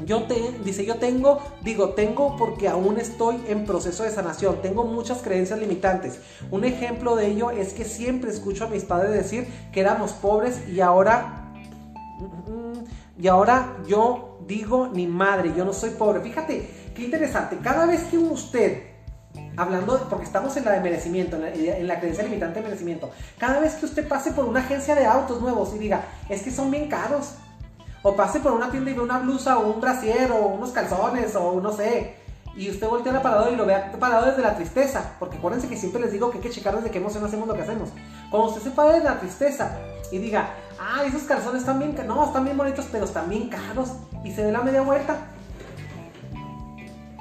yo 0.06 0.22
te, 0.24 0.34
dice, 0.64 0.84
yo 0.86 0.96
tengo, 0.96 1.40
digo, 1.62 1.90
tengo 1.90 2.36
porque 2.36 2.68
aún 2.68 2.98
estoy 2.98 3.42
en 3.48 3.64
proceso 3.64 4.04
de 4.04 4.10
sanación, 4.10 4.62
tengo 4.62 4.84
muchas 4.84 5.22
creencias 5.22 5.58
limitantes. 5.58 6.20
Un 6.50 6.64
ejemplo 6.64 7.16
de 7.16 7.28
ello 7.28 7.50
es 7.50 7.72
que 7.72 7.84
siempre 7.84 8.30
escucho 8.30 8.64
a 8.64 8.68
mis 8.68 8.84
padres 8.84 9.12
decir 9.12 9.46
que 9.72 9.80
éramos 9.80 10.12
pobres 10.12 10.68
y 10.68 10.80
ahora, 10.80 11.52
y 13.20 13.28
ahora 13.28 13.76
yo 13.86 14.38
digo, 14.46 14.88
ni 14.92 15.06
madre, 15.06 15.52
yo 15.56 15.64
no 15.64 15.72
soy 15.72 15.90
pobre. 15.90 16.20
Fíjate, 16.20 16.68
qué 16.94 17.04
interesante, 17.04 17.58
cada 17.62 17.86
vez 17.86 18.04
que 18.04 18.18
usted, 18.18 18.89
hablando, 19.60 20.06
porque 20.08 20.24
estamos 20.24 20.56
en 20.56 20.64
la 20.64 20.72
de 20.72 20.80
merecimiento, 20.80 21.36
en 21.36 21.42
la, 21.42 21.50
en 21.50 21.86
la 21.86 22.00
creencia 22.00 22.24
limitante 22.24 22.60
de 22.60 22.64
merecimiento, 22.64 23.10
cada 23.38 23.60
vez 23.60 23.74
que 23.74 23.86
usted 23.86 24.08
pase 24.08 24.32
por 24.32 24.44
una 24.44 24.60
agencia 24.60 24.94
de 24.94 25.06
autos 25.06 25.40
nuevos 25.40 25.74
y 25.74 25.78
diga, 25.78 26.04
es 26.28 26.42
que 26.42 26.50
son 26.50 26.70
bien 26.70 26.88
caros, 26.88 27.34
o 28.02 28.16
pase 28.16 28.40
por 28.40 28.52
una 28.52 28.70
tienda 28.70 28.90
y 28.90 28.94
ve 28.94 29.00
una 29.00 29.18
blusa 29.18 29.58
o 29.58 29.72
un 29.72 29.80
brasier 29.80 30.32
o 30.32 30.46
unos 30.46 30.70
calzones 30.70 31.36
o 31.36 31.60
no 31.60 31.72
sé. 31.72 32.16
Y 32.56 32.68
usted 32.68 32.88
voltea 32.88 33.12
al 33.12 33.18
aparador 33.18 33.52
y 33.52 33.56
lo 33.56 33.64
ve 33.64 33.76
parado 33.98 34.26
desde 34.26 34.42
la 34.42 34.56
tristeza. 34.56 35.14
Porque 35.18 35.36
acuérdense 35.36 35.68
que 35.68 35.76
siempre 35.76 36.00
les 36.00 36.12
digo 36.12 36.30
que 36.30 36.38
hay 36.38 36.42
que 36.42 36.50
checar 36.50 36.74
desde 36.76 36.90
qué 36.90 36.98
emoción 36.98 37.24
hacemos 37.24 37.46
lo 37.46 37.54
que 37.54 37.62
hacemos. 37.62 37.90
Cuando 38.30 38.48
usted 38.48 38.62
se 38.62 38.70
pare 38.70 38.98
de 38.98 39.04
la 39.04 39.20
tristeza 39.20 39.78
y 40.10 40.18
diga, 40.18 40.50
ah, 40.80 41.04
esos 41.04 41.22
calzones 41.22 41.60
están 41.60 41.78
bien, 41.78 41.96
no, 42.06 42.24
están 42.24 42.44
bien 42.44 42.56
bonitos, 42.56 42.86
pero 42.90 43.04
están 43.04 43.28
bien 43.28 43.48
caros. 43.48 43.92
Y 44.24 44.32
se 44.32 44.44
dé 44.44 44.50
la 44.50 44.62
media 44.62 44.82
vuelta. 44.82 45.16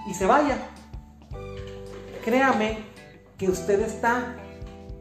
Y 0.08 0.14
se 0.14 0.26
vaya. 0.26 0.58
Créame 2.30 2.78
que 3.38 3.50
usted 3.50 3.82
está 3.82 4.36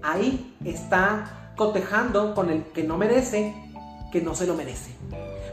ahí, 0.02 0.56
está 0.64 1.52
cotejando 1.56 2.34
con 2.34 2.48
el 2.48 2.64
que 2.64 2.84
no 2.84 2.96
merece, 2.96 3.54
que 4.10 4.22
no 4.22 4.34
se 4.34 4.46
lo 4.46 4.54
merece 4.54 4.92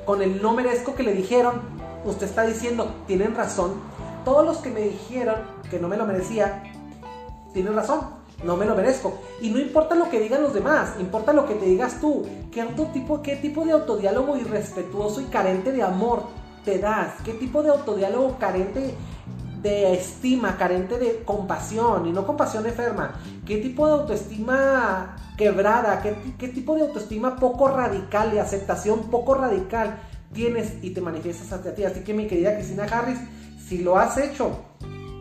con 0.05 0.21
el 0.21 0.41
no 0.41 0.53
merezco 0.53 0.95
que 0.95 1.03
le 1.03 1.13
dijeron, 1.13 1.61
usted 2.05 2.27
está 2.27 2.43
diciendo, 2.43 2.93
tienen 3.07 3.35
razón. 3.35 3.73
Todos 4.23 4.45
los 4.45 4.57
que 4.57 4.69
me 4.69 4.81
dijeron 4.81 5.35
que 5.69 5.79
no 5.79 5.87
me 5.87 5.97
lo 5.97 6.05
merecía, 6.05 6.63
tienen 7.53 7.75
razón, 7.75 8.01
no 8.43 8.55
me 8.55 8.65
lo 8.65 8.75
merezco. 8.75 9.17
Y 9.41 9.49
no 9.49 9.59
importa 9.59 9.95
lo 9.95 10.09
que 10.09 10.19
digan 10.19 10.43
los 10.43 10.53
demás, 10.53 10.93
importa 10.99 11.33
lo 11.33 11.47
que 11.47 11.55
te 11.55 11.65
digas 11.65 11.99
tú. 11.99 12.23
¿Qué, 12.51 12.63
tipo, 12.93 13.21
qué 13.21 13.35
tipo 13.35 13.65
de 13.65 13.71
autodiálogo 13.71 14.37
irrespetuoso 14.37 15.21
y 15.21 15.25
carente 15.25 15.71
de 15.71 15.83
amor 15.83 16.23
te 16.63 16.77
das? 16.77 17.13
¿Qué 17.23 17.33
tipo 17.33 17.63
de 17.63 17.69
autodiálogo 17.69 18.37
carente 18.39 18.93
de 19.65 19.95
estima, 19.95 20.57
carente 20.57 20.99
de 20.99 21.23
compasión 21.25 22.05
y 22.05 22.11
no 22.11 22.27
compasión 22.27 22.67
enferma? 22.67 23.15
¿Qué 23.47 23.57
tipo 23.57 23.87
de 23.87 23.93
autoestima 23.93 25.15
quebrada? 25.35 26.03
¿Qué, 26.37 26.47
tipo 26.49 26.75
de 26.75 26.83
autoestima 26.83 27.37
poco 27.37 27.67
radical, 27.67 28.31
de 28.31 28.39
aceptación 28.39 29.09
poco 29.09 29.33
radical 29.33 29.97
tienes 30.31 30.83
y 30.83 30.91
te 30.91 31.01
manifiestas 31.01 31.51
ante 31.51 31.71
ti? 31.71 31.83
Así 31.83 32.01
que 32.01 32.13
mi 32.13 32.27
querida 32.27 32.53
Cristina 32.53 32.83
Harris, 32.83 33.17
si 33.67 33.79
lo 33.79 33.97
has 33.97 34.19
hecho, 34.19 34.51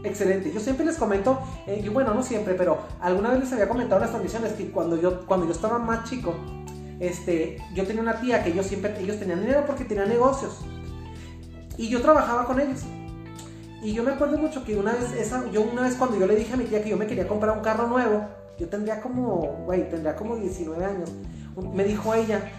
excelente. 0.05 0.53
Yo 0.53 0.61
siempre 0.61 0.85
les 0.85 0.99
comento, 0.99 1.41
eh, 1.67 1.81
y 1.83 1.89
bueno, 1.89 2.13
no 2.13 2.23
siempre, 2.23 2.53
pero 2.53 2.81
alguna 3.01 3.31
vez 3.31 3.41
les 3.41 3.53
había 3.55 3.67
comentado 3.67 3.97
en 3.97 4.03
las 4.03 4.11
transmisiones 4.11 4.53
que 4.53 4.71
cuando 4.71 5.01
yo, 5.01 5.25
cuando 5.25 5.47
yo 5.47 5.53
estaba 5.53 5.79
más 5.79 6.05
chico, 6.05 6.35
este, 7.01 7.57
yo 7.75 7.87
tenía 7.87 8.03
una 8.03 8.21
tía 8.21 8.45
que 8.45 8.51
ellos 8.51 8.67
siempre, 8.67 8.95
ellos 9.01 9.19
tenían 9.19 9.41
dinero 9.41 9.65
porque 9.67 9.85
tenían 9.85 10.11
negocios. 10.11 10.59
Y 11.79 11.89
yo 11.89 12.03
trabajaba 12.03 12.45
con 12.45 12.61
ellos. 12.61 12.83
Y 13.85 13.93
yo 13.93 14.03
me 14.03 14.13
acuerdo 14.13 14.39
mucho 14.39 14.65
que 14.65 14.79
una 14.79 14.93
vez, 14.93 15.13
esa, 15.13 15.47
yo 15.51 15.61
una 15.61 15.83
vez 15.83 15.95
cuando 15.97 16.19
yo 16.19 16.27
le 16.27 16.35
dije 16.35 16.55
a 16.55 16.57
mi 16.57 16.65
tía 16.65 16.83
que 16.83 16.89
yo 16.89 16.97
me 16.97 17.07
quería 17.07 17.29
comprar 17.29 17.55
un 17.55 17.63
carro 17.63 17.87
nuevo, 17.87 18.25
yo 18.59 18.67
tendría 18.67 19.03
como, 19.03 19.63
güey, 19.67 19.91
tendría 19.91 20.17
como 20.17 20.37
19 20.37 20.83
años, 20.83 21.13
me 21.75 21.85
dijo 21.85 22.15
ella, 22.15 22.51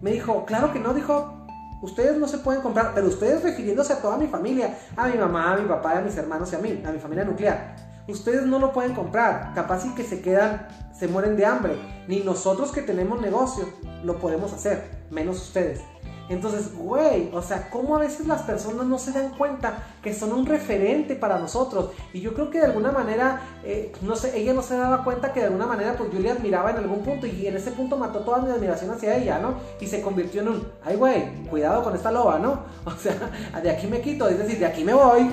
me 0.00 0.12
dijo, 0.12 0.46
claro 0.46 0.72
que 0.72 0.80
no, 0.80 0.94
dijo, 0.94 1.46
ustedes 1.82 2.16
no 2.16 2.26
se 2.26 2.38
pueden 2.38 2.62
comprar, 2.62 2.92
pero 2.94 3.08
ustedes 3.08 3.42
refiriéndose 3.42 3.92
a 3.92 4.00
toda 4.00 4.16
mi 4.16 4.26
familia, 4.26 4.78
a 4.96 5.08
mi 5.08 5.18
mamá, 5.18 5.52
a 5.52 5.58
mi 5.58 5.68
papá, 5.68 5.98
a 5.98 6.00
mis 6.00 6.16
hermanos 6.16 6.50
y 6.54 6.56
a 6.56 6.60
mí, 6.60 6.82
a 6.82 6.92
mi 6.92 6.98
familia 6.98 7.24
nuclear. 7.24 7.76
Ustedes 8.08 8.46
no 8.46 8.58
lo 8.58 8.72
pueden 8.72 8.94
comprar, 8.94 9.52
capaz 9.54 9.84
y 9.84 9.94
que 9.94 10.02
se 10.02 10.22
quedan, 10.22 10.66
se 10.98 11.08
mueren 11.08 11.36
de 11.36 11.44
hambre. 11.44 11.76
Ni 12.08 12.20
nosotros 12.20 12.72
que 12.72 12.80
tenemos 12.80 13.20
negocio 13.20 13.68
lo 14.02 14.16
podemos 14.16 14.50
hacer, 14.54 14.82
menos 15.10 15.42
ustedes. 15.42 15.82
Entonces, 16.28 16.74
güey, 16.74 17.30
o 17.32 17.42
sea, 17.42 17.68
cómo 17.68 17.96
a 17.96 17.98
veces 17.98 18.26
las 18.26 18.42
personas 18.42 18.86
no 18.86 18.98
se 18.98 19.12
dan 19.12 19.30
cuenta 19.36 19.84
que 20.02 20.14
son 20.14 20.32
un 20.32 20.46
referente 20.46 21.16
para 21.16 21.38
nosotros. 21.38 21.90
Y 22.12 22.20
yo 22.20 22.32
creo 22.32 22.50
que 22.50 22.58
de 22.60 22.66
alguna 22.66 22.92
manera, 22.92 23.40
eh, 23.62 23.92
no 24.00 24.16
sé, 24.16 24.38
ella 24.38 24.54
no 24.54 24.62
se 24.62 24.76
daba 24.76 25.04
cuenta 25.04 25.32
que 25.32 25.40
de 25.40 25.46
alguna 25.46 25.66
manera, 25.66 25.96
pues 25.96 26.10
yo 26.12 26.18
le 26.20 26.30
admiraba 26.30 26.70
en 26.70 26.78
algún 26.78 27.02
punto 27.02 27.26
y 27.26 27.46
en 27.46 27.56
ese 27.56 27.72
punto 27.72 27.98
mató 27.98 28.20
toda 28.20 28.38
mi 28.38 28.50
admiración 28.50 28.90
hacia 28.90 29.16
ella, 29.16 29.38
¿no? 29.38 29.54
Y 29.80 29.86
se 29.86 30.00
convirtió 30.00 30.40
en 30.40 30.48
un, 30.48 30.68
ay, 30.82 30.96
güey, 30.96 31.44
cuidado 31.50 31.82
con 31.82 31.94
esta 31.94 32.10
loba, 32.10 32.38
¿no? 32.38 32.62
O 32.86 32.96
sea, 32.96 33.14
de 33.60 33.70
aquí 33.70 33.86
me 33.86 34.00
quito, 34.00 34.28
es 34.28 34.38
decir, 34.38 34.58
de 34.58 34.66
aquí 34.66 34.84
me 34.84 34.94
voy, 34.94 35.28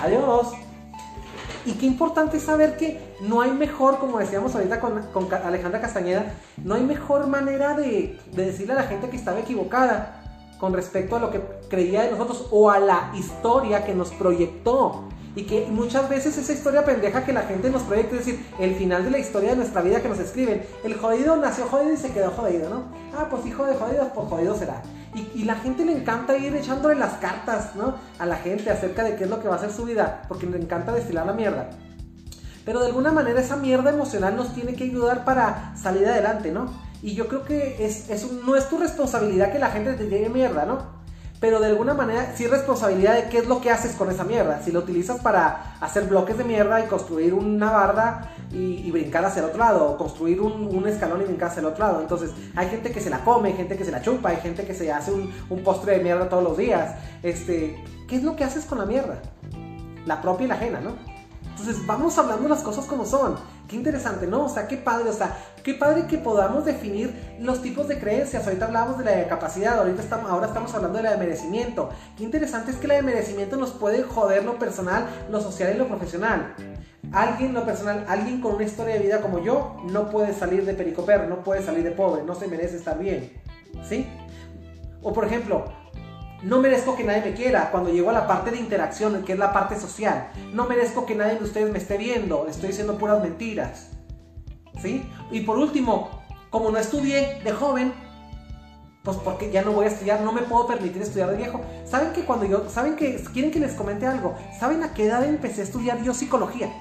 adiós. 0.00 0.52
Y 1.64 1.72
qué 1.72 1.86
importante 1.86 2.36
es 2.36 2.44
saber 2.44 2.76
que 2.76 3.00
no 3.20 3.40
hay 3.40 3.50
mejor, 3.50 3.98
como 3.98 4.18
decíamos 4.18 4.54
ahorita 4.54 4.78
con, 4.78 5.32
Alejandra 5.32 5.80
Castañeda, 5.80 6.26
no 6.62 6.76
hay 6.76 6.82
mejor 6.82 7.26
manera 7.26 7.74
de, 7.74 8.16
de 8.32 8.44
decirle 8.44 8.74
a 8.74 8.76
la 8.76 8.82
gente 8.84 9.08
que 9.10 9.16
estaba 9.16 9.40
equivocada 9.40 10.25
con 10.58 10.72
respecto 10.72 11.16
a 11.16 11.20
lo 11.20 11.30
que 11.30 11.40
creía 11.68 12.02
de 12.02 12.12
nosotros 12.12 12.48
o 12.50 12.70
a 12.70 12.78
la 12.78 13.12
historia 13.14 13.84
que 13.84 13.94
nos 13.94 14.10
proyectó. 14.10 15.04
Y 15.34 15.42
que 15.42 15.66
muchas 15.70 16.08
veces 16.08 16.38
esa 16.38 16.54
historia 16.54 16.86
pendeja 16.86 17.26
que 17.26 17.32
la 17.34 17.42
gente 17.42 17.68
nos 17.68 17.82
proyecta, 17.82 18.16
es 18.16 18.24
decir, 18.24 18.46
el 18.58 18.74
final 18.74 19.04
de 19.04 19.10
la 19.10 19.18
historia 19.18 19.50
de 19.50 19.56
nuestra 19.56 19.82
vida 19.82 20.00
que 20.00 20.08
nos 20.08 20.18
escriben. 20.18 20.64
El 20.82 20.94
jodido 20.94 21.36
nació 21.36 21.66
jodido 21.66 21.92
y 21.92 21.98
se 21.98 22.10
quedó 22.10 22.30
jodido, 22.30 22.70
¿no? 22.70 22.84
Ah, 23.14 23.26
pues 23.30 23.44
hijo 23.44 23.66
de 23.66 23.74
jodido, 23.74 24.10
pues 24.14 24.28
jodido 24.28 24.56
será. 24.56 24.82
Y, 25.34 25.44
la 25.44 25.56
gente 25.56 25.84
le 25.84 25.92
encanta 25.92 26.36
ir 26.36 26.54
echándole 26.54 26.94
las 26.94 27.14
cartas, 27.14 27.74
¿no? 27.74 27.94
A 28.18 28.26
la 28.26 28.36
gente 28.36 28.70
acerca 28.70 29.02
de 29.04 29.16
qué 29.16 29.24
es 29.24 29.30
lo 29.30 29.40
que 29.40 29.48
va 29.48 29.56
a 29.56 29.58
ser 29.58 29.72
su 29.72 29.84
vida, 29.84 30.22
porque 30.28 30.46
le 30.46 30.58
encanta 30.58 30.92
destilar 30.92 31.26
la 31.26 31.32
mierda. 31.32 31.70
Pero 32.64 32.80
de 32.80 32.86
alguna 32.86 33.12
manera 33.12 33.40
esa 33.40 33.56
mierda 33.56 33.90
emocional 33.90 34.36
nos 34.36 34.52
tiene 34.54 34.74
que 34.74 34.84
ayudar 34.84 35.24
para 35.24 35.74
salir 35.76 36.06
adelante, 36.06 36.50
¿no? 36.50 36.70
Y 37.02 37.14
yo 37.14 37.28
creo 37.28 37.44
que 37.44 37.84
es, 37.84 38.08
no 38.44 38.56
es 38.56 38.68
tu 38.68 38.78
responsabilidad 38.78 39.52
que 39.52 39.58
la 39.58 39.70
gente 39.70 39.94
te 39.94 40.08
llegue 40.08 40.28
mierda, 40.28 40.64
¿no? 40.64 40.96
Pero 41.40 41.60
de 41.60 41.66
alguna 41.66 41.92
manera 41.92 42.32
sí 42.34 42.44
es 42.44 42.50
responsabilidad 42.50 43.14
de 43.14 43.28
qué 43.28 43.38
es 43.38 43.46
lo 43.46 43.60
que 43.60 43.70
haces 43.70 43.94
con 43.94 44.10
esa 44.10 44.24
mierda. 44.24 44.62
Si 44.62 44.72
lo 44.72 44.80
utilizas 44.80 45.20
para 45.20 45.76
hacer 45.80 46.04
bloques 46.04 46.38
de 46.38 46.44
mierda 46.44 46.82
y 46.82 46.88
construir 46.88 47.34
una 47.34 47.70
barda 47.70 48.30
y, 48.50 48.90
brincar 48.90 49.24
hacia 49.24 49.40
el 49.40 49.50
otro 49.50 49.58
lado, 49.58 49.90
o 49.90 49.98
construir 49.98 50.40
un, 50.40 50.88
escalón 50.88 51.20
y 51.20 51.24
brincar 51.24 51.50
hacia 51.50 51.60
el 51.60 51.66
otro 51.66 51.84
lado. 51.84 52.00
Entonces, 52.00 52.30
hay 52.54 52.68
gente 52.68 52.90
que 52.90 53.00
se 53.00 53.10
la 53.10 53.18
come, 53.18 53.50
hay 53.50 53.56
gente 53.56 53.76
que 53.76 53.84
se 53.84 53.90
la 53.90 54.00
chupa, 54.00 54.30
hay 54.30 54.38
gente 54.38 54.64
que 54.64 54.72
se 54.72 54.90
hace 54.90 55.12
un, 55.12 55.30
un 55.50 55.62
postre 55.62 55.98
de 55.98 56.02
mierda 56.02 56.28
todos 56.30 56.42
los 56.42 56.56
días. 56.56 56.94
Este, 57.22 57.84
¿Qué 58.08 58.16
es 58.16 58.22
lo 58.22 58.34
que 58.34 58.44
haces 58.44 58.64
con 58.64 58.78
la 58.78 58.86
mierda? 58.86 59.20
La 60.06 60.22
propia 60.22 60.46
y 60.46 60.48
la 60.48 60.54
ajena, 60.54 60.80
¿no? 60.80 61.15
Entonces, 61.58 61.86
vamos 61.86 62.18
hablando 62.18 62.48
las 62.50 62.62
cosas 62.62 62.84
como 62.84 63.06
son. 63.06 63.36
Qué 63.66 63.76
interesante, 63.76 64.26
¿no? 64.26 64.44
O 64.44 64.48
sea, 64.50 64.68
qué 64.68 64.76
padre, 64.76 65.08
o 65.08 65.12
sea, 65.14 65.38
qué 65.64 65.72
padre 65.72 66.06
que 66.06 66.18
podamos 66.18 66.66
definir 66.66 67.38
los 67.40 67.62
tipos 67.62 67.88
de 67.88 67.98
creencias. 67.98 68.46
Ahorita 68.46 68.66
hablábamos 68.66 68.98
de 68.98 69.06
la 69.06 69.12
de 69.12 69.26
capacidad, 69.26 69.78
ahorita 69.78 70.02
estamos, 70.02 70.30
ahora 70.30 70.48
estamos 70.48 70.74
hablando 70.74 70.98
de 70.98 71.04
la 71.04 71.12
de 71.12 71.16
merecimiento. 71.16 71.88
Qué 72.14 72.24
interesante 72.24 72.72
es 72.72 72.76
que 72.76 72.86
la 72.86 72.96
de 72.96 73.02
merecimiento 73.02 73.56
nos 73.56 73.70
puede 73.70 74.02
joder 74.02 74.44
lo 74.44 74.58
personal, 74.58 75.06
lo 75.30 75.40
social 75.40 75.74
y 75.74 75.78
lo 75.78 75.88
profesional. 75.88 76.54
Alguien, 77.10 77.54
lo 77.54 77.64
personal, 77.64 78.04
alguien 78.06 78.42
con 78.42 78.56
una 78.56 78.64
historia 78.64 78.96
de 78.96 79.00
vida 79.00 79.22
como 79.22 79.38
yo, 79.38 79.78
no 79.90 80.10
puede 80.10 80.34
salir 80.34 80.66
de 80.66 80.74
pericoper, 80.74 81.26
no 81.26 81.42
puede 81.42 81.62
salir 81.62 81.84
de 81.84 81.92
pobre, 81.92 82.22
no 82.22 82.34
se 82.34 82.48
merece 82.48 82.76
estar 82.76 82.98
bien. 82.98 83.32
¿Sí? 83.88 84.06
O 85.02 85.14
por 85.14 85.24
ejemplo, 85.24 85.64
no 86.42 86.60
merezco 86.60 86.96
que 86.96 87.04
nadie 87.04 87.22
me 87.22 87.34
quiera. 87.34 87.70
Cuando 87.70 87.90
llego 87.90 88.10
a 88.10 88.12
la 88.12 88.26
parte 88.26 88.50
de 88.50 88.58
interacción, 88.58 89.22
que 89.24 89.32
es 89.32 89.38
la 89.38 89.52
parte 89.52 89.78
social, 89.78 90.28
no 90.52 90.66
merezco 90.66 91.06
que 91.06 91.14
nadie 91.14 91.38
de 91.38 91.44
ustedes 91.44 91.70
me 91.70 91.78
esté 91.78 91.96
viendo. 91.96 92.46
Estoy 92.48 92.68
diciendo 92.68 92.98
puras 92.98 93.22
mentiras. 93.22 93.90
¿Sí? 94.80 95.08
Y 95.30 95.40
por 95.40 95.58
último, 95.58 96.22
como 96.50 96.70
no 96.70 96.78
estudié 96.78 97.40
de 97.42 97.52
joven, 97.52 97.92
pues 99.02 99.16
porque 99.18 99.50
ya 99.50 99.62
no 99.62 99.70
voy 99.72 99.86
a 99.86 99.88
estudiar, 99.88 100.20
no 100.20 100.32
me 100.32 100.42
puedo 100.42 100.66
permitir 100.66 101.00
estudiar 101.00 101.30
de 101.30 101.36
viejo. 101.36 101.60
¿Saben 101.84 102.12
que 102.12 102.24
cuando 102.24 102.44
yo, 102.44 102.68
saben 102.68 102.96
que, 102.96 103.22
quieren 103.32 103.50
que 103.52 103.60
les 103.60 103.72
comente 103.74 104.04
algo? 104.04 104.34
¿Saben 104.58 104.82
a 104.82 104.92
qué 104.92 105.06
edad 105.06 105.24
empecé 105.24 105.60
a 105.60 105.64
estudiar 105.64 106.02
yo 106.02 106.12
psicología? 106.12 106.72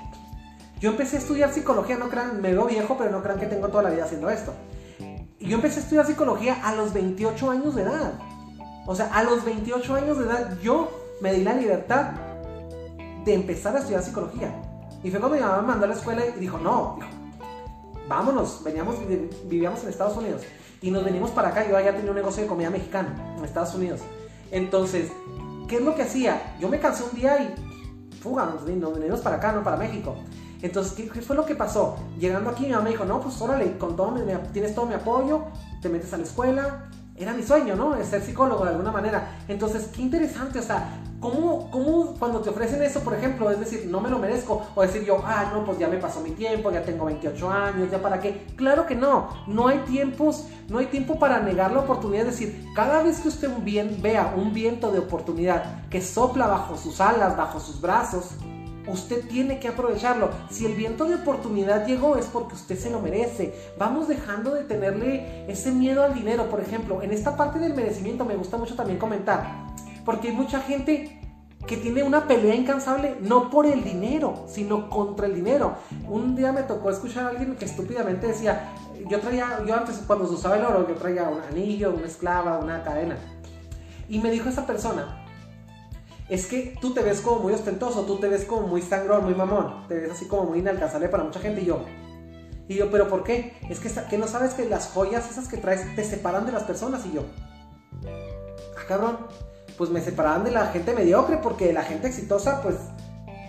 Yo 0.80 0.89
empecé 0.89 1.18
a 1.18 1.20
estudiar 1.20 1.53
psicología, 1.53 1.97
no 1.97 2.10
crean, 2.10 2.41
me 2.41 2.51
veo 2.51 2.66
viejo, 2.66 2.97
pero 2.97 3.12
no 3.12 3.22
crean 3.22 3.39
que 3.39 3.45
tengo 3.45 3.70
toda 3.70 3.84
la 3.84 3.91
vida 3.91 4.06
haciendo 4.06 4.30
esto. 4.30 4.53
Yo 5.39 5.56
empecé 5.56 5.80
a 5.80 5.84
estudiar 5.84 6.06
psicología 6.08 6.60
a 6.64 6.74
los 6.74 6.93
28 6.93 7.51
años 7.51 7.76
de 7.76 7.84
edad. 7.84 8.14
O 8.86 8.95
sea, 8.95 9.07
a 9.13 9.23
los 9.23 9.43
28 9.43 9.95
años 9.95 10.17
de 10.19 10.25
edad 10.25 10.57
yo 10.61 10.89
me 11.21 11.33
di 11.33 11.43
la 11.43 11.53
libertad 11.53 12.11
de 13.25 13.33
empezar 13.33 13.75
a 13.75 13.79
estudiar 13.79 14.03
psicología. 14.03 14.53
Y 15.03 15.09
fue 15.09 15.19
cuando 15.19 15.38
mi 15.38 15.43
mamá 15.43 15.61
me 15.61 15.67
mandó 15.67 15.86
a 15.86 15.89
la 15.89 15.95
escuela 15.95 16.23
y 16.25 16.39
dijo, 16.39 16.57
no, 16.59 16.99
vámonos, 18.07 18.61
veníamos, 18.63 18.95
vivíamos 19.45 19.83
en 19.83 19.89
Estados 19.89 20.17
Unidos. 20.17 20.43
Y 20.81 20.91
nos 20.91 21.03
venimos 21.03 21.31
para 21.31 21.49
acá, 21.49 21.67
yo 21.67 21.79
ya 21.79 21.95
tenía 21.95 22.11
un 22.11 22.17
negocio 22.17 22.43
de 22.43 22.49
comida 22.49 22.69
mexicana 22.69 23.36
en 23.38 23.43
Estados 23.43 23.73
Unidos. 23.73 24.01
Entonces, 24.51 25.11
¿qué 25.67 25.77
es 25.77 25.81
lo 25.81 25.95
que 25.95 26.03
hacía? 26.03 26.55
Yo 26.59 26.69
me 26.69 26.79
cansé 26.79 27.03
un 27.03 27.15
día 27.19 27.41
y 27.41 28.19
fuga, 28.21 28.45
nos 28.45 28.65
venimos 28.65 29.21
para 29.21 29.38
acá, 29.38 29.51
no 29.51 29.63
para 29.63 29.77
México. 29.77 30.15
Entonces, 30.61 30.93
¿qué, 30.93 31.21
fue 31.21 31.36
lo 31.36 31.45
que 31.45 31.55
pasó? 31.55 31.95
Llegando 32.17 32.49
aquí, 32.49 32.63
mi 32.63 32.71
mamá 32.71 32.86
me 32.86 32.89
dijo, 32.91 33.05
no, 33.05 33.19
pues 33.19 33.39
órale, 33.41 33.77
con 33.77 33.95
todo, 33.95 34.15
tienes 34.53 34.73
todo 34.73 34.86
mi 34.86 34.93
apoyo, 34.93 35.43
te 35.81 35.89
metes 35.89 36.13
a 36.13 36.17
la 36.17 36.23
escuela, 36.23 36.89
era 37.18 37.34
mi 37.34 37.43
sueño, 37.43 37.76
¿no? 37.76 37.95
ser 38.03 38.22
psicólogo 38.22 38.66
de 38.66 38.72
alguna 38.72 38.91
manera. 38.91 39.38
Entonces, 39.47 39.88
qué 39.88 40.01
interesante, 40.01 40.59
o 40.59 40.61
sea, 40.61 40.99
¿cómo, 41.22 41.72
¿cómo, 41.72 42.13
cuando 42.20 42.41
te 42.41 42.49
ofrecen 42.49 42.84
eso, 42.84 42.99
por 43.01 43.13
ejemplo, 43.13 43.49
es 43.49 43.59
decir, 43.59 43.88
no 43.89 44.01
me 44.01 44.09
lo 44.09 44.20
merezco, 44.20 44.61
o 44.76 44.82
decir 44.82 45.05
yo, 45.05 45.22
ah, 45.26 45.51
no, 45.53 45.63
pues 45.63 45.80
ya 45.80 45.88
me 45.88 45.97
pasó 45.97 46.20
mi 46.20 46.32
tiempo, 46.32 46.72
ya 46.72 46.84
tengo 46.84 47.05
28 47.05 47.49
años, 47.49 47.89
ya 47.89 48.01
para 48.01 48.20
qué? 48.20 48.45
Claro 48.57 48.86
que 48.86 48.95
no, 48.95 49.30
no 49.47 49.70
hay 49.70 49.80
tiempos, 49.80 50.47
no 50.68 50.80
hay 50.80 50.88
tiempo 50.88 51.18
para 51.18 51.39
negar 51.39 51.72
la 51.72 51.80
oportunidad, 51.80 52.28
es 52.28 52.38
decir, 52.38 52.66
cada 52.76 53.01
vez 53.01 53.20
que 53.20 53.30
usted 53.30 53.49
bien, 53.59 53.99
vea 54.01 54.34
un 54.36 54.53
viento 54.53 54.91
de 54.91 54.99
oportunidad 54.99 55.88
que 55.89 56.01
sopla 56.01 56.47
bajo 56.47 56.76
sus 56.76 56.99
alas, 56.99 57.38
bajo 57.38 57.61
sus 57.61 57.80
brazos, 57.80 58.32
Usted 58.88 59.27
tiene 59.27 59.59
que 59.59 59.67
aprovecharlo. 59.67 60.29
Si 60.49 60.65
el 60.65 60.75
viento 60.75 61.05
de 61.05 61.15
oportunidad 61.15 61.86
llegó 61.88 62.17
es 62.17 62.25
porque 62.25 62.55
usted 62.55 62.77
se 62.77 62.89
lo 62.89 62.99
merece. 62.99 63.53
Vamos 63.77 64.07
dejando 64.07 64.53
de 64.53 64.63
tenerle 64.63 65.45
ese 65.51 65.71
miedo 65.71 66.03
al 66.03 66.13
dinero. 66.13 66.49
Por 66.49 66.59
ejemplo, 66.59 67.01
en 67.01 67.11
esta 67.11 67.36
parte 67.36 67.59
del 67.59 67.73
merecimiento 67.73 68.25
me 68.25 68.36
gusta 68.36 68.57
mucho 68.57 68.75
también 68.75 68.99
comentar. 68.99 69.65
Porque 70.05 70.29
hay 70.29 70.36
mucha 70.36 70.59
gente 70.59 71.19
que 71.65 71.77
tiene 71.77 72.03
una 72.03 72.27
pelea 72.27 72.53
incansable 72.53 73.17
no 73.21 73.49
por 73.49 73.65
el 73.65 73.83
dinero, 73.83 74.45
sino 74.47 74.89
contra 74.89 75.25
el 75.25 75.33
dinero. 75.33 75.75
Un 76.07 76.36
día 76.36 76.51
me 76.51 76.63
tocó 76.63 76.91
escuchar 76.91 77.25
a 77.25 77.29
alguien 77.29 77.55
que 77.55 77.65
estúpidamente 77.65 78.27
decía, 78.27 78.73
yo 79.09 79.19
traía, 79.19 79.63
yo 79.65 79.75
antes 79.75 80.01
cuando 80.05 80.27
se 80.27 80.36
usaba 80.36 80.57
el 80.57 80.65
oro, 80.65 80.88
yo 80.88 80.95
traía 80.95 81.23
un 81.23 81.41
anillo, 81.41 81.93
una 81.95 82.05
esclava, 82.05 82.59
una 82.59 82.83
cadena. 82.83 83.17
Y 84.07 84.19
me 84.19 84.29
dijo 84.29 84.47
esa 84.49 84.67
persona, 84.67 85.24
es 86.30 86.47
que 86.47 86.76
tú 86.82 86.93
te 86.93 87.01
ves 87.01 87.21
como 87.21 87.39
muy 87.39 87.53
ostentoso, 87.53 88.05
tú 88.05 88.17
te 88.17 88.28
ves 88.28 88.45
como 88.45 88.67
muy 88.67 88.82
sangrón, 88.82 89.26
muy 89.26 89.36
mamón, 89.36 89.88
te 89.88 89.95
ves 89.95 90.11
así 90.11 90.28
como 90.28 90.45
muy 90.45 90.59
inalcanzable 90.59 91.09
para 91.09 91.23
mucha 91.23 91.39
gente 91.39 91.61
y 91.61 91.65
yo. 91.65 91.86
Y 92.67 92.76
yo, 92.76 92.89
¿pero 92.89 93.07
por 93.07 93.23
qué? 93.23 93.53
Es 93.69 93.80
que, 93.80 93.91
que 94.09 94.17
no 94.17 94.28
sabes 94.28 94.53
que 94.55 94.67
las 94.67 94.88
joyas 94.88 95.30
esas 95.30 95.47
que 95.47 95.57
traes 95.57 95.95
te 95.95 96.03
separan 96.03 96.45
de 96.45 96.51
las 96.51 96.63
personas 96.63 97.05
y 97.05 97.13
yo. 97.13 97.26
Ah, 98.76 98.82
cabrón, 98.88 99.17
pues 99.78 99.91
me 99.91 100.01
separaban 100.01 100.43
de 100.43 100.51
la 100.51 100.67
gente 100.67 100.93
mediocre 100.93 101.38
porque 101.38 101.71
la 101.73 101.84
gente 101.84 102.07
exitosa, 102.07 102.61
pues 102.63 102.76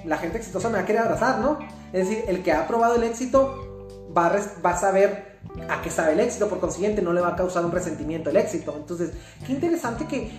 la 0.04 0.18
gente 0.18 0.36
exitosa 0.38 0.68
me 0.68 0.76
va 0.76 0.80
a 0.82 0.86
querer 0.86 1.02
abrazar, 1.02 1.38
¿no? 1.38 1.58
Es 1.92 2.08
decir, 2.08 2.24
el 2.28 2.42
que 2.42 2.52
ha 2.52 2.66
probado 2.66 2.96
el 2.96 3.04
éxito 3.04 4.08
a, 4.14 4.32
va 4.64 4.70
a 4.70 4.78
saber 4.78 5.35
a 5.68 5.82
que 5.82 5.90
sabe 5.90 6.12
el 6.12 6.20
éxito, 6.20 6.48
por 6.48 6.60
consiguiente 6.60 7.02
no 7.02 7.12
le 7.12 7.20
va 7.20 7.28
a 7.28 7.36
causar 7.36 7.64
un 7.64 7.72
resentimiento 7.72 8.30
el 8.30 8.36
éxito. 8.36 8.74
Entonces, 8.76 9.12
qué 9.46 9.52
interesante 9.52 10.06
que, 10.06 10.30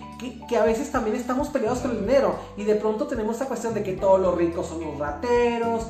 que, 0.48 0.56
a 0.56 0.64
veces 0.64 0.90
también 0.90 1.16
estamos 1.16 1.48
peleados 1.48 1.80
con 1.80 1.92
el 1.92 2.00
dinero 2.00 2.36
y 2.56 2.64
de 2.64 2.74
pronto 2.76 3.06
tenemos 3.06 3.34
esta 3.34 3.46
cuestión 3.46 3.74
de 3.74 3.82
que 3.82 3.92
todos 3.92 4.20
los 4.20 4.36
ricos 4.36 4.66
son 4.66 4.80
los 4.80 4.98
rateros, 4.98 5.86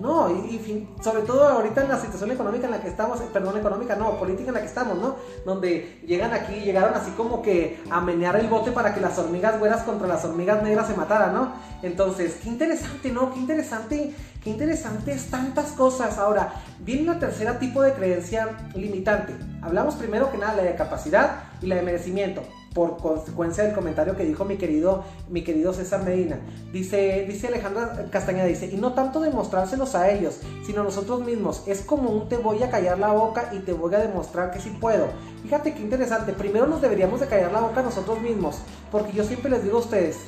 no, 0.00 0.30
y, 0.30 0.88
sobre 1.02 1.22
todo 1.22 1.46
ahorita 1.46 1.82
en 1.82 1.88
la 1.88 2.00
situación 2.00 2.30
económica 2.30 2.64
en 2.64 2.70
la 2.70 2.80
que 2.80 2.88
estamos, 2.88 3.20
perdón, 3.32 3.58
económica, 3.58 3.96
no, 3.96 4.18
política 4.18 4.48
en 4.48 4.54
la 4.54 4.60
que 4.60 4.66
estamos, 4.66 4.98
¿no? 4.98 5.16
Donde 5.44 6.00
llegan 6.06 6.32
aquí, 6.32 6.54
llegaron 6.54 6.94
así 6.94 7.10
como 7.12 7.42
que 7.42 7.82
a 7.90 8.00
menear 8.00 8.36
el 8.36 8.48
bote 8.48 8.72
para 8.72 8.94
que 8.94 9.00
las 9.00 9.18
hormigas 9.18 9.58
güeras 9.58 9.82
contra 9.82 10.08
las 10.08 10.24
hormigas 10.24 10.62
negras 10.62 10.86
se 10.86 10.94
mataran, 10.94 11.34
¿no? 11.34 11.52
Entonces, 11.82 12.38
qué 12.42 12.48
interesante, 12.48 13.12
¿no? 13.12 13.32
Qué 13.34 13.40
interesante, 13.40 14.14
qué 14.42 14.50
interesante 14.50 15.12
es 15.12 15.30
tantas 15.30 15.72
cosas. 15.72 16.16
Ahora, 16.16 16.54
viene 16.78 17.02
la 17.02 17.18
tercera 17.18 17.58
tipo 17.58 17.82
de 17.82 17.92
creencia 17.92 18.70
limitante. 18.74 19.34
Hablamos 19.60 19.96
primero 19.96 20.30
que 20.30 20.38
nada 20.38 20.54
la 20.54 20.62
de 20.62 20.74
capacidad 20.76 21.42
y 21.60 21.66
la 21.66 21.76
de 21.76 21.82
merecimiento 21.82 22.42
por 22.74 22.98
consecuencia 22.98 23.64
del 23.64 23.74
comentario 23.74 24.16
que 24.16 24.24
dijo 24.24 24.44
mi 24.44 24.56
querido, 24.56 25.04
mi 25.28 25.42
querido 25.42 25.72
César 25.72 26.04
Medina. 26.04 26.38
Dice, 26.72 27.24
dice 27.28 27.48
Alejandra 27.48 28.06
Castañeda, 28.10 28.44
dice, 28.44 28.66
y 28.66 28.76
no 28.76 28.92
tanto 28.92 29.20
demostrárselos 29.20 29.94
a 29.94 30.10
ellos, 30.10 30.40
sino 30.64 30.82
a 30.82 30.84
nosotros 30.84 31.24
mismos. 31.24 31.64
Es 31.66 31.80
como 31.82 32.10
un 32.10 32.28
te 32.28 32.36
voy 32.36 32.62
a 32.62 32.70
callar 32.70 32.98
la 32.98 33.12
boca 33.12 33.50
y 33.52 33.58
te 33.58 33.72
voy 33.72 33.94
a 33.94 33.98
demostrar 33.98 34.52
que 34.52 34.60
sí 34.60 34.70
puedo. 34.80 35.06
Fíjate 35.42 35.74
qué 35.74 35.80
interesante, 35.80 36.32
primero 36.32 36.66
nos 36.66 36.80
deberíamos 36.80 37.20
de 37.20 37.26
callar 37.26 37.50
la 37.52 37.60
boca 37.60 37.82
nosotros 37.82 38.20
mismos, 38.20 38.58
porque 38.92 39.12
yo 39.12 39.24
siempre 39.24 39.50
les 39.50 39.64
digo 39.64 39.78
a 39.78 39.80
ustedes, 39.80 40.18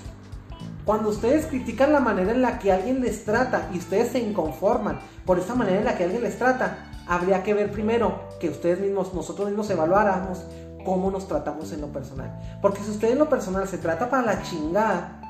cuando 0.84 1.10
ustedes 1.10 1.46
critican 1.46 1.92
la 1.92 2.00
manera 2.00 2.32
en 2.32 2.42
la 2.42 2.58
que 2.58 2.72
alguien 2.72 3.02
les 3.02 3.24
trata 3.24 3.70
y 3.72 3.78
ustedes 3.78 4.08
se 4.08 4.18
inconforman 4.18 4.98
por 5.24 5.38
esa 5.38 5.54
manera 5.54 5.78
en 5.78 5.84
la 5.84 5.96
que 5.96 6.04
alguien 6.04 6.24
les 6.24 6.38
trata, 6.38 6.90
habría 7.06 7.44
que 7.44 7.54
ver 7.54 7.70
primero 7.70 8.20
que 8.40 8.48
ustedes 8.48 8.80
mismos, 8.80 9.14
nosotros 9.14 9.46
mismos 9.46 9.70
evaluáramos 9.70 10.44
cómo 10.84 11.10
nos 11.10 11.28
tratamos 11.28 11.72
en 11.72 11.80
lo 11.80 11.88
personal. 11.88 12.38
Porque 12.60 12.82
si 12.82 12.90
usted 12.90 13.10
en 13.12 13.18
lo 13.18 13.28
personal 13.28 13.66
se 13.68 13.78
trata 13.78 14.10
para 14.10 14.22
la 14.22 14.42
chingada, 14.42 15.20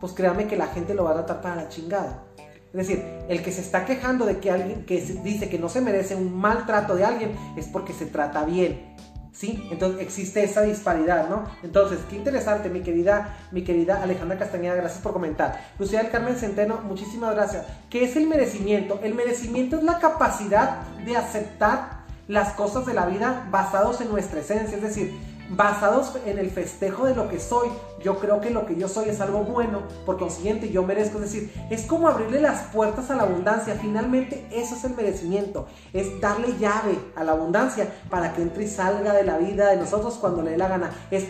pues 0.00 0.12
créame 0.12 0.46
que 0.46 0.56
la 0.56 0.68
gente 0.68 0.94
lo 0.94 1.04
va 1.04 1.12
a 1.12 1.14
tratar 1.14 1.40
para 1.40 1.56
la 1.56 1.68
chingada. 1.68 2.24
Es 2.72 2.86
decir, 2.86 3.02
el 3.28 3.42
que 3.42 3.50
se 3.50 3.62
está 3.62 3.86
quejando 3.86 4.26
de 4.26 4.38
que 4.38 4.50
alguien 4.50 4.84
que 4.84 5.00
dice 5.00 5.48
que 5.48 5.58
no 5.58 5.68
se 5.68 5.80
merece 5.80 6.14
un 6.14 6.38
maltrato 6.38 6.94
de 6.96 7.04
alguien 7.04 7.32
es 7.56 7.66
porque 7.66 7.92
se 7.92 8.06
trata 8.06 8.44
bien. 8.44 8.94
¿Sí? 9.32 9.68
Entonces 9.70 10.00
existe 10.00 10.42
esa 10.42 10.62
disparidad, 10.62 11.28
¿no? 11.28 11.44
Entonces, 11.62 12.00
qué 12.10 12.16
interesante, 12.16 12.70
mi 12.70 12.80
querida, 12.80 13.36
mi 13.52 13.62
querida 13.62 14.02
Alejandra 14.02 14.36
Castañeda, 14.36 14.74
gracias 14.74 15.00
por 15.00 15.12
comentar. 15.12 15.60
Lucía 15.78 16.02
del 16.02 16.10
Carmen 16.10 16.34
Centeno, 16.34 16.80
muchísimas 16.82 17.36
gracias. 17.36 17.64
¿Qué 17.88 18.02
es 18.02 18.16
el 18.16 18.26
merecimiento? 18.26 18.98
El 19.00 19.14
merecimiento 19.14 19.76
es 19.76 19.84
la 19.84 20.00
capacidad 20.00 20.80
de 21.04 21.16
aceptar 21.16 21.97
las 22.28 22.52
cosas 22.52 22.86
de 22.86 22.94
la 22.94 23.06
vida 23.06 23.48
basados 23.50 24.00
en 24.00 24.10
nuestra 24.10 24.40
esencia, 24.40 24.76
es 24.76 24.82
decir, 24.82 25.18
basados 25.50 26.12
en 26.26 26.38
el 26.38 26.50
festejo 26.50 27.06
de 27.06 27.14
lo 27.14 27.28
que 27.28 27.40
soy. 27.40 27.68
Yo 28.02 28.18
creo 28.18 28.40
que 28.40 28.50
lo 28.50 28.66
que 28.66 28.76
yo 28.76 28.88
soy 28.88 29.08
es 29.08 29.20
algo 29.20 29.40
bueno, 29.40 29.82
por 30.06 30.18
consiguiente 30.18 30.70
yo 30.70 30.82
merezco. 30.82 31.18
Es 31.18 31.32
decir, 31.32 31.52
es 31.70 31.86
como 31.86 32.08
abrirle 32.08 32.40
las 32.40 32.62
puertas 32.72 33.10
a 33.10 33.16
la 33.16 33.24
abundancia. 33.24 33.76
Finalmente 33.80 34.46
eso 34.50 34.74
es 34.74 34.84
el 34.84 34.94
merecimiento, 34.94 35.66
es 35.92 36.20
darle 36.20 36.56
llave 36.58 36.98
a 37.16 37.24
la 37.24 37.32
abundancia 37.32 37.88
para 38.10 38.32
que 38.32 38.42
entre 38.42 38.64
y 38.64 38.68
salga 38.68 39.12
de 39.12 39.24
la 39.24 39.38
vida 39.38 39.70
de 39.70 39.76
nosotros 39.76 40.14
cuando 40.14 40.42
le 40.42 40.52
dé 40.52 40.58
la 40.58 40.68
gana. 40.68 40.90
Es 41.10 41.24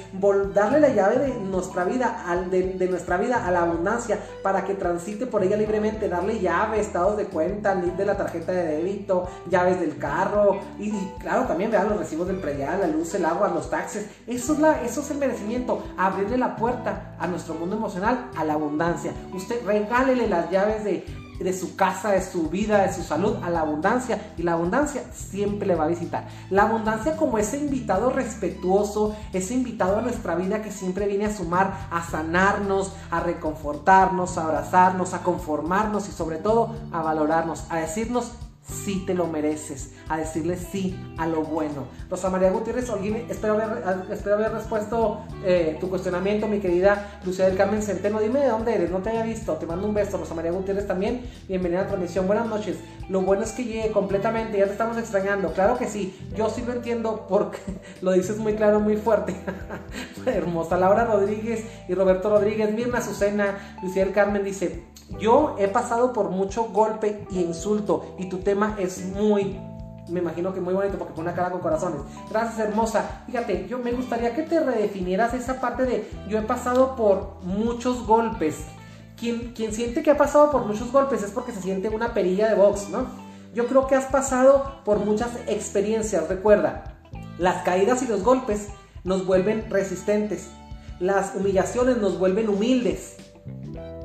darle 0.54 0.80
la 0.80 0.88
llave 0.88 1.18
de 1.18 1.34
nuestra 1.40 1.84
vida, 1.84 2.24
de, 2.50 2.88
nuestra 2.88 3.16
vida 3.16 3.46
a 3.46 3.50
la 3.50 3.62
abundancia 3.62 4.18
para 4.42 4.64
que 4.64 4.74
transite 4.74 5.26
por 5.26 5.42
ella 5.42 5.56
libremente. 5.56 6.08
Darle 6.08 6.40
llave, 6.40 6.80
estados 6.80 7.16
de 7.16 7.26
cuenta, 7.26 7.74
link 7.74 7.94
de 7.94 8.06
la 8.06 8.16
tarjeta 8.16 8.52
de 8.52 8.64
débito, 8.76 9.28
llaves 9.50 9.80
del 9.80 9.98
carro 9.98 10.60
y, 10.78 10.92
claro 11.20 11.46
también 11.46 11.70
vean 11.70 11.88
los 11.88 11.98
recibos 11.98 12.26
del 12.26 12.38
predial, 12.38 12.80
la 12.80 12.86
luz, 12.86 13.14
el 13.14 13.24
agua, 13.24 13.48
los 13.48 13.70
taxes 13.70 14.06
eso 14.26 14.52
es, 14.52 14.58
la, 14.58 14.82
eso 14.82 15.00
es 15.00 15.10
el 15.10 15.18
merecimiento, 15.18 15.82
abrirle 15.96 16.36
la 16.36 16.56
puerta 16.58 17.14
a 17.18 17.26
nuestro 17.26 17.54
mundo 17.54 17.76
emocional, 17.76 18.30
a 18.36 18.44
la 18.44 18.54
abundancia. 18.54 19.12
Usted 19.32 19.64
regálele 19.64 20.28
las 20.28 20.50
llaves 20.50 20.84
de, 20.84 21.04
de 21.38 21.52
su 21.52 21.76
casa, 21.76 22.10
de 22.10 22.22
su 22.22 22.48
vida, 22.48 22.82
de 22.82 22.92
su 22.92 23.02
salud, 23.02 23.36
a 23.42 23.50
la 23.50 23.60
abundancia. 23.60 24.32
Y 24.36 24.42
la 24.42 24.52
abundancia 24.52 25.02
siempre 25.12 25.66
le 25.66 25.74
va 25.74 25.84
a 25.84 25.88
visitar. 25.88 26.28
La 26.50 26.64
abundancia 26.64 27.16
como 27.16 27.38
ese 27.38 27.58
invitado 27.58 28.10
respetuoso, 28.10 29.16
ese 29.32 29.54
invitado 29.54 29.98
a 29.98 30.02
nuestra 30.02 30.34
vida 30.34 30.62
que 30.62 30.72
siempre 30.72 31.06
viene 31.06 31.26
a 31.26 31.34
sumar, 31.34 31.88
a 31.90 32.02
sanarnos, 32.02 32.92
a 33.10 33.20
reconfortarnos, 33.20 34.38
a 34.38 34.44
abrazarnos, 34.44 35.14
a 35.14 35.22
conformarnos 35.22 36.08
y 36.08 36.12
sobre 36.12 36.38
todo 36.38 36.74
a 36.92 37.02
valorarnos, 37.02 37.64
a 37.70 37.76
decirnos 37.76 38.32
sí 38.68 39.04
te 39.06 39.14
lo 39.14 39.26
mereces, 39.26 39.92
a 40.08 40.18
decirle 40.18 40.56
sí 40.56 40.98
a 41.16 41.26
lo 41.26 41.42
bueno. 41.42 41.86
Rosa 42.10 42.30
María 42.30 42.50
Gutiérrez 42.50 42.90
espero 43.28 43.54
haber, 43.54 43.82
espero 44.10 44.36
haber 44.36 44.52
respuesto 44.52 45.24
eh, 45.44 45.76
tu 45.80 45.88
cuestionamiento, 45.88 46.48
mi 46.48 46.60
querida 46.60 47.20
Lucía 47.24 47.46
del 47.46 47.56
Carmen 47.56 47.82
Centeno. 47.82 48.20
Dime 48.20 48.40
de 48.40 48.48
dónde 48.48 48.74
eres, 48.74 48.90
no 48.90 48.98
te 48.98 49.10
había 49.10 49.22
visto. 49.22 49.54
Te 49.54 49.66
mando 49.66 49.86
un 49.86 49.94
beso, 49.94 50.18
Rosa 50.18 50.34
María 50.34 50.52
Gutiérrez 50.52 50.86
también. 50.86 51.22
Bienvenida 51.48 51.80
a 51.80 51.82
la 51.84 51.88
transmisión. 51.88 52.26
Buenas 52.26 52.46
noches. 52.46 52.76
Lo 53.08 53.22
bueno 53.22 53.42
es 53.42 53.52
que 53.52 53.64
llegue 53.64 53.90
completamente, 53.90 54.58
ya 54.58 54.66
te 54.66 54.72
estamos 54.72 54.98
extrañando. 54.98 55.52
Claro 55.52 55.78
que 55.78 55.86
sí, 55.86 56.16
yo 56.36 56.50
sí 56.50 56.62
lo 56.66 56.72
entiendo 56.72 57.26
porque 57.28 57.58
lo 58.02 58.12
dices 58.12 58.38
muy 58.38 58.54
claro, 58.54 58.80
muy 58.80 58.96
fuerte. 58.96 59.34
Hermosa. 60.26 60.76
Laura 60.76 61.04
Rodríguez 61.04 61.64
y 61.88 61.94
Roberto 61.94 62.28
Rodríguez, 62.30 62.72
Mirna 62.72 62.98
Azucena, 62.98 63.78
Lucía 63.82 64.04
del 64.04 64.12
Carmen 64.12 64.44
dice, 64.44 64.84
yo 65.16 65.56
he 65.58 65.68
pasado 65.68 66.12
por 66.12 66.30
mucho 66.30 66.64
golpe 66.64 67.26
y 67.30 67.40
insulto 67.40 68.14
y 68.18 68.28
tu 68.28 68.38
tema 68.38 68.76
es 68.78 69.06
muy, 69.06 69.58
me 70.08 70.20
imagino 70.20 70.52
que 70.52 70.60
muy 70.60 70.74
bonito 70.74 70.98
porque 70.98 71.14
pone 71.14 71.32
cara 71.32 71.50
con 71.50 71.60
corazones. 71.60 72.02
Gracias 72.30 72.58
hermosa. 72.58 73.22
Fíjate, 73.26 73.66
yo 73.68 73.78
me 73.78 73.92
gustaría 73.92 74.34
que 74.34 74.42
te 74.42 74.60
redefinieras 74.60 75.34
esa 75.34 75.60
parte 75.60 75.84
de 75.84 76.10
yo 76.28 76.38
he 76.38 76.42
pasado 76.42 76.94
por 76.94 77.36
muchos 77.42 78.06
golpes. 78.06 78.64
Quien, 79.16 79.52
quien 79.54 79.72
siente 79.72 80.02
que 80.02 80.12
ha 80.12 80.16
pasado 80.16 80.50
por 80.50 80.64
muchos 80.66 80.92
golpes 80.92 81.22
es 81.22 81.30
porque 81.30 81.52
se 81.52 81.62
siente 81.62 81.88
una 81.88 82.14
perilla 82.14 82.48
de 82.48 82.54
box, 82.54 82.88
¿no? 82.90 83.06
Yo 83.52 83.66
creo 83.66 83.88
que 83.88 83.96
has 83.96 84.04
pasado 84.04 84.82
por 84.84 84.98
muchas 84.98 85.30
experiencias. 85.48 86.28
Recuerda, 86.28 86.98
las 87.38 87.64
caídas 87.64 88.02
y 88.02 88.06
los 88.06 88.22
golpes 88.22 88.68
nos 89.02 89.26
vuelven 89.26 89.68
resistentes. 89.70 90.50
Las 91.00 91.34
humillaciones 91.34 91.96
nos 91.96 92.18
vuelven 92.18 92.48
humildes 92.48 93.16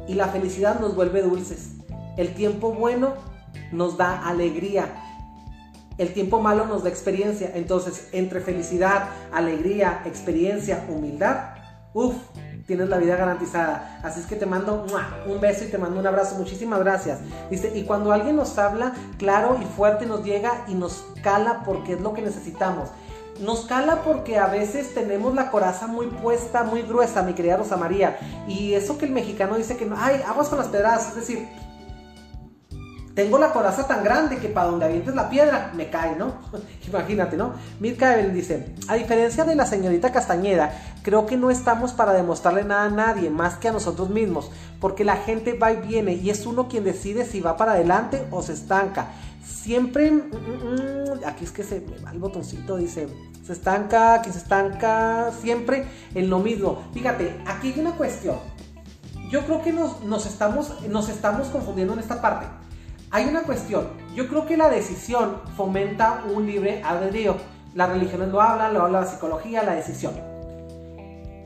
y 0.08 0.14
la 0.16 0.28
felicidad 0.28 0.80
nos 0.80 0.96
vuelve 0.96 1.22
dulces. 1.22 1.72
El 2.18 2.34
tiempo 2.34 2.74
bueno 2.74 3.14
nos 3.72 3.98
da 3.98 4.28
alegría. 4.28 4.88
El 5.98 6.14
tiempo 6.14 6.42
malo 6.42 6.66
nos 6.66 6.84
da 6.84 6.90
experiencia. 6.90 7.52
Entonces, 7.54 8.10
entre 8.12 8.40
felicidad, 8.40 9.10
alegría, 9.32 10.02
experiencia, 10.06 10.86
humildad, 10.90 11.56
uff, 11.94 12.16
tienes 12.66 12.90
la 12.90 12.98
vida 12.98 13.16
garantizada. 13.16 14.00
Así 14.04 14.20
es 14.20 14.26
que 14.26 14.36
te 14.36 14.46
mando 14.46 14.86
un 15.28 15.42
beso 15.42 15.66
y 15.66 15.68
te 15.68 15.78
mando 15.78 16.00
un 16.00 16.08
abrazo. 16.08 16.36
Muchísimas 16.38 16.80
gracias. 16.80 17.20
Y 17.52 17.84
cuando 17.84 18.12
alguien 18.12 18.36
nos 18.36 18.58
habla 18.58 18.94
claro 19.18 19.58
y 19.62 19.66
fuerte, 19.66 20.06
nos 20.06 20.24
llega 20.24 20.66
y 20.68 20.76
nos 20.76 21.04
cala 21.22 21.64
porque 21.66 21.94
es 21.94 22.02
lo 22.02 22.14
que 22.14 22.22
necesitamos. 22.22 22.90
Nos 23.40 23.62
cala 23.62 24.04
porque 24.04 24.38
a 24.38 24.48
veces 24.48 24.94
tenemos 24.94 25.34
la 25.34 25.50
coraza 25.50 25.88
muy 25.88 26.08
puesta, 26.08 26.64
muy 26.64 26.84
gruesa, 26.84 27.24
mi 27.24 27.34
querida 27.34 27.58
Rosa 27.58 27.78
María. 27.78 28.18
Y 28.48 28.74
eso 28.74 28.98
que 28.98 29.06
el 29.06 29.12
mexicano 29.12 29.56
dice 29.56 29.76
que 29.76 29.86
no, 29.86 29.96
ay, 29.98 30.22
aguas 30.28 30.50
con 30.50 30.60
las 30.60 30.68
pedradas. 30.68 31.10
Es 31.10 31.16
decir, 31.16 31.48
tengo 33.16 33.38
la 33.38 33.54
coraza 33.54 33.88
tan 33.88 34.04
grande 34.04 34.38
que 34.38 34.50
para 34.50 34.68
donde 34.68 34.86
avientes 34.86 35.14
la 35.14 35.30
piedra 35.30 35.72
me 35.76 35.90
cae, 35.90 36.16
¿no? 36.16 36.34
Imagínate, 36.88 37.38
¿no? 37.38 37.54
Mirka 37.80 38.14
Evelyn 38.14 38.34
dice, 38.34 38.74
a 38.88 38.96
diferencia 38.96 39.46
de 39.46 39.56
la 39.56 39.68
señorita 39.68 40.12
Castañeda, 40.12 40.74
creo 41.04 41.28
que 41.28 41.38
no 41.38 41.52
estamos 41.52 41.94
para 41.94 42.14
demostrarle 42.14 42.64
nada 42.64 42.86
a 42.86 42.90
nadie 42.90 43.30
más 43.30 43.58
que 43.58 43.68
a 43.68 43.72
nosotros 43.72 44.10
mismos, 44.10 44.50
porque 44.80 45.04
la 45.04 45.18
gente 45.18 45.54
va 45.54 45.72
y 45.72 45.78
viene 45.78 46.14
y 46.14 46.32
es 46.32 46.48
uno 46.48 46.68
quien 46.68 46.84
decide 46.84 47.26
si 47.26 47.40
va 47.40 47.56
para 47.56 47.74
adelante 47.74 48.26
o 48.32 48.42
se 48.42 48.54
estanca. 48.54 49.10
Siempre, 49.46 50.12
mm, 50.12 50.18
mm, 50.18 51.20
mm, 51.20 51.26
aquí 51.26 51.44
es 51.44 51.52
que 51.52 51.64
se 51.64 51.82
me 51.82 51.98
va 52.00 52.12
el 52.12 52.20
botoncito, 52.20 52.78
dice, 52.78 53.08
se 53.44 53.54
estanca, 53.54 54.22
quien 54.22 54.34
se 54.34 54.40
estanca, 54.40 55.32
siempre 55.42 55.86
en 56.16 56.30
lo 56.30 56.40
mismo. 56.40 56.84
Fíjate, 56.94 57.42
aquí 57.46 57.74
hay 57.74 57.80
una 57.80 57.92
cuestión. 57.92 58.38
Yo 59.30 59.46
creo 59.46 59.62
que 59.62 59.74
nos, 59.74 60.04
nos, 60.04 60.26
estamos, 60.26 60.82
nos 60.88 61.10
estamos 61.10 61.48
confundiendo 61.48 61.94
en 61.94 62.00
esta 62.00 62.22
parte. 62.22 62.46
Hay 63.12 63.26
una 63.26 63.44
cuestión. 63.44 63.90
Yo 64.16 64.28
creo 64.28 64.46
que 64.46 64.58
la 64.58 64.70
decisión 64.70 65.42
fomenta 65.58 66.24
un 66.34 66.46
libre 66.46 66.82
albedrío. 66.84 67.36
Las 67.76 67.90
religiones 67.90 68.30
lo 68.30 68.42
hablan, 68.42 68.74
lo 68.74 68.84
habla 68.84 69.02
la 69.02 69.08
psicología, 69.08 69.64
la 69.64 69.76
decisión. 69.76 70.33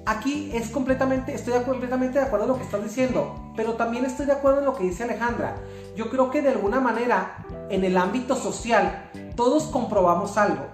Aquí 0.07 0.49
es 0.53 0.69
completamente, 0.69 1.33
estoy 1.33 1.61
completamente 1.63 2.17
de 2.17 2.23
acuerdo 2.23 2.45
en 2.45 2.51
lo 2.51 2.57
que 2.57 2.63
estás 2.63 2.81
diciendo, 2.81 3.51
pero 3.57 3.73
también 3.73 4.05
estoy 4.05 4.25
de 4.25 4.31
acuerdo 4.31 4.59
en 4.59 4.65
lo 4.65 4.73
que 4.73 4.85
dice 4.85 5.03
Alejandra. 5.03 5.57
Yo 5.97 6.09
creo 6.09 6.31
que 6.31 6.41
de 6.41 6.47
alguna 6.47 6.79
manera, 6.79 7.45
en 7.69 7.83
el 7.83 7.97
ámbito 7.97 8.37
social, 8.37 9.09
todos 9.35 9.63
comprobamos 9.63 10.37
algo. 10.37 10.65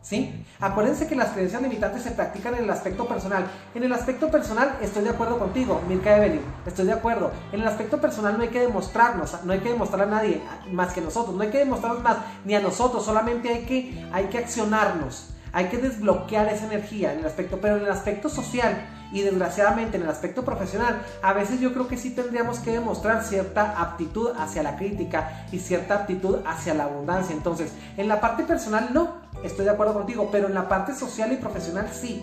¿Sí? 0.00 0.42
Acuérdense 0.58 1.06
que 1.06 1.14
las 1.14 1.32
creencias 1.32 1.60
limitantes 1.60 2.02
se 2.02 2.12
practican 2.12 2.54
en 2.54 2.64
el 2.64 2.70
aspecto 2.70 3.06
personal. 3.06 3.46
En 3.74 3.82
el 3.82 3.92
aspecto 3.92 4.30
personal 4.30 4.78
estoy 4.80 5.04
de 5.04 5.10
acuerdo 5.10 5.38
contigo, 5.38 5.82
Mirka 5.86 6.16
Evelyn, 6.16 6.40
estoy 6.64 6.86
de 6.86 6.94
acuerdo. 6.94 7.30
En 7.52 7.60
el 7.60 7.68
aspecto 7.68 8.00
personal 8.00 8.38
no 8.38 8.42
hay 8.42 8.48
que 8.48 8.60
demostrarnos, 8.60 9.44
no 9.44 9.52
hay 9.52 9.58
que 9.58 9.68
demostrar 9.68 10.04
a 10.04 10.06
nadie 10.06 10.40
más 10.72 10.94
que 10.94 11.02
nosotros, 11.02 11.36
no 11.36 11.42
hay 11.42 11.50
que 11.50 11.58
demostrarnos 11.58 12.02
más 12.02 12.16
ni 12.46 12.54
a 12.54 12.60
nosotros, 12.60 13.04
solamente 13.04 13.50
hay 13.50 13.66
que, 13.66 14.08
hay 14.10 14.28
que 14.28 14.38
accionarnos, 14.38 15.34
hay 15.52 15.66
que 15.66 15.78
desbloquear 15.78 16.48
esa 16.48 16.66
energía 16.66 17.12
en 17.12 17.20
el 17.20 17.26
aspecto, 17.26 17.58
pero 17.60 17.76
en 17.76 17.84
el 17.84 17.90
aspecto 17.90 18.28
social 18.28 18.86
y 19.12 19.22
desgraciadamente 19.22 19.96
en 19.96 20.02
el 20.02 20.10
aspecto 20.10 20.44
profesional, 20.44 21.02
a 21.22 21.32
veces 21.32 21.60
yo 21.60 21.72
creo 21.72 21.88
que 21.88 21.96
sí 21.96 22.10
tendríamos 22.10 22.58
que 22.58 22.72
demostrar 22.72 23.24
cierta 23.24 23.80
aptitud 23.80 24.30
hacia 24.38 24.62
la 24.62 24.76
crítica 24.76 25.46
y 25.50 25.58
cierta 25.58 25.94
aptitud 25.94 26.38
hacia 26.46 26.74
la 26.74 26.84
abundancia. 26.84 27.34
Entonces, 27.34 27.72
en 27.96 28.08
la 28.08 28.20
parte 28.20 28.44
personal 28.44 28.90
no, 28.92 29.16
estoy 29.42 29.64
de 29.64 29.70
acuerdo 29.70 29.94
contigo, 29.94 30.28
pero 30.30 30.48
en 30.48 30.54
la 30.54 30.68
parte 30.68 30.94
social 30.94 31.32
y 31.32 31.36
profesional 31.36 31.88
sí. 31.92 32.22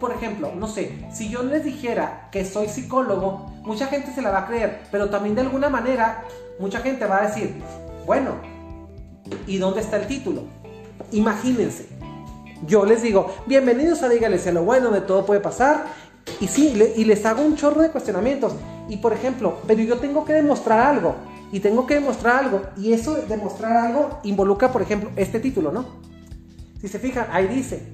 Por 0.00 0.10
ejemplo, 0.12 0.52
no 0.54 0.66
sé, 0.66 1.06
si 1.12 1.28
yo 1.28 1.44
les 1.44 1.64
dijera 1.64 2.28
que 2.32 2.44
soy 2.44 2.68
psicólogo, 2.68 3.52
mucha 3.62 3.86
gente 3.86 4.12
se 4.12 4.22
la 4.22 4.30
va 4.30 4.40
a 4.40 4.46
creer, 4.46 4.82
pero 4.90 5.08
también 5.08 5.36
de 5.36 5.42
alguna 5.42 5.68
manera 5.68 6.24
mucha 6.58 6.80
gente 6.80 7.06
va 7.06 7.18
a 7.18 7.26
decir, 7.28 7.54
bueno, 8.04 8.32
¿y 9.46 9.58
dónde 9.58 9.80
está 9.80 9.96
el 9.96 10.06
título? 10.08 10.42
Imagínense, 11.12 11.88
yo 12.66 12.84
les 12.84 13.02
digo, 13.02 13.34
bienvenidos 13.46 14.02
a 14.02 14.08
Dígales 14.08 14.46
a 14.46 14.52
lo 14.52 14.64
bueno, 14.64 14.90
de 14.90 15.00
todo 15.00 15.26
puede 15.26 15.40
pasar, 15.40 15.84
y 16.40 16.48
sí, 16.48 16.74
y 16.96 17.04
les 17.04 17.24
hago 17.26 17.42
un 17.42 17.56
chorro 17.56 17.82
de 17.82 17.90
cuestionamientos. 17.90 18.52
Y 18.88 18.98
por 18.98 19.12
ejemplo, 19.12 19.58
pero 19.66 19.82
yo 19.82 19.98
tengo 19.98 20.24
que 20.24 20.32
demostrar 20.32 20.80
algo. 20.80 21.14
Y 21.52 21.60
tengo 21.60 21.86
que 21.86 21.94
demostrar 21.94 22.44
algo. 22.44 22.62
Y 22.76 22.92
eso 22.92 23.14
de 23.14 23.26
demostrar 23.26 23.76
algo 23.76 24.18
involucra, 24.24 24.72
por 24.72 24.82
ejemplo, 24.82 25.10
este 25.16 25.38
título, 25.38 25.70
¿no? 25.70 25.84
Si 26.80 26.88
se 26.88 26.98
fijan, 26.98 27.28
ahí 27.30 27.46
dice, 27.46 27.86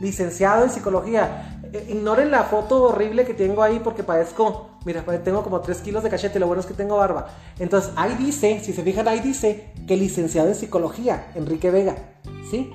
licenciado 0.00 0.64
en 0.64 0.70
psicología. 0.70 1.60
Eh, 1.72 1.86
ignoren 1.90 2.30
la 2.30 2.44
foto 2.44 2.82
horrible 2.84 3.24
que 3.24 3.34
tengo 3.34 3.62
ahí 3.62 3.80
porque 3.82 4.02
parezco, 4.02 4.70
mira, 4.84 5.04
tengo 5.24 5.42
como 5.42 5.60
3 5.60 5.78
kilos 5.78 6.02
de 6.02 6.10
cachete, 6.10 6.38
lo 6.38 6.46
bueno 6.46 6.60
es 6.60 6.66
que 6.66 6.74
tengo 6.74 6.96
barba. 6.96 7.28
Entonces, 7.58 7.92
ahí 7.96 8.14
dice, 8.18 8.60
si 8.62 8.72
se 8.72 8.82
fijan, 8.82 9.08
ahí 9.08 9.20
dice 9.20 9.72
que 9.86 9.96
licenciado 9.96 10.48
en 10.48 10.54
psicología, 10.54 11.28
Enrique 11.34 11.70
Vega, 11.70 11.96
¿sí? 12.50 12.70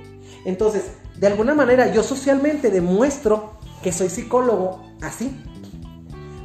Entonces, 0.46 0.86
de 1.22 1.28
alguna 1.28 1.54
manera 1.54 1.94
yo 1.94 2.02
socialmente 2.02 2.72
demuestro 2.72 3.52
que 3.84 3.92
soy 3.92 4.10
psicólogo 4.10 4.84
así. 5.04 5.40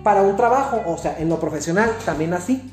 Para 0.04 0.20
un 0.20 0.36
trabajo, 0.36 0.82
o 0.86 0.98
sea, 0.98 1.18
en 1.18 1.30
lo 1.30 1.40
profesional 1.40 1.90
también 2.04 2.34
así. 2.34 2.70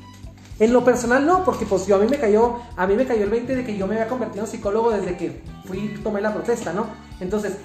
En 0.58 0.72
lo 0.72 0.84
personal 0.84 1.26
no, 1.26 1.44
porque 1.44 1.66
pues 1.66 1.86
yo 1.86 1.96
a 1.96 1.98
mí 1.98 2.06
me 2.08 2.18
cayó, 2.18 2.60
a 2.76 2.86
mí 2.86 2.94
me 2.94 3.06
cayó 3.06 3.24
el 3.24 3.30
20 3.30 3.56
de 3.56 3.64
que 3.64 3.76
yo 3.76 3.86
me 3.86 3.94
había 3.96 4.08
convertido 4.08 4.44
en 4.44 4.50
psicólogo 4.50 4.90
desde 4.90 5.16
que 5.16 5.42
fui 5.64 5.94
tomé 6.02 6.20
la 6.20 6.32
protesta, 6.32 6.72
¿no? 6.72 6.86
Entonces, 7.20 7.56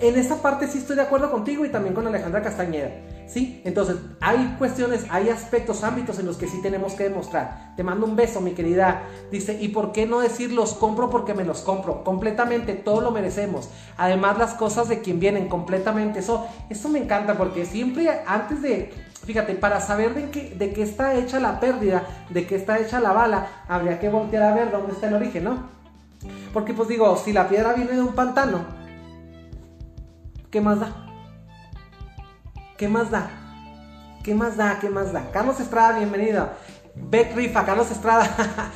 en 0.00 0.18
esa 0.18 0.40
parte 0.40 0.66
sí 0.66 0.78
estoy 0.78 0.96
de 0.96 1.02
acuerdo 1.02 1.30
contigo 1.30 1.64
y 1.64 1.68
también 1.68 1.94
con 1.94 2.06
Alejandra 2.06 2.42
Castañeda, 2.42 2.90
¿sí? 3.26 3.60
Entonces, 3.64 3.96
hay 4.20 4.56
cuestiones, 4.58 5.04
hay 5.10 5.28
aspectos, 5.28 5.84
ámbitos 5.84 6.18
en 6.18 6.26
los 6.26 6.38
que 6.38 6.46
sí 6.46 6.62
tenemos 6.62 6.94
que 6.94 7.04
demostrar. 7.04 7.74
Te 7.76 7.82
mando 7.82 8.06
un 8.06 8.16
beso, 8.16 8.40
mi 8.40 8.52
querida. 8.52 9.02
Dice, 9.30 9.58
¿y 9.60 9.68
por 9.68 9.92
qué 9.92 10.06
no 10.06 10.20
decir 10.20 10.52
los 10.52 10.72
compro 10.74 11.10
porque 11.10 11.34
me 11.34 11.44
los 11.44 11.60
compro? 11.60 12.04
Completamente, 12.04 12.74
todo 12.74 13.02
lo 13.02 13.10
merecemos. 13.10 13.68
Además, 13.98 14.38
las 14.38 14.54
cosas 14.54 14.88
de 14.88 15.00
quien 15.00 15.20
vienen, 15.20 15.48
completamente. 15.48 16.20
Eso, 16.20 16.46
eso 16.70 16.88
me 16.88 16.98
encanta 16.98 17.36
porque 17.36 17.66
siempre 17.66 18.22
antes 18.26 18.62
de 18.62 19.09
Fíjate, 19.30 19.54
para 19.54 19.80
saber 19.80 20.12
de 20.12 20.72
qué, 20.72 20.82
está 20.82 21.14
hecha 21.14 21.38
la 21.38 21.60
pérdida, 21.60 22.02
de 22.30 22.48
qué 22.48 22.56
está 22.56 22.80
hecha 22.80 22.98
la 22.98 23.12
bala, 23.12 23.46
habría 23.68 24.00
que 24.00 24.08
voltear 24.08 24.42
a 24.42 24.52
ver 24.52 24.72
dónde 24.72 24.92
está 24.92 25.06
el 25.06 25.14
origen, 25.14 25.44
¿no? 25.44 25.68
Porque 26.52 26.74
pues 26.74 26.88
digo, 26.88 27.16
si 27.16 27.32
la 27.32 27.48
piedra 27.48 27.74
viene 27.74 27.92
de 27.92 28.02
un 28.02 28.12
pantano, 28.16 28.64
¿qué 30.50 30.60
más 30.60 30.80
da? 30.80 30.92
¿Qué 32.76 32.88
más 32.88 33.12
da? 33.12 33.30
¿Qué 34.24 34.34
más 34.34 34.56
da? 34.56 34.80
¿Qué 34.80 34.90
más 34.90 35.12
da? 35.12 35.30
Carlos 35.30 35.60
Estrada, 35.60 35.96
bienvenido. 35.96 36.48
Beck 36.96 37.32
Rifa, 37.36 37.64
Carlos 37.64 37.88
Estrada. 37.92 38.28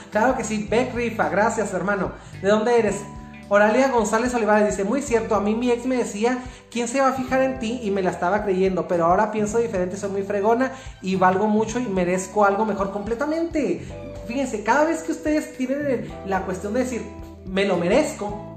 claro 0.13 0.37
que 0.37 0.45
sí, 0.45 0.69
Beck 0.71 0.95
Rifa, 0.95 1.31
gracias 1.31 1.75
hermano. 1.75 2.13
¿De 2.41 2.49
dónde 2.49 2.79
eres? 2.79 3.03
Oralia 3.49 3.89
González 3.89 4.35
Olivares 4.35 4.69
dice, 4.69 4.85
muy 4.85 5.03
cierto, 5.03 5.35
a 5.35 5.41
mí 5.41 5.55
mi 5.55 5.71
ex 5.71 5.85
me 5.85 5.97
decía, 5.97 6.43
¿quién 6.71 6.89
se 6.89 7.01
va 7.01 7.09
a 7.09 7.13
fijar 7.13 7.43
en 7.43 7.59
ti? 7.59 7.81
Y 7.83 7.91
me 7.91 8.03
la 8.03 8.11
estaba 8.11 8.43
creyendo, 8.43 8.89
pero 8.89 9.05
ahora 9.05 9.31
pienso 9.31 9.59
diferente, 9.59 9.97
soy 9.97 10.11
muy 10.11 10.23
fregona 10.23 10.73
y 11.03 11.17
valgo 11.17 11.47
mucho 11.47 11.79
y 11.79 11.85
merezco 11.87 12.45
algo 12.45 12.65
mejor 12.65 12.91
completamente. 12.91 13.87
Fíjense, 14.27 14.65
cada 14.65 14.85
vez 14.85 15.03
que 15.03 15.13
ustedes 15.13 15.57
tienen 15.59 16.11
la 16.27 16.43
cuestión 16.47 16.73
de 16.73 16.81
decir, 16.81 17.03
me 17.45 17.67
lo 17.67 17.77
merezco, 17.77 18.55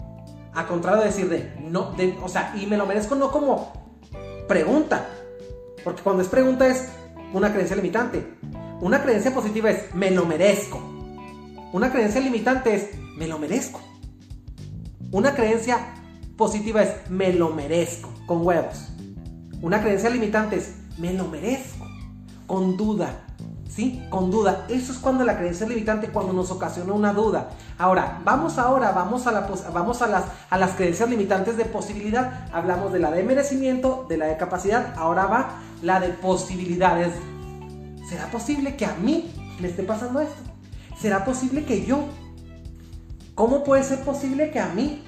a 0.54 0.66
contrario 0.66 1.02
de 1.02 1.08
decir 1.08 1.30
de, 1.30 1.54
no, 1.62 1.92
de, 1.92 2.18
o 2.24 2.30
sea, 2.30 2.54
y 2.56 2.66
me 2.66 2.78
lo 2.78 2.86
merezco 2.86 3.16
no 3.16 3.30
como 3.30 3.74
pregunta, 4.48 5.06
porque 5.84 6.02
cuando 6.02 6.22
es 6.22 6.30
pregunta 6.30 6.66
es 6.66 6.88
una 7.34 7.52
creencia 7.52 7.76
limitante. 7.76 8.26
Una 8.80 9.02
creencia 9.04 9.34
positiva 9.34 9.70
es, 9.70 9.94
me 9.94 10.12
lo 10.12 10.26
merezco. 10.26 10.80
Una 11.74 11.92
creencia 11.92 12.22
limitante 12.22 12.74
es, 12.74 12.90
me 13.18 13.28
lo 13.28 13.38
merezco. 13.38 13.82
Una 15.12 15.34
creencia 15.34 15.80
positiva 16.36 16.84
es 16.84 17.10
me 17.10 17.32
lo 17.32 17.50
merezco, 17.50 18.10
con 18.26 18.46
huevos. 18.46 18.90
Una 19.62 19.82
creencia 19.82 20.10
limitante 20.10 20.58
es 20.58 20.76
me 20.98 21.14
lo 21.14 21.28
merezco, 21.28 21.88
con 22.46 22.76
duda. 22.76 23.24
¿Sí? 23.70 24.04
Con 24.10 24.32
duda. 24.32 24.66
Eso 24.70 24.92
es 24.92 24.98
cuando 24.98 25.24
la 25.24 25.38
creencia 25.38 25.68
limitante, 25.68 26.10
cuando 26.10 26.34
nos 26.34 26.52
ocasiona 26.52 26.94
una 26.94 27.14
duda. 27.14 27.50
Ahora, 27.78 28.22
vamos 28.26 28.58
ahora, 28.58 28.92
vamos 28.92 29.28
a, 29.28 29.32
la, 29.32 29.48
vamos 29.74 30.02
a, 30.02 30.08
las, 30.08 30.26
a 30.50 30.58
las 30.58 30.72
creencias 30.72 31.10
limitantes 31.10 31.58
de 31.58 31.66
posibilidad. 31.66 32.50
Hablamos 32.52 32.92
de 32.92 33.00
la 33.00 33.12
de 33.12 33.24
merecimiento, 33.24 34.06
de 34.10 34.18
la 34.18 34.26
de 34.26 34.38
capacidad. 34.38 34.94
Ahora 34.98 35.28
va 35.28 35.60
la 35.84 36.00
de 36.00 36.10
posibilidades. 36.10 37.14
¿Será 38.10 38.32
posible 38.32 38.76
que 38.76 38.86
a 38.86 38.96
mí 38.96 39.32
me 39.60 39.68
esté 39.68 39.84
pasando 39.84 40.22
esto? 40.22 40.42
¿Será 41.00 41.24
posible 41.24 41.64
que 41.64 41.86
yo? 41.86 42.00
¿Cómo 43.38 43.64
puede 43.64 43.84
ser 43.84 44.00
posible 44.00 44.50
que 44.50 44.60
a 44.60 44.70
mí? 44.70 45.04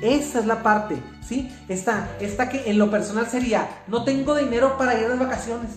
Esa 0.00 0.38
es 0.38 0.46
la 0.46 0.62
parte, 0.62 1.02
¿sí? 1.26 1.50
Esta, 1.66 2.08
esta 2.20 2.48
que 2.48 2.70
en 2.70 2.78
lo 2.78 2.88
personal 2.88 3.26
sería, 3.26 3.68
no 3.88 4.04
tengo 4.04 4.36
dinero 4.36 4.78
para 4.78 4.94
ir 4.94 5.08
de 5.08 5.16
vacaciones. 5.16 5.72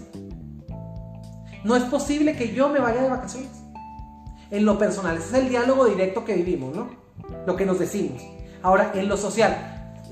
No 1.64 1.76
es 1.76 1.84
posible 1.86 2.38
que 2.38 2.54
yo 2.54 2.70
me 2.70 2.78
vaya 2.78 3.02
de 3.02 3.10
vacaciones. 3.10 3.50
En 4.52 4.64
lo 4.64 4.78
personal, 4.78 5.18
ese 5.18 5.30
es 5.30 5.34
el 5.44 5.50
diálogo 5.50 5.86
directo 5.86 6.24
que 6.24 6.36
vivimos, 6.36 6.76
¿no? 6.76 6.92
Lo 7.48 7.56
que 7.56 7.66
nos 7.66 7.80
decimos. 7.80 8.22
Ahora, 8.62 8.92
en 8.94 9.10
lo 9.10 9.18
social, 9.18 10.04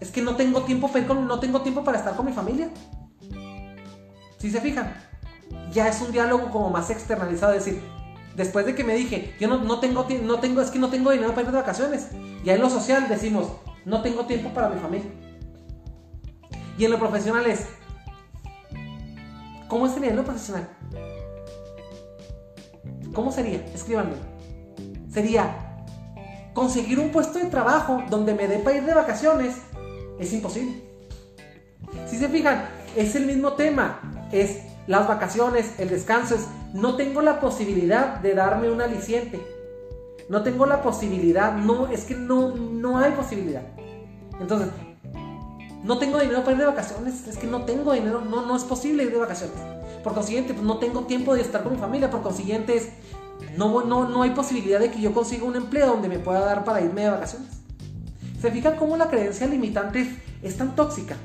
es, 0.00 0.10
que 0.10 0.22
no 0.22 0.34
tengo 0.34 0.62
tiempo, 0.62 0.90
no 1.14 1.38
tengo 1.38 1.60
tiempo 1.60 1.84
para 1.84 1.98
estar 1.98 2.16
con 2.16 2.26
mi 2.26 2.32
familia. 2.32 2.68
Si 4.38 4.50
se 4.50 4.60
fijan, 4.60 4.92
ya 5.70 5.86
es 5.86 6.00
un 6.00 6.10
diálogo 6.10 6.50
como 6.50 6.68
más 6.68 6.90
externalizado, 6.90 7.52
es 7.52 7.64
decir, 7.64 7.80
después 8.40 8.64
de 8.64 8.74
que 8.74 8.84
me 8.84 8.94
dije, 8.94 9.34
yo 9.38 9.48
no, 9.48 9.80
tengo, 9.80 10.06
no 10.22 10.40
tengo, 10.40 10.62
es 10.62 10.70
que 10.70 10.78
no 10.78 10.88
tengo 10.88 11.10
dinero 11.10 11.30
para 11.30 11.42
ir 11.42 11.52
de 11.52 11.58
vacaciones. 11.58 12.08
Ya 12.42 12.54
en 12.54 12.60
lo 12.60 12.70
social 12.70 13.06
decimos, 13.08 13.48
no 13.84 14.00
tengo 14.00 14.24
tiempo 14.24 14.48
para 14.54 14.70
mi 14.70 14.80
familia. 14.80 15.10
Y 16.78 16.86
en 16.86 16.90
lo 16.90 16.98
profesional 16.98 17.46
es, 17.46 17.66
¿cómo 19.68 19.86
sería 19.88 20.10
en 20.10 20.16
lo 20.16 20.24
profesional? 20.24 20.68
¿Cómo 23.12 23.30
sería? 23.30 23.58
Escríbanme. 23.74 24.14
Sería 25.12 25.84
conseguir 26.54 26.98
un 26.98 27.10
puesto 27.10 27.38
de 27.38 27.46
trabajo 27.46 28.02
donde 28.08 28.34
me 28.34 28.48
dé 28.48 28.58
para 28.58 28.78
ir 28.78 28.84
de 28.84 28.94
vacaciones. 28.94 29.56
Es 30.18 30.32
imposible. 30.32 30.82
Si 32.08 32.16
se 32.16 32.28
fijan, 32.28 32.66
es 32.96 33.14
el 33.16 33.26
mismo 33.26 33.52
tema. 33.52 34.00
Es 34.32 34.60
las 34.86 35.06
vacaciones, 35.06 35.74
el 35.78 35.90
descanso. 35.90 36.36
Es 36.36 36.46
no 36.74 36.96
tengo 36.96 37.22
la 37.22 37.40
posibilidad 37.40 38.18
de 38.20 38.34
darme 38.34 38.70
un 38.70 38.80
aliciente. 38.80 39.40
No 40.28 40.42
tengo 40.42 40.66
la 40.66 40.82
posibilidad, 40.82 41.56
no, 41.56 41.88
es 41.88 42.04
que 42.04 42.14
no, 42.14 42.54
no 42.54 42.98
hay 42.98 43.12
posibilidad. 43.12 43.62
Entonces, 44.40 44.68
no 45.82 45.98
tengo 45.98 46.20
dinero 46.20 46.40
para 46.40 46.52
ir 46.52 46.58
de 46.58 46.66
vacaciones, 46.66 47.26
es 47.26 47.36
que 47.36 47.46
no 47.46 47.64
tengo 47.64 47.92
dinero, 47.92 48.20
no, 48.20 48.46
no 48.46 48.56
es 48.56 48.62
posible 48.62 49.02
ir 49.02 49.12
de 49.12 49.18
vacaciones. 49.18 49.56
Por 50.04 50.14
consiguiente, 50.14 50.54
pues 50.54 50.64
no 50.64 50.78
tengo 50.78 51.00
tiempo 51.02 51.34
de 51.34 51.40
estar 51.40 51.62
con 51.62 51.72
mi 51.72 51.78
familia, 51.78 52.10
por 52.10 52.22
consiguiente, 52.22 52.80
no, 53.56 53.82
no, 53.84 54.08
no 54.08 54.22
hay 54.22 54.30
posibilidad 54.30 54.78
de 54.78 54.90
que 54.90 55.00
yo 55.00 55.12
consiga 55.12 55.44
un 55.44 55.56
empleo 55.56 55.88
donde 55.88 56.08
me 56.08 56.18
pueda 56.18 56.40
dar 56.40 56.64
para 56.64 56.80
irme 56.80 57.02
de 57.02 57.10
vacaciones. 57.10 57.50
¿Se 58.40 58.50
fijan 58.50 58.76
cómo 58.76 58.96
la 58.96 59.08
creencia 59.08 59.46
limitante 59.46 60.16
es 60.42 60.56
tan 60.56 60.76
tóxica? 60.76 61.16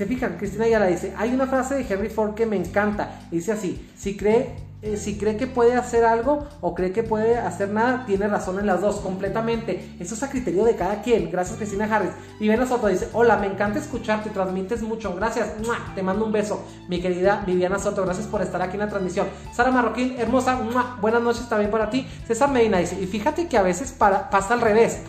Se 0.00 0.06
fijan, 0.06 0.38
Cristina 0.38 0.66
ya 0.66 0.78
la 0.78 0.86
dice, 0.86 1.12
hay 1.18 1.34
una 1.34 1.46
frase 1.46 1.74
de 1.74 1.86
Henry 1.86 2.08
Ford 2.08 2.32
que 2.32 2.46
me 2.46 2.56
encanta, 2.56 3.20
dice 3.30 3.52
así, 3.52 3.86
si 3.98 4.16
cree, 4.16 4.54
eh, 4.80 4.96
si 4.96 5.18
cree 5.18 5.36
que 5.36 5.46
puede 5.46 5.74
hacer 5.74 6.06
algo 6.06 6.48
o 6.62 6.74
cree 6.74 6.90
que 6.90 7.02
puede 7.02 7.36
hacer 7.36 7.68
nada, 7.68 8.06
tiene 8.06 8.26
razón 8.26 8.58
en 8.58 8.64
las 8.64 8.80
dos, 8.80 8.96
completamente. 9.00 9.94
Eso 10.00 10.14
es 10.14 10.22
a 10.22 10.30
criterio 10.30 10.64
de 10.64 10.74
cada 10.74 11.02
quien. 11.02 11.30
Gracias 11.30 11.58
Cristina 11.58 11.84
Harris. 11.84 12.12
Viviana 12.40 12.66
Soto 12.66 12.86
dice, 12.86 13.10
hola, 13.12 13.36
me 13.36 13.46
encanta 13.46 13.78
escucharte, 13.78 14.30
transmites 14.30 14.80
mucho, 14.80 15.14
gracias, 15.16 15.50
te 15.94 16.02
mando 16.02 16.24
un 16.24 16.32
beso, 16.32 16.64
mi 16.88 17.02
querida 17.02 17.44
Viviana 17.46 17.78
Soto, 17.78 18.02
gracias 18.02 18.26
por 18.26 18.40
estar 18.40 18.62
aquí 18.62 18.76
en 18.76 18.80
la 18.80 18.88
transmisión. 18.88 19.26
Sara 19.52 19.70
Marroquín, 19.70 20.14
hermosa, 20.18 20.58
buenas 21.02 21.20
noches 21.20 21.46
también 21.46 21.70
para 21.70 21.90
ti. 21.90 22.06
César 22.26 22.50
Medina 22.50 22.78
dice, 22.78 22.98
y 22.98 23.06
fíjate 23.06 23.48
que 23.48 23.58
a 23.58 23.62
veces 23.62 23.92
pasa 23.92 24.54
al 24.54 24.62
revés. 24.62 25.02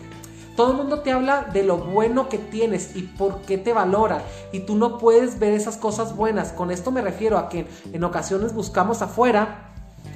Todo 0.56 0.72
el 0.72 0.78
mundo 0.78 1.00
te 1.00 1.12
habla 1.12 1.44
de 1.44 1.64
lo 1.64 1.78
bueno 1.78 2.30
que 2.30 2.38
tienes 2.38 2.96
y 2.96 3.04
por 3.04 3.42
qué 3.42 3.58
te 3.58 3.74
valora. 3.74 4.24
Y 4.52 4.62
tú 4.62 4.76
no 4.76 4.98
puedes 4.98 5.40
ver 5.40 5.54
esas 5.54 5.78
cosas 5.78 6.16
buenas. 6.16 6.52
Con 6.52 6.72
esto 6.72 6.92
me 6.92 7.02
refiero 7.02 7.38
a 7.38 7.50
que 7.50 7.68
en 7.94 8.04
ocasiones 8.04 8.54
buscamos 8.54 9.02
afuera. 9.02 9.72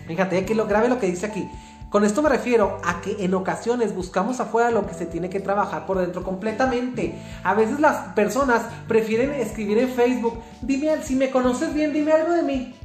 Fíjate 0.08 0.46
que 0.46 0.56
lo 0.56 0.68
grave 0.68 0.90
lo 0.90 1.00
que 1.00 1.08
dice 1.08 1.26
aquí. 1.26 1.50
Con 1.90 2.04
esto 2.04 2.22
me 2.22 2.30
refiero 2.30 2.78
a 2.84 3.00
que 3.00 3.24
en 3.24 3.34
ocasiones 3.34 3.96
buscamos 3.96 4.42
afuera 4.42 4.70
lo 4.70 4.86
que 4.86 4.94
se 4.94 5.06
tiene 5.06 5.30
que 5.30 5.40
trabajar 5.40 5.86
por 5.86 5.98
dentro 6.00 6.24
completamente. 6.24 7.18
A 7.44 7.54
veces 7.54 7.80
las 7.80 8.14
personas 8.14 8.64
prefieren 8.88 9.32
escribir 9.32 9.78
en 9.78 9.90
Facebook, 9.90 10.38
dime 10.62 11.02
si 11.04 11.16
me 11.16 11.32
conoces 11.32 11.74
bien, 11.74 11.94
dime 11.94 12.12
algo 12.12 12.34
de 12.34 12.44
mí. 12.44 12.76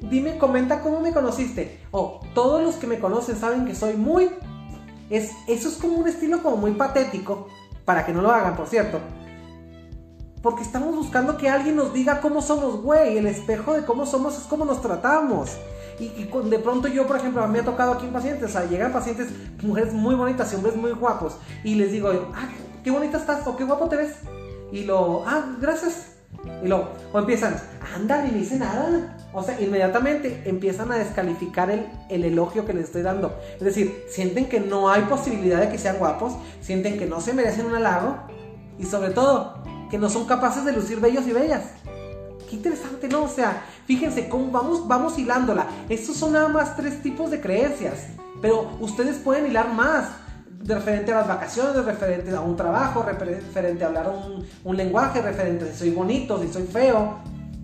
Dime, 0.00 0.36
comenta 0.38 0.80
cómo 0.80 1.00
me 1.00 1.12
conociste. 1.12 1.78
O 1.90 2.20
todos 2.34 2.62
los 2.62 2.76
que 2.76 2.86
me 2.86 2.98
conocen 2.98 3.36
saben 3.36 3.66
que 3.66 3.74
soy 3.74 3.94
muy 3.94 4.30
eso 5.16 5.68
es 5.68 5.76
como 5.80 5.96
un 5.96 6.08
estilo 6.08 6.42
como 6.42 6.56
muy 6.56 6.72
patético, 6.72 7.48
para 7.84 8.06
que 8.06 8.12
no 8.12 8.22
lo 8.22 8.30
hagan, 8.30 8.56
por 8.56 8.66
cierto. 8.66 8.98
Porque 10.42 10.62
estamos 10.62 10.94
buscando 10.96 11.36
que 11.36 11.48
alguien 11.48 11.76
nos 11.76 11.92
diga 11.92 12.20
cómo 12.20 12.42
somos, 12.42 12.82
güey. 12.82 13.18
El 13.18 13.26
espejo 13.26 13.74
de 13.74 13.84
cómo 13.84 14.06
somos 14.06 14.36
es 14.36 14.44
cómo 14.44 14.64
nos 14.64 14.82
tratamos. 14.82 15.50
Y, 16.00 16.24
de 16.24 16.58
pronto 16.58 16.88
yo, 16.88 17.06
por 17.06 17.16
ejemplo, 17.16 17.46
me 17.46 17.60
ha 17.60 17.64
tocado 17.64 17.92
aquí 17.92 18.06
en 18.06 18.12
pacientes, 18.12 18.50
o 18.50 18.52
sea, 18.52 18.64
llegan 18.64 18.92
pacientes, 18.92 19.28
mujeres 19.62 19.92
muy 19.92 20.16
bonitas 20.16 20.52
y 20.52 20.56
hombres 20.56 20.74
muy 20.74 20.92
guapos. 20.92 21.36
Y 21.62 21.76
les 21.76 21.92
digo, 21.92 22.10
ah, 22.34 22.48
qué 22.82 22.90
bonita 22.90 23.18
estás 23.18 23.46
o 23.46 23.56
qué 23.56 23.64
guapo 23.64 23.88
te 23.88 23.96
ves. 23.96 24.14
Y 24.72 24.84
lo, 24.84 25.22
ah, 25.26 25.44
gracias. 25.60 26.06
Y 26.64 26.66
luego, 26.66 26.88
o 27.12 27.18
empiezan, 27.18 27.54
anda, 27.94 28.22
ni 28.22 28.30
dice 28.30 28.58
nada. 28.58 29.16
O 29.34 29.42
sea, 29.42 29.60
inmediatamente 29.60 30.42
empiezan 30.44 30.92
a 30.92 30.96
descalificar 30.96 31.70
el, 31.70 31.86
el, 32.10 32.24
elogio 32.24 32.66
que 32.66 32.74
les 32.74 32.84
estoy 32.84 33.02
dando. 33.02 33.34
Es 33.54 33.64
decir, 33.64 34.04
sienten 34.08 34.48
que 34.48 34.60
no 34.60 34.90
hay 34.90 35.02
posibilidad 35.02 35.60
de 35.60 35.70
que 35.70 35.78
sean 35.78 35.98
guapos, 35.98 36.34
sienten 36.60 36.98
que 36.98 37.06
no 37.06 37.20
se 37.20 37.32
merecen 37.32 37.66
un 37.66 37.74
halago 37.74 38.16
y 38.78 38.84
sobre 38.84 39.10
todo 39.10 39.54
que 39.90 39.98
no 39.98 40.08
son 40.08 40.26
capaces 40.26 40.64
de 40.64 40.72
lucir 40.72 41.00
bellos 41.00 41.26
y 41.26 41.32
bellas. 41.32 41.62
Qué 42.48 42.56
interesante, 42.56 43.08
¿no? 43.08 43.24
O 43.24 43.28
sea, 43.28 43.64
fíjense 43.86 44.28
cómo 44.28 44.50
vamos, 44.50 44.86
vamos 44.86 45.18
hilándola. 45.18 45.66
Estos 45.88 46.16
son 46.16 46.32
nada 46.32 46.48
más 46.48 46.76
tres 46.76 47.02
tipos 47.02 47.30
de 47.30 47.40
creencias, 47.40 48.08
pero 48.42 48.70
ustedes 48.80 49.16
pueden 49.16 49.46
hilar 49.46 49.72
más 49.72 50.10
de 50.48 50.74
referente 50.74 51.12
a 51.12 51.16
las 51.16 51.28
vacaciones, 51.28 51.84
referente 51.84 52.30
a 52.34 52.40
un 52.40 52.56
trabajo, 52.56 53.02
referente 53.02 53.84
a 53.84 53.86
hablar 53.86 54.10
un, 54.10 54.46
un 54.64 54.76
lenguaje, 54.76 55.20
referente 55.20 55.64
a 55.64 55.72
si 55.72 55.78
soy 55.78 55.90
bonito, 55.90 56.40
si 56.40 56.52
soy 56.52 56.64
feo. 56.64 57.18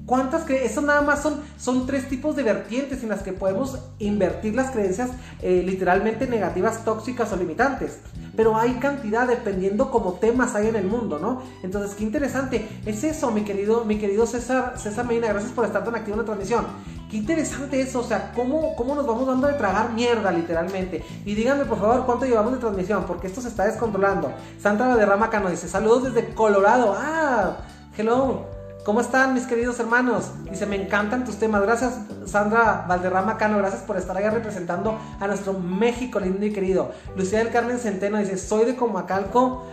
¿Cuántas 0.08 0.44
creencias? 0.44 0.72
Eso 0.72 0.80
nada 0.80 1.02
más 1.02 1.20
son, 1.20 1.42
son 1.58 1.86
tres 1.86 2.08
tipos 2.08 2.34
de 2.34 2.42
vertientes 2.42 3.02
en 3.02 3.10
las 3.10 3.22
que 3.22 3.34
podemos 3.34 3.78
invertir 3.98 4.54
las 4.54 4.70
creencias 4.70 5.10
eh, 5.42 5.62
literalmente 5.62 6.26
negativas, 6.26 6.82
tóxicas 6.82 7.30
o 7.30 7.36
limitantes. 7.36 7.98
Pero 8.34 8.56
hay 8.56 8.76
cantidad 8.76 9.28
dependiendo 9.28 9.90
como 9.90 10.14
temas 10.14 10.54
hay 10.54 10.68
en 10.68 10.76
el 10.76 10.86
mundo, 10.86 11.18
¿no? 11.18 11.42
Entonces, 11.62 11.94
qué 11.94 12.04
interesante. 12.04 12.66
Es 12.86 13.04
eso, 13.04 13.30
mi 13.32 13.42
querido, 13.42 13.84
mi 13.84 13.98
querido 13.98 14.24
César, 14.24 14.78
César 14.78 15.04
Medina. 15.04 15.28
Gracias 15.28 15.52
por 15.52 15.66
estar 15.66 15.84
tan 15.84 15.94
activo 15.94 16.14
en 16.14 16.20
la 16.20 16.24
transmisión. 16.24 16.64
Qué 17.10 17.18
interesante 17.18 17.78
eso, 17.78 18.00
o 18.00 18.04
sea, 18.04 18.32
cómo, 18.34 18.74
cómo 18.76 18.94
nos 18.94 19.06
vamos 19.06 19.26
dando 19.26 19.46
de 19.46 19.54
tragar 19.54 19.92
mierda, 19.92 20.32
literalmente. 20.32 21.04
Y 21.26 21.34
díganme, 21.34 21.66
por 21.66 21.78
favor, 21.78 22.06
cuánto 22.06 22.24
llevamos 22.24 22.52
de 22.52 22.60
transmisión, 22.60 23.04
porque 23.06 23.26
esto 23.26 23.42
se 23.42 23.48
está 23.48 23.66
descontrolando. 23.66 24.32
Sandra 24.58 24.96
de 24.96 25.04
Rama 25.04 25.28
Cano 25.28 25.50
dice, 25.50 25.68
saludos 25.68 26.04
desde 26.04 26.32
Colorado. 26.32 26.96
Ah, 26.98 27.58
hello. 27.94 28.47
¿Cómo 28.88 29.02
están 29.02 29.34
mis 29.34 29.44
queridos 29.44 29.78
hermanos? 29.80 30.30
Dice, 30.50 30.64
me 30.64 30.82
encantan 30.82 31.26
tus 31.26 31.36
temas. 31.36 31.60
Gracias 31.60 31.98
Sandra 32.24 32.86
Valderrama 32.88 33.36
Cano, 33.36 33.58
gracias 33.58 33.82
por 33.82 33.98
estar 33.98 34.16
ahí 34.16 34.26
representando 34.30 34.98
a 35.20 35.26
nuestro 35.26 35.52
México 35.52 36.18
lindo 36.18 36.46
y 36.46 36.54
querido. 36.54 36.92
Lucía 37.14 37.40
del 37.40 37.50
Carmen 37.50 37.78
Centeno 37.78 38.16
dice, 38.16 38.38
soy 38.38 38.64
de 38.64 38.76
Comacalco, 38.76 39.66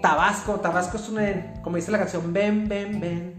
Tabasco. 0.00 0.60
Tabasco 0.60 0.98
es 0.98 1.08
un, 1.08 1.18
como 1.62 1.74
dice 1.74 1.90
la 1.90 1.98
canción, 1.98 2.32
ven, 2.32 2.68
ven, 2.68 3.00
ven. 3.00 3.34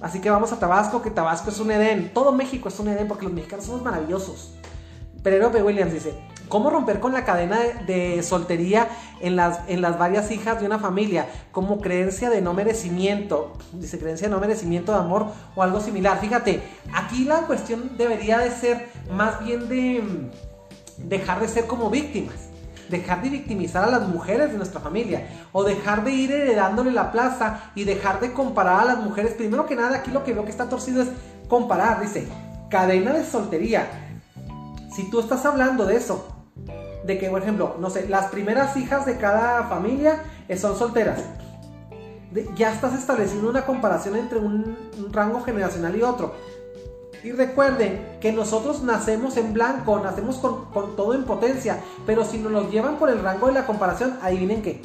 Así 0.00 0.20
que 0.20 0.30
vamos 0.30 0.52
a 0.52 0.60
Tabasco, 0.60 1.02
que 1.02 1.10
Tabasco 1.10 1.50
es 1.50 1.58
un 1.58 1.72
Edén. 1.72 2.12
Todo 2.14 2.30
México 2.30 2.68
es 2.68 2.78
un 2.78 2.86
Edén 2.86 3.08
porque 3.08 3.24
los 3.24 3.34
mexicanos 3.34 3.64
somos 3.64 3.82
maravillosos. 3.82 4.54
Pererope 5.24 5.60
Williams 5.60 5.92
dice, 5.92 6.14
¿cómo 6.48 6.70
romper 6.70 7.00
con 7.00 7.12
la 7.12 7.24
cadena 7.24 7.58
de, 7.86 8.22
soltería 8.22 8.88
en 9.20 9.36
las, 9.36 9.60
en 9.68 9.80
las 9.80 9.98
varias 9.98 10.30
hijas 10.30 10.60
de 10.60 10.66
una 10.66 10.78
familia? 10.78 11.26
Como 11.52 11.80
creencia 11.80 12.30
de 12.30 12.40
no 12.40 12.54
merecimiento, 12.54 13.52
dice 13.72 13.98
creencia 13.98 14.28
de 14.28 14.34
no 14.34 14.40
merecimiento 14.40 14.92
de 14.92 14.98
amor 14.98 15.26
o 15.54 15.62
algo 15.62 15.80
similar. 15.80 16.20
Fíjate, 16.20 16.62
aquí 16.94 17.24
la 17.24 17.42
cuestión 17.42 17.96
debería 17.96 18.38
de 18.38 18.50
ser 18.50 18.88
más 19.10 19.44
bien 19.44 19.68
de 19.68 20.02
mm, 20.02 21.08
dejar 21.08 21.40
de 21.40 21.48
ser 21.48 21.66
como 21.66 21.90
víctimas 21.90 22.46
dejar 22.88 23.22
de 23.22 23.30
victimizar 23.30 23.84
a 23.84 23.90
las 23.90 24.08
mujeres 24.08 24.52
de 24.52 24.58
nuestra 24.58 24.80
familia 24.80 25.26
o 25.52 25.64
dejar 25.64 26.04
de 26.04 26.12
ir 26.12 26.30
heredándole 26.30 26.92
la 26.92 27.12
plaza 27.12 27.72
y 27.74 27.84
dejar 27.84 28.20
de 28.20 28.32
comparar 28.32 28.80
a 28.80 28.84
las 28.84 28.98
mujeres. 28.98 29.32
Primero 29.34 29.66
que 29.66 29.76
nada, 29.76 29.96
aquí 29.96 30.10
lo 30.10 30.24
que 30.24 30.32
veo 30.32 30.44
que 30.44 30.50
está 30.50 30.68
torcido 30.68 31.02
es 31.02 31.08
comparar, 31.48 32.00
dice, 32.00 32.28
cadena 32.70 33.12
de 33.12 33.24
soltería. 33.24 33.88
Si 34.94 35.10
tú 35.10 35.20
estás 35.20 35.44
hablando 35.44 35.84
de 35.84 35.96
eso, 35.96 36.35
de 37.06 37.18
que, 37.18 37.30
por 37.30 37.40
ejemplo, 37.40 37.76
no 37.78 37.88
sé, 37.88 38.08
las 38.08 38.26
primeras 38.26 38.76
hijas 38.76 39.06
de 39.06 39.16
cada 39.16 39.64
familia 39.68 40.24
eh, 40.48 40.56
son 40.56 40.76
solteras. 40.76 41.20
ya 42.56 42.72
estás 42.72 42.94
estableciendo 42.94 43.48
una 43.48 43.64
comparación 43.64 44.16
entre 44.16 44.38
un, 44.38 44.76
rango 45.12 45.40
generacional 45.42 45.96
y 45.96 46.02
otro. 46.02 46.34
Y 47.22 47.32
recuerden 47.32 48.18
que 48.20 48.32
nosotros 48.32 48.82
nacemos 48.82 49.36
en 49.36 49.52
blanco, 49.52 49.98
nacemos 50.00 50.36
con, 50.36 50.66
con, 50.66 50.96
todo 50.96 51.14
en 51.14 51.24
potencia, 51.24 51.80
pero 52.04 52.24
si 52.24 52.38
nos 52.38 52.52
lo 52.52 52.70
llevan 52.70 52.98
por 52.98 53.08
el 53.08 53.22
rango 53.22 53.46
de 53.46 53.54
la 53.54 53.66
comparación, 53.66 54.18
adivinen 54.22 54.62
qué. 54.62 54.82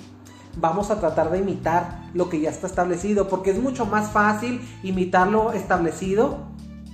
Vamos 0.57 0.91
a 0.91 0.99
tratar 0.99 1.31
de 1.31 1.39
imitar 1.39 2.03
lo 2.13 2.29
que 2.29 2.39
ya 2.39 2.49
está 2.49 2.67
establecido, 2.67 3.27
porque 3.27 3.51
es 3.51 3.59
mucho 3.59 3.85
más 3.85 4.11
fácil 4.11 4.61
imitar 4.83 5.27
lo 5.27 5.53
establecido 5.53 6.51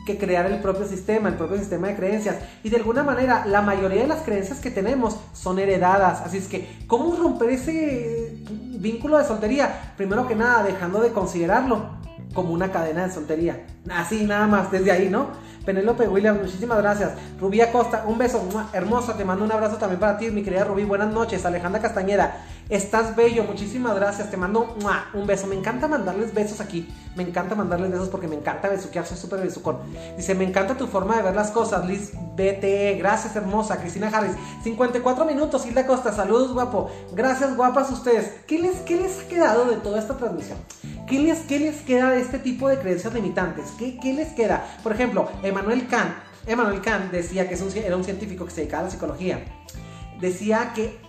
que 0.08 0.18
crear 0.18 0.46
el 0.48 0.60
propio 0.60 0.88
sistema, 0.88 1.30
el 1.30 1.36
propio 1.36 1.58
sistema 1.58 1.90
de 1.90 1.96
creencias. 1.96 2.38
Y 2.64 2.70
de 2.70 2.78
alguna 2.78 3.04
manera, 3.04 3.46
la 3.46 3.62
mayoría 3.62 4.02
de 4.02 4.08
las 4.08 4.22
creencias 4.22 4.60
que 4.60 4.72
tenemos 4.72 5.18
son 5.34 5.60
heredadas. 5.60 6.22
Así 6.22 6.38
es 6.38 6.48
que, 6.48 6.86
¿cómo 6.88 7.16
romper 7.16 7.52
ese 7.52 8.40
vínculo 8.80 9.18
de 9.18 9.26
soltería? 9.26 9.94
Primero 9.98 10.28
que 10.28 10.36
nada, 10.36 10.64
dejando 10.64 11.02
de 11.02 11.12
considerarlo 11.12 11.98
como 12.34 12.54
una 12.54 12.72
cadena 12.72 13.06
de 13.06 13.14
soltería. 13.14 13.68
Así 13.92 14.24
nada 14.24 14.48
más, 14.48 14.72
desde 14.72 14.92
ahí, 14.92 15.10
¿no? 15.10 15.28
Penélope 15.68 16.08
Williams, 16.08 16.42
muchísimas 16.42 16.78
gracias. 16.78 17.12
Rubí 17.42 17.60
Acosta, 17.60 18.06
un 18.08 18.18
beso 18.18 18.42
hermoso, 18.72 19.16
te 19.16 19.26
mando 19.26 19.44
un 19.44 19.52
abrazo 19.52 19.76
también 19.76 20.00
para 20.00 20.18
ti, 20.18 20.32
mi 20.32 20.42
querida 20.42 20.64
Rubí. 20.64 20.86
Buenas 20.86 21.14
noches. 21.14 21.46
Alejandra 21.46 21.82
Castañeda, 21.82 22.38
Estás 22.70 23.16
bello, 23.16 23.46
muchísimas 23.46 23.96
gracias. 23.96 24.30
Te 24.30 24.36
mando 24.36 24.76
un 25.14 25.26
beso. 25.26 25.48
Me 25.48 25.56
encanta 25.56 25.88
mandarles 25.88 26.34
besos 26.34 26.60
aquí. 26.60 26.94
Me 27.16 27.24
encanta 27.24 27.56
mandarles 27.56 27.92
besos 27.92 28.10
porque 28.10 28.28
me 28.28 28.36
encanta 28.36 28.68
besuquear. 28.68 29.06
Soy 29.06 29.18
súper 29.18 29.40
besucón. 29.40 29.78
Dice: 30.18 30.36
Me 30.36 30.44
encanta 30.44 30.76
tu 30.76 30.86
forma 30.88 31.16
de 31.16 31.24
ver 31.24 31.36
las 31.36 31.52
cosas. 31.52 31.86
Liz 31.86 32.12
BTE, 32.36 32.96
gracias, 32.98 33.38
hermosa. 33.38 33.78
Cristina 33.78 34.10
Harris, 34.10 34.34
54 34.64 35.24
minutos. 35.24 35.66
Hilda 35.66 35.88
Costa, 35.88 36.12
saludos, 36.12 36.54
guapo. 36.54 36.92
Gracias, 37.14 37.56
guapas, 37.56 37.90
ustedes. 37.90 38.34
¿Qué 38.48 38.60
les, 38.60 38.80
qué 38.82 38.98
les 38.98 39.20
ha 39.20 39.28
quedado 39.30 39.66
de 39.66 39.78
toda 39.78 40.00
esta 40.00 40.18
transmisión? 40.18 40.58
¿Qué 41.08 41.20
les, 41.20 41.40
qué 41.44 41.60
les 41.60 41.82
queda 41.84 42.10
de 42.10 42.20
este 42.20 42.38
tipo 42.38 42.68
de 42.68 42.80
creencias 42.80 43.14
limitantes? 43.14 43.72
¿Qué, 43.80 43.98
qué 43.98 44.14
les 44.14 44.34
queda? 44.34 44.78
Por 44.84 44.92
ejemplo, 44.92 45.30
Emmanuel 45.42 45.88
Kant. 45.88 46.12
Emmanuel 46.46 46.82
Kant 46.82 47.12
decía 47.12 47.48
que 47.48 47.54
es 47.54 47.62
un, 47.62 47.72
era 47.78 47.96
un 47.96 48.04
científico 48.04 48.44
que 48.44 48.52
se 48.52 48.62
dedicaba 48.62 48.82
a 48.82 48.86
la 48.86 48.92
psicología. 48.92 49.46
Decía 50.20 50.74
que 50.74 51.07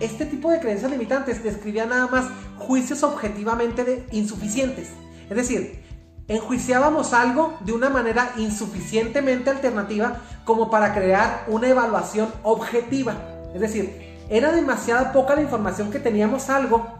este 0.00 0.26
tipo 0.26 0.50
de 0.50 0.60
creencias 0.60 0.90
limitantes 0.90 1.42
describía 1.42 1.86
nada 1.86 2.06
más 2.06 2.26
juicios 2.56 3.02
objetivamente 3.02 4.06
insuficientes. 4.12 4.90
Es 5.28 5.36
decir, 5.36 5.84
enjuiciábamos 6.28 7.12
algo 7.14 7.56
de 7.60 7.72
una 7.72 7.90
manera 7.90 8.32
insuficientemente 8.36 9.50
alternativa 9.50 10.18
como 10.44 10.70
para 10.70 10.94
crear 10.94 11.44
una 11.48 11.68
evaluación 11.68 12.28
objetiva. 12.42 13.14
Es 13.54 13.60
decir, 13.60 14.16
era 14.28 14.52
demasiada 14.52 15.12
poca 15.12 15.34
la 15.34 15.42
información 15.42 15.90
que 15.90 15.98
teníamos 15.98 16.50
algo 16.50 16.98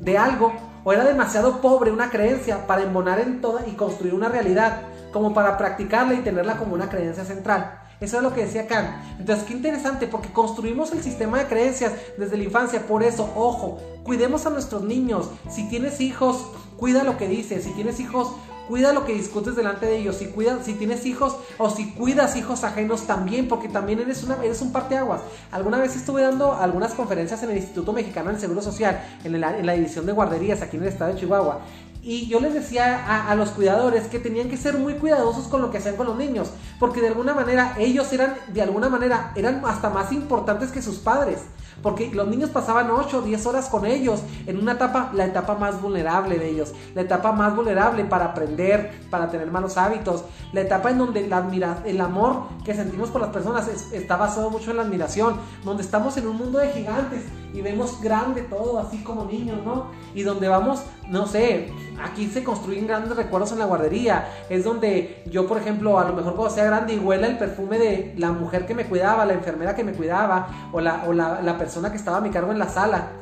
de 0.00 0.18
algo 0.18 0.52
o 0.82 0.92
era 0.92 1.04
demasiado 1.04 1.60
pobre 1.60 1.90
una 1.90 2.10
creencia 2.10 2.66
para 2.66 2.82
embonar 2.82 3.20
en 3.20 3.40
toda 3.40 3.66
y 3.66 3.72
construir 3.72 4.12
una 4.12 4.28
realidad 4.28 4.82
como 5.12 5.32
para 5.32 5.56
practicarla 5.56 6.14
y 6.14 6.22
tenerla 6.22 6.56
como 6.56 6.74
una 6.74 6.90
creencia 6.90 7.24
central. 7.24 7.83
Eso 8.00 8.16
es 8.18 8.22
lo 8.22 8.34
que 8.34 8.44
decía 8.44 8.66
Kant. 8.66 8.88
Entonces, 9.18 9.44
qué 9.44 9.52
interesante, 9.54 10.06
porque 10.06 10.32
construimos 10.32 10.92
el 10.92 11.02
sistema 11.02 11.38
de 11.38 11.46
creencias 11.46 11.92
desde 12.18 12.36
la 12.36 12.44
infancia. 12.44 12.86
Por 12.86 13.02
eso, 13.02 13.30
ojo, 13.34 13.78
cuidemos 14.02 14.46
a 14.46 14.50
nuestros 14.50 14.82
niños. 14.82 15.30
Si 15.50 15.68
tienes 15.68 16.00
hijos, 16.00 16.46
cuida 16.76 17.04
lo 17.04 17.16
que 17.16 17.28
dices. 17.28 17.64
Si 17.64 17.70
tienes 17.70 18.00
hijos, 18.00 18.32
cuida 18.68 18.92
lo 18.92 19.04
que 19.04 19.14
discutes 19.14 19.56
delante 19.56 19.86
de 19.86 19.98
ellos. 19.98 20.16
Si, 20.16 20.26
cuidas, 20.26 20.64
si 20.64 20.74
tienes 20.74 21.06
hijos 21.06 21.36
o 21.58 21.70
si 21.70 21.92
cuidas 21.92 22.36
hijos 22.36 22.64
ajenos 22.64 23.06
también, 23.06 23.48
porque 23.48 23.68
también 23.68 24.00
eres, 24.00 24.22
una, 24.24 24.42
eres 24.42 24.60
un 24.60 24.72
parteaguas. 24.72 25.20
Alguna 25.50 25.78
vez 25.78 25.96
estuve 25.96 26.22
dando 26.22 26.54
algunas 26.54 26.94
conferencias 26.94 27.42
en 27.42 27.50
el 27.50 27.56
Instituto 27.56 27.92
Mexicano 27.92 28.30
del 28.30 28.40
Seguro 28.40 28.62
Social, 28.62 29.02
en 29.22 29.40
la, 29.40 29.58
en 29.58 29.66
la 29.66 29.74
división 29.74 30.06
de 30.06 30.12
guarderías 30.12 30.62
aquí 30.62 30.76
en 30.76 30.82
el 30.82 30.88
estado 30.88 31.12
de 31.12 31.20
Chihuahua. 31.20 31.60
Y 32.06 32.26
yo 32.26 32.38
les 32.38 32.52
decía 32.52 33.30
a, 33.30 33.34
los 33.34 33.48
cuidadores 33.48 34.08
que 34.08 34.18
tenían 34.18 34.50
que 34.50 34.58
ser 34.58 34.76
muy 34.76 34.94
cuidadosos 34.94 35.48
con 35.48 35.62
lo 35.62 35.70
que 35.70 35.78
hacían 35.78 35.96
con 35.96 36.06
los 36.06 36.18
niños, 36.18 36.50
porque 36.78 37.00
de 37.00 37.08
alguna 37.08 37.32
manera 37.32 37.76
ellos 37.78 38.12
eran, 38.12 38.34
de 38.52 38.60
alguna 38.60 38.90
manera, 38.90 39.32
eran 39.36 39.64
hasta 39.64 39.88
más 39.88 40.12
importantes 40.12 40.70
que 40.70 40.82
sus 40.82 40.98
padres, 40.98 41.38
porque 41.82 42.10
los 42.12 42.28
niños 42.28 42.50
pasaban 42.50 42.90
8 42.90 43.18
o 43.18 43.22
10 43.22 43.46
horas 43.46 43.68
con 43.70 43.86
ellos 43.86 44.20
en 44.46 44.58
una 44.58 44.72
etapa, 44.72 45.12
la 45.14 45.24
etapa 45.24 45.54
más 45.54 45.80
vulnerable 45.80 46.38
de 46.38 46.50
ellos, 46.50 46.74
la 46.94 47.00
etapa 47.00 47.32
más 47.32 47.56
vulnerable 47.56 48.04
para 48.04 48.26
aprender, 48.26 49.00
para 49.08 49.30
tener 49.30 49.50
malos 49.50 49.78
hábitos, 49.78 50.24
la 50.52 50.60
etapa 50.60 50.90
en 50.90 50.98
donde 50.98 51.26
la 51.26 51.38
admira, 51.38 51.78
el 51.86 52.02
amor 52.02 52.48
que 52.66 52.74
sentimos 52.74 53.08
por 53.08 53.22
las 53.22 53.30
personas 53.30 53.66
está 53.94 54.18
basado 54.18 54.50
mucho 54.50 54.72
en 54.72 54.76
la 54.76 54.82
admiración, 54.82 55.36
donde 55.64 55.82
estamos 55.82 56.18
en 56.18 56.26
un 56.26 56.36
mundo 56.36 56.58
de 56.58 56.68
gigantes 56.68 57.22
y 57.54 57.62
vemos 57.62 58.02
grande 58.02 58.42
todo, 58.42 58.80
así 58.80 58.98
como 58.98 59.24
niños, 59.24 59.64
¿no? 59.64 59.86
Y 60.14 60.24
donde 60.24 60.48
vamos, 60.48 60.82
no 61.08 61.26
sé, 61.26 61.68
aquí 62.02 62.26
se 62.26 62.42
construyen 62.42 62.88
grandes 62.88 63.16
recuerdos 63.16 63.52
en 63.52 63.60
la 63.60 63.66
guardería. 63.66 64.28
Es 64.50 64.64
donde 64.64 65.22
yo, 65.30 65.46
por 65.46 65.58
ejemplo, 65.58 65.98
a 65.98 66.08
lo 66.08 66.14
mejor 66.14 66.34
cuando 66.34 66.52
sea 66.52 66.64
grande 66.64 66.94
y 66.94 66.98
huela 66.98 67.28
el 67.28 67.38
perfume 67.38 67.78
de 67.78 68.12
la 68.18 68.32
mujer 68.32 68.66
que 68.66 68.74
me 68.74 68.86
cuidaba, 68.86 69.24
la 69.24 69.34
enfermera 69.34 69.76
que 69.76 69.84
me 69.84 69.92
cuidaba, 69.92 70.68
o 70.72 70.80
la, 70.80 71.04
o 71.06 71.12
la, 71.12 71.40
la 71.40 71.56
persona 71.56 71.90
que 71.90 71.96
estaba 71.96 72.16
a 72.16 72.20
mi 72.20 72.30
cargo 72.30 72.50
en 72.50 72.58
la 72.58 72.68
sala 72.68 73.12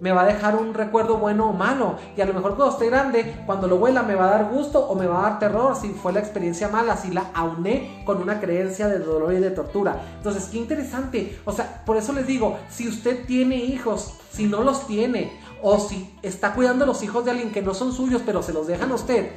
me 0.00 0.12
va 0.12 0.22
a 0.22 0.26
dejar 0.26 0.56
un 0.56 0.74
recuerdo 0.74 1.18
bueno 1.18 1.50
o 1.50 1.52
malo. 1.52 1.96
Y 2.16 2.20
a 2.20 2.26
lo 2.26 2.34
mejor 2.34 2.56
cuando 2.56 2.74
esté 2.74 2.86
grande, 2.86 3.42
cuando 3.46 3.66
lo 3.66 3.76
huela, 3.76 4.02
me 4.02 4.14
va 4.14 4.26
a 4.26 4.30
dar 4.30 4.50
gusto 4.50 4.86
o 4.86 4.94
me 4.94 5.06
va 5.06 5.20
a 5.20 5.30
dar 5.30 5.38
terror 5.38 5.76
si 5.76 5.88
fue 5.90 6.12
la 6.12 6.20
experiencia 6.20 6.68
mala, 6.68 6.96
si 6.96 7.10
la 7.10 7.30
auné 7.34 8.02
con 8.04 8.22
una 8.22 8.40
creencia 8.40 8.88
de 8.88 8.98
dolor 8.98 9.32
y 9.32 9.38
de 9.38 9.50
tortura. 9.50 10.00
Entonces, 10.16 10.44
qué 10.50 10.58
interesante. 10.58 11.38
O 11.44 11.52
sea, 11.52 11.82
por 11.84 11.96
eso 11.96 12.12
les 12.12 12.26
digo, 12.26 12.58
si 12.68 12.88
usted 12.88 13.26
tiene 13.26 13.56
hijos, 13.56 14.14
si 14.30 14.46
no 14.46 14.62
los 14.62 14.86
tiene, 14.86 15.32
o 15.62 15.78
si 15.80 16.14
está 16.22 16.52
cuidando 16.54 16.86
los 16.86 17.02
hijos 17.02 17.24
de 17.24 17.32
alguien 17.32 17.50
que 17.50 17.62
no 17.62 17.74
son 17.74 17.92
suyos, 17.92 18.22
pero 18.24 18.42
se 18.42 18.52
los 18.52 18.66
dejan 18.66 18.92
a 18.92 18.94
usted, 18.94 19.32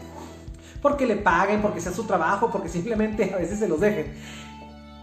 porque 0.82 1.06
le 1.08 1.16
paguen, 1.16 1.62
porque 1.62 1.82
sea 1.82 1.92
su 1.92 2.04
trabajo, 2.04 2.50
porque 2.52 2.70
simplemente 2.70 3.32
a 3.34 3.38
veces 3.38 3.60
se 3.60 3.68
los 3.68 3.80
dejen. 3.80 4.14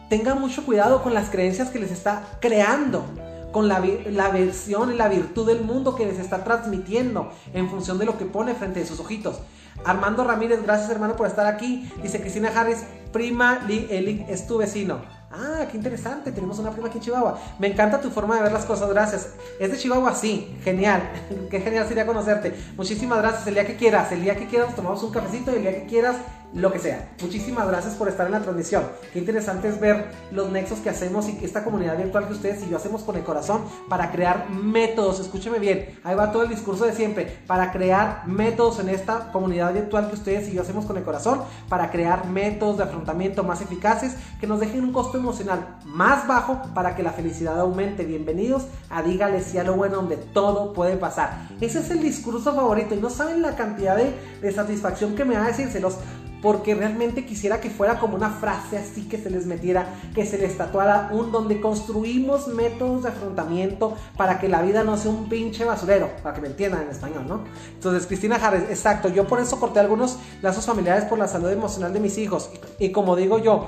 Tenga 0.09 0.35
mucho 0.35 0.65
cuidado 0.65 1.03
con 1.03 1.13
las 1.13 1.29
creencias 1.29 1.69
que 1.69 1.79
les 1.79 1.91
está 1.91 2.23
creando 2.41 3.05
con 3.53 3.69
la, 3.69 3.83
la 4.07 4.31
versión 4.31 4.93
y 4.93 4.97
la 4.97 5.09
virtud 5.09 5.47
del 5.47 5.63
mundo 5.63 5.95
que 5.95 6.07
les 6.07 6.19
está 6.19 6.45
transmitiendo 6.45 7.31
en 7.55 7.69
función 7.69 7.99
de 7.99 8.05
lo 8.05 8.19
que 8.19 8.25
pone 8.25 8.55
frente 8.55 8.83
a 8.83 8.87
sus 8.87 9.01
ojitos. 9.01 9.41
Armando 9.85 10.25
Ramírez, 10.25 10.63
gracias 10.63 10.91
hermano 10.91 11.17
por 11.17 11.27
estar 11.27 11.47
aquí. 11.47 11.91
Dice 12.03 12.21
Cristina 12.21 12.51
Harris, 12.55 12.85
prima 13.13 13.61
Lee 13.67 14.27
es 14.29 14.47
tu 14.47 14.59
vecino. 14.59 15.01
Ah, 15.31 15.67
qué 15.71 15.77
interesante, 15.77 16.33
tenemos 16.33 16.59
una 16.59 16.71
prima 16.71 16.89
aquí 16.89 16.99
en 16.99 17.05
Chihuahua. 17.05 17.39
Me 17.59 17.67
encanta 17.67 18.01
tu 18.01 18.11
forma 18.11 18.37
de 18.37 18.43
ver 18.43 18.53
las 18.53 18.65
cosas, 18.65 18.89
gracias. 18.89 19.35
¿Es 19.61 19.71
de 19.71 19.77
Chihuahua? 19.77 20.15
Sí, 20.15 20.57
genial. 20.65 21.03
qué 21.51 21.61
genial 21.61 21.87
sería 21.87 22.07
conocerte. 22.07 22.55
Muchísimas 22.77 23.19
gracias. 23.19 23.47
El 23.47 23.55
día 23.55 23.67
que 23.67 23.77
quieras, 23.77 24.11
el 24.11 24.23
día 24.23 24.37
que 24.37 24.47
quieras, 24.47 24.75
tomamos 24.75 25.03
un 25.03 25.13
cafecito 25.13 25.53
y 25.53 25.57
el 25.57 25.63
día 25.63 25.75
que 25.75 25.87
quieras, 25.87 26.17
lo 26.55 26.73
que 26.73 26.79
sea. 26.79 27.11
Muchísimas 27.21 27.69
gracias 27.69 27.95
por 27.95 28.09
estar 28.09 28.27
en 28.27 28.33
la 28.33 28.41
transmisión. 28.41 28.85
Qué 29.13 29.19
interesante 29.19 29.69
es 29.69 29.79
ver 29.79 30.07
los 30.33 30.51
nexos 30.51 30.79
que 30.79 30.89
hacemos 30.89 31.29
y 31.29 31.39
esta 31.45 31.63
comunidad 31.63 31.99
virtual 31.99 32.27
que 32.27 32.33
ustedes 32.33 32.63
y 32.65 32.71
yo 32.71 32.79
hacemos 32.79 33.03
con 33.03 33.17
el 33.17 33.23
corazón 33.23 33.63
para 33.89 34.11
crear 34.11 34.49
métodos. 34.51 35.21
Escúcheme 35.21 35.59
bien, 35.59 35.99
ahí 36.05 36.15
va 36.15 36.33
todo 36.33 36.45
el 36.45 36.49
discurso 36.49 36.87
de 36.87 36.93
siempre. 36.93 37.39
Para 37.47 37.71
crear 37.71 38.27
métodos 38.27 38.81
en 38.81 38.89
esta 38.89 39.31
comunidad 39.31 39.75
virtual 39.75 40.09
que 40.09 40.15
ustedes 40.15 40.49
y 40.49 40.53
yo 40.53 40.63
hacemos 40.63 40.87
con 40.87 40.97
el 40.97 41.05
corazón, 41.05 41.43
para 41.69 41.91
crear 41.91 42.27
métodos 42.27 42.79
de 42.79 42.85
afrontamiento 42.85 43.45
más 43.45 43.61
eficaces 43.61 44.17
que 44.41 44.47
nos 44.47 44.61
dejen 44.61 44.85
un 44.85 44.93
costo 44.93 45.19
emocional 45.19 45.79
más 45.85 46.27
bajo 46.27 46.63
para 46.75 46.97
que 46.97 47.03
la 47.03 47.13
felicidad 47.13 47.61
aumente. 47.61 48.05
Bienvenidos 48.05 48.67
a 48.89 49.03
Dígale 49.03 49.43
sí 49.43 49.59
a 49.59 49.65
lo 49.65 49.75
bueno 49.75 49.97
donde 49.97 50.17
todo 50.17 50.73
puede 50.73 50.97
pasar. 50.97 51.49
Ese 51.61 51.81
es 51.81 51.91
el 51.91 52.01
discurso 52.01 52.55
favorito 52.55 52.95
y 52.95 53.01
no 53.01 53.11
saben 53.11 53.43
la 53.43 53.55
cantidad 53.55 53.97
de, 53.97 54.15
de 54.41 54.53
satisfacción 54.53 55.15
que 55.15 55.25
me 55.25 55.35
da 55.35 55.47
decírselos 55.47 55.99
porque 56.43 56.75
realmente 56.75 57.25
quisiera 57.25 57.61
que 57.61 57.71
fuera 57.71 57.99
como 57.99 58.17
una 58.17 58.31
frase 58.31 58.79
así 58.79 59.09
que 59.09 59.19
se 59.19 59.31
les 59.31 59.47
metiera, 59.47 59.87
que 60.15 60.25
se 60.25 60.39
les 60.39 60.57
tatuara 60.57 61.11
un 61.13 61.33
donde 61.33 61.61
construimos 61.61 62.49
métodos 62.49 63.03
de 63.03 63.09
afrontamiento 63.11 63.97
para 64.17 64.39
que 64.39 64.49
la 64.49 64.63
vida 64.63 64.85
no 64.85 64.97
sea 64.97 65.11
un 65.11 65.29
pinche 65.29 65.65
basurero, 65.65 66.11
para 66.23 66.35
que 66.35 66.41
me 66.41 66.49
entiendan 66.49 66.83
en 66.83 66.91
español, 66.91 67.25
¿no? 67.27 67.45
Entonces, 67.75 68.07
Cristina 68.07 68.37
Harris, 68.37 68.65
exacto, 68.71 69.09
yo 69.09 69.27
por 69.27 69.41
eso 69.41 69.59
corté 69.59 69.81
algunos 69.81 70.19
lazos 70.43 70.67
familiares 70.67 71.05
por 71.05 71.19
la 71.19 71.29
salud 71.29 71.51
emocional 71.51 71.93
de 71.93 72.01
mis 72.01 72.19
hijos. 72.19 72.51
Y, 72.79 72.91
como 72.93 73.17
digo 73.17 73.39
yo, 73.39 73.67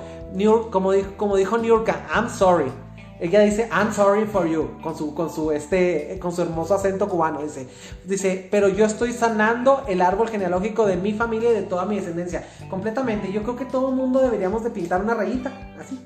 como, 0.70 0.92
dijo, 0.92 1.14
como 1.16 1.36
dijo 1.36 1.58
Niurka, 1.58 2.06
I'm 2.14 2.28
sorry. 2.28 2.70
Ella 3.20 3.40
dice, 3.40 3.68
I'm 3.70 3.92
sorry 3.92 4.24
for 4.24 4.46
you, 4.46 4.80
con 4.82 4.96
su, 4.96 5.14
con 5.14 5.30
su, 5.30 5.52
este, 5.52 6.18
con 6.18 6.32
su 6.32 6.40
hermoso 6.40 6.74
acento 6.74 7.06
cubano. 7.06 7.42
Dice, 7.42 7.68
dice, 8.04 8.48
pero 8.50 8.68
yo 8.68 8.86
estoy 8.86 9.12
sanando 9.12 9.84
el 9.86 10.00
árbol 10.00 10.28
genealógico 10.28 10.86
de 10.86 10.96
mi 10.96 11.12
familia 11.12 11.50
y 11.50 11.54
de 11.54 11.62
toda 11.62 11.84
mi 11.84 11.96
descendencia. 11.96 12.48
Completamente. 12.70 13.30
Yo 13.30 13.42
creo 13.42 13.56
que 13.56 13.66
todo 13.66 13.90
el 13.90 13.96
mundo 13.96 14.20
deberíamos 14.20 14.64
de 14.64 14.70
pintar 14.70 15.02
una 15.02 15.14
rayita, 15.14 15.52
así, 15.78 16.00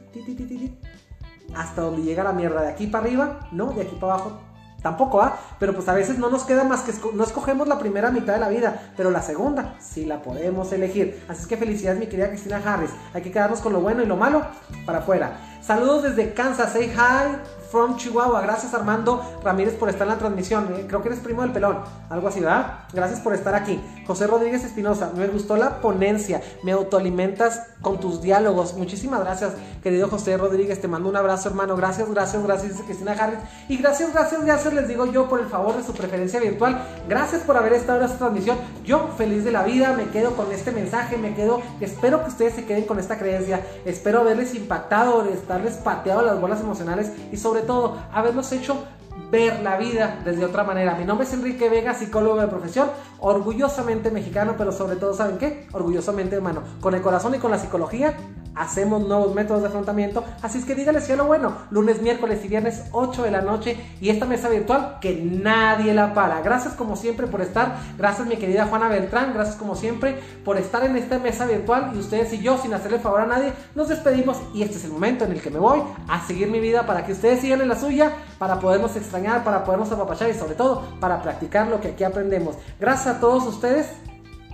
hasta 1.54 1.82
donde 1.82 2.02
llega 2.02 2.24
la 2.24 2.32
mierda. 2.32 2.62
De 2.62 2.68
aquí 2.68 2.88
para 2.88 3.04
arriba, 3.04 3.48
no, 3.52 3.70
de 3.72 3.82
aquí 3.82 3.96
para 4.00 4.14
abajo, 4.14 4.40
Tampoco, 4.84 5.22
¿ah? 5.22 5.38
Pero 5.58 5.74
pues 5.74 5.88
a 5.88 5.94
veces 5.94 6.18
no 6.18 6.28
nos 6.28 6.44
queda 6.44 6.62
más 6.62 6.82
que 6.82 6.92
no 7.14 7.24
escogemos 7.24 7.66
la 7.66 7.78
primera 7.78 8.10
mitad 8.10 8.34
de 8.34 8.38
la 8.40 8.50
vida, 8.50 8.92
pero 8.98 9.10
la 9.10 9.22
segunda 9.22 9.76
sí 9.80 10.04
la 10.04 10.20
podemos 10.20 10.70
elegir. 10.72 11.24
Así 11.26 11.40
es 11.40 11.46
que 11.46 11.56
felicidades, 11.56 11.98
mi 11.98 12.06
querida 12.06 12.28
Cristina 12.28 12.60
Harris. 12.62 12.90
Hay 13.14 13.22
que 13.22 13.32
quedarnos 13.32 13.60
con 13.60 13.72
lo 13.72 13.80
bueno 13.80 14.02
y 14.02 14.06
lo 14.06 14.16
malo 14.16 14.42
para 14.84 14.98
afuera. 14.98 15.53
Saludos 15.66 16.02
desde 16.02 16.34
Kansas. 16.34 16.72
Say 16.72 16.92
hi 16.94 17.38
from 17.70 17.96
Chihuahua. 17.96 18.40
Gracias 18.42 18.74
Armando 18.74 19.22
Ramírez 19.42 19.74
por 19.74 19.88
estar 19.88 20.06
en 20.06 20.14
la 20.14 20.18
transmisión. 20.18 20.74
Eh, 20.74 20.84
creo 20.86 21.02
que 21.02 21.08
eres 21.08 21.20
primo 21.20 21.42
del 21.42 21.52
pelón. 21.52 21.78
Algo 22.10 22.28
así, 22.28 22.40
¿verdad? 22.40 22.80
Gracias 22.92 23.20
por 23.20 23.34
estar 23.34 23.54
aquí. 23.54 23.80
José 24.06 24.26
Rodríguez 24.26 24.64
Espinosa. 24.64 25.10
Me 25.16 25.26
gustó 25.28 25.56
la 25.56 25.80
ponencia. 25.80 26.40
Me 26.62 26.72
autoalimentas 26.72 27.62
con 27.80 28.00
tus 28.00 28.20
diálogos. 28.22 28.74
Muchísimas 28.74 29.20
gracias, 29.20 29.52
querido 29.82 30.08
José 30.08 30.36
Rodríguez. 30.36 30.80
Te 30.80 30.88
mando 30.88 31.08
un 31.08 31.16
abrazo, 31.16 31.48
hermano. 31.48 31.76
Gracias, 31.76 32.10
gracias, 32.10 32.42
gracias, 32.42 32.82
Cristina 32.82 33.12
Harris. 33.12 33.38
Y 33.68 33.76
gracias, 33.76 34.12
gracias, 34.12 34.44
gracias, 34.44 34.74
les 34.74 34.88
digo 34.88 35.06
yo 35.06 35.28
por 35.28 35.40
el 35.40 35.46
favor 35.46 35.76
de 35.76 35.84
su 35.84 35.92
preferencia 35.92 36.40
virtual. 36.40 36.80
Gracias 37.08 37.42
por 37.42 37.56
haber 37.56 37.74
estado 37.74 38.00
en 38.00 38.06
esta 38.06 38.18
transmisión. 38.18 38.56
Yo 38.84 39.08
feliz 39.16 39.44
de 39.44 39.52
la 39.52 39.62
vida. 39.62 39.92
Me 39.92 40.08
quedo 40.10 40.34
con 40.36 40.50
este 40.52 40.72
mensaje. 40.72 41.16
Me 41.18 41.34
quedo. 41.34 41.60
Espero 41.80 42.22
que 42.22 42.30
ustedes 42.30 42.54
se 42.54 42.64
queden 42.64 42.84
con 42.84 42.98
esta 42.98 43.18
creencia. 43.18 43.60
Espero 43.84 44.20
haberles 44.20 44.54
impactado, 44.54 45.24
estarles 45.24 45.74
pateado 45.74 46.22
las 46.22 46.40
bolas 46.40 46.60
emocionales 46.60 47.12
y 47.32 47.36
sobre 47.36 47.53
todo 47.62 47.98
habernos 48.12 48.50
hecho 48.52 48.84
ver 49.30 49.60
la 49.60 49.76
vida 49.76 50.20
desde 50.24 50.44
otra 50.44 50.64
manera. 50.64 50.94
Mi 50.94 51.04
nombre 51.04 51.26
es 51.26 51.32
Enrique 51.32 51.68
Vega, 51.68 51.94
psicólogo 51.94 52.40
de 52.40 52.48
profesión, 52.48 52.88
orgullosamente 53.20 54.10
mexicano, 54.10 54.54
pero 54.56 54.72
sobre 54.72 54.96
todo, 54.96 55.14
¿saben 55.14 55.38
qué? 55.38 55.66
Orgullosamente 55.72 56.36
hermano. 56.36 56.62
Con 56.80 56.94
el 56.94 57.02
corazón 57.02 57.34
y 57.34 57.38
con 57.38 57.50
la 57.50 57.58
psicología 57.58 58.14
hacemos 58.54 59.06
nuevos 59.06 59.34
métodos 59.34 59.62
de 59.62 59.68
afrontamiento. 59.68 60.24
Así 60.42 60.58
es 60.58 60.64
que 60.64 60.74
dígale 60.74 61.00
lo 61.16 61.26
bueno. 61.26 61.54
Lunes, 61.70 62.00
miércoles 62.00 62.40
y 62.44 62.48
viernes, 62.48 62.84
8 62.92 63.22
de 63.22 63.30
la 63.30 63.42
noche. 63.42 63.76
Y 64.00 64.08
esta 64.08 64.26
mesa 64.26 64.48
virtual 64.48 64.98
que 65.00 65.14
nadie 65.14 65.94
la 65.94 66.14
para. 66.14 66.40
Gracias 66.40 66.74
como 66.74 66.96
siempre 66.96 67.26
por 67.26 67.40
estar. 67.40 67.76
Gracias 67.98 68.26
mi 68.26 68.36
querida 68.36 68.66
Juana 68.66 68.88
Beltrán. 68.88 69.32
Gracias 69.34 69.56
como 69.56 69.76
siempre 69.76 70.18
por 70.44 70.56
estar 70.56 70.84
en 70.84 70.96
esta 70.96 71.18
mesa 71.18 71.46
virtual. 71.46 71.92
Y 71.94 71.98
ustedes 71.98 72.32
y 72.32 72.40
yo, 72.40 72.58
sin 72.58 72.74
hacerle 72.74 72.98
favor 72.98 73.20
a 73.20 73.26
nadie, 73.26 73.52
nos 73.74 73.88
despedimos. 73.88 74.38
Y 74.54 74.62
este 74.62 74.76
es 74.76 74.84
el 74.84 74.92
momento 74.92 75.24
en 75.24 75.32
el 75.32 75.40
que 75.40 75.50
me 75.50 75.58
voy 75.58 75.82
a 76.08 76.26
seguir 76.26 76.48
mi 76.48 76.60
vida 76.60 76.86
para 76.86 77.04
que 77.04 77.12
ustedes 77.12 77.40
sigan 77.40 77.60
en 77.60 77.68
la 77.68 77.78
suya, 77.78 78.12
para 78.38 78.60
podernos 78.60 78.96
extrañar, 78.96 79.44
para 79.44 79.64
podernos 79.64 79.90
apapachar 79.92 80.30
y 80.30 80.34
sobre 80.34 80.54
todo 80.54 80.82
para 81.00 81.22
practicar 81.22 81.68
lo 81.68 81.80
que 81.80 81.88
aquí 81.88 82.04
aprendemos. 82.04 82.56
Gracias 82.80 83.16
a 83.16 83.20
todos 83.20 83.44
ustedes 83.46 83.86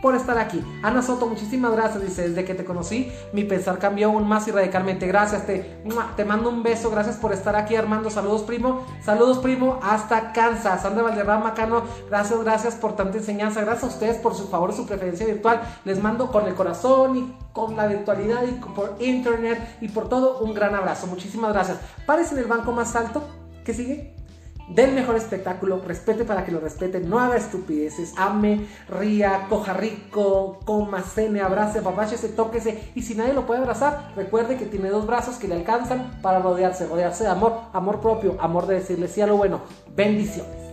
por 0.01 0.15
estar 0.15 0.39
aquí. 0.39 0.65
Ana 0.83 1.03
Soto, 1.03 1.27
muchísimas 1.27 1.73
gracias. 1.73 2.03
Dice, 2.03 2.29
desde 2.29 2.45
que 2.45 2.55
te 2.55 2.65
conocí, 2.65 3.13
mi 3.33 3.45
pensar 3.45 3.79
cambió 3.79 4.09
aún 4.09 4.27
más 4.27 4.49
y 4.49 4.51
radicalmente. 4.51 5.07
Gracias, 5.07 5.47
te, 5.47 5.83
te 6.17 6.25
mando 6.25 6.49
un 6.51 6.63
beso. 6.63 6.91
Gracias 6.91 7.17
por 7.17 7.33
estar 7.33 7.57
aquí, 7.57 7.77
Armando. 7.77 8.11
Saludos, 8.11 8.43
primo. 8.43 8.87
Saludos, 9.03 9.39
primo. 9.39 9.79
Hasta 9.83 10.33
Kansas. 10.33 10.83
Sandra 10.83 11.03
Valderrama, 11.03 11.55
Cano. 11.55 11.83
Gracias, 12.09 12.43
gracias 12.43 12.75
por 12.75 12.97
tanta 12.97 13.19
enseñanza. 13.19 13.61
Gracias 13.61 13.85
a 13.85 13.95
ustedes 13.95 14.17
por 14.17 14.35
su 14.35 14.49
favor, 14.49 14.73
su 14.73 14.87
preferencia 14.87 15.27
virtual. 15.27 15.61
Les 15.85 16.03
mando 16.03 16.31
con 16.31 16.47
el 16.47 16.55
corazón 16.55 17.17
y 17.17 17.37
con 17.53 17.77
la 17.77 17.87
virtualidad 17.87 18.43
y 18.45 18.53
por 18.53 18.97
internet 19.01 19.77
y 19.81 19.89
por 19.89 20.09
todo 20.09 20.41
un 20.41 20.55
gran 20.55 20.75
abrazo. 20.75 21.07
Muchísimas 21.07 21.53
gracias. 21.53 21.79
Pares 22.07 22.33
en 22.33 22.39
el 22.39 22.47
banco 22.47 22.73
más 22.73 22.95
alto. 22.97 23.23
¿Qué 23.65 23.75
sigue? 23.75 24.20
den 24.75 24.95
mejor 24.95 25.17
espectáculo, 25.17 25.83
respete 25.87 26.25
para 26.25 26.45
que 26.45 26.53
lo 26.53 26.61
respeten, 26.61 27.09
no 27.09 27.19
haga 27.19 27.37
estupideces, 27.37 28.15
ame, 28.17 28.67
ría, 28.89 29.47
coja 29.49 29.73
rico, 29.73 30.61
coma, 30.65 31.03
cene, 31.03 31.41
abrace, 31.41 31.83
papáchese, 31.83 32.29
tóquese. 32.29 32.91
Y 32.95 33.03
si 33.03 33.15
nadie 33.15 33.33
lo 33.33 33.47
puede 33.47 33.61
abrazar, 33.61 34.13
recuerde 34.17 34.57
que 34.57 34.67
tiene 34.67 34.91
dos 34.91 35.07
brazos 35.07 35.37
que 35.37 35.49
le 35.49 35.57
alcanzan 35.57 36.21
para 36.23 36.41
rodearse, 36.41 36.87
rodearse 36.87 37.25
de 37.25 37.31
amor, 37.31 37.55
amor 37.73 38.01
propio, 38.01 38.37
amor 38.41 38.67
de 38.67 38.77
decirle 38.77 39.09
sí 39.09 39.21
a 39.21 39.27
lo 39.27 39.37
bueno. 39.37 39.61
Bendiciones. 39.95 40.71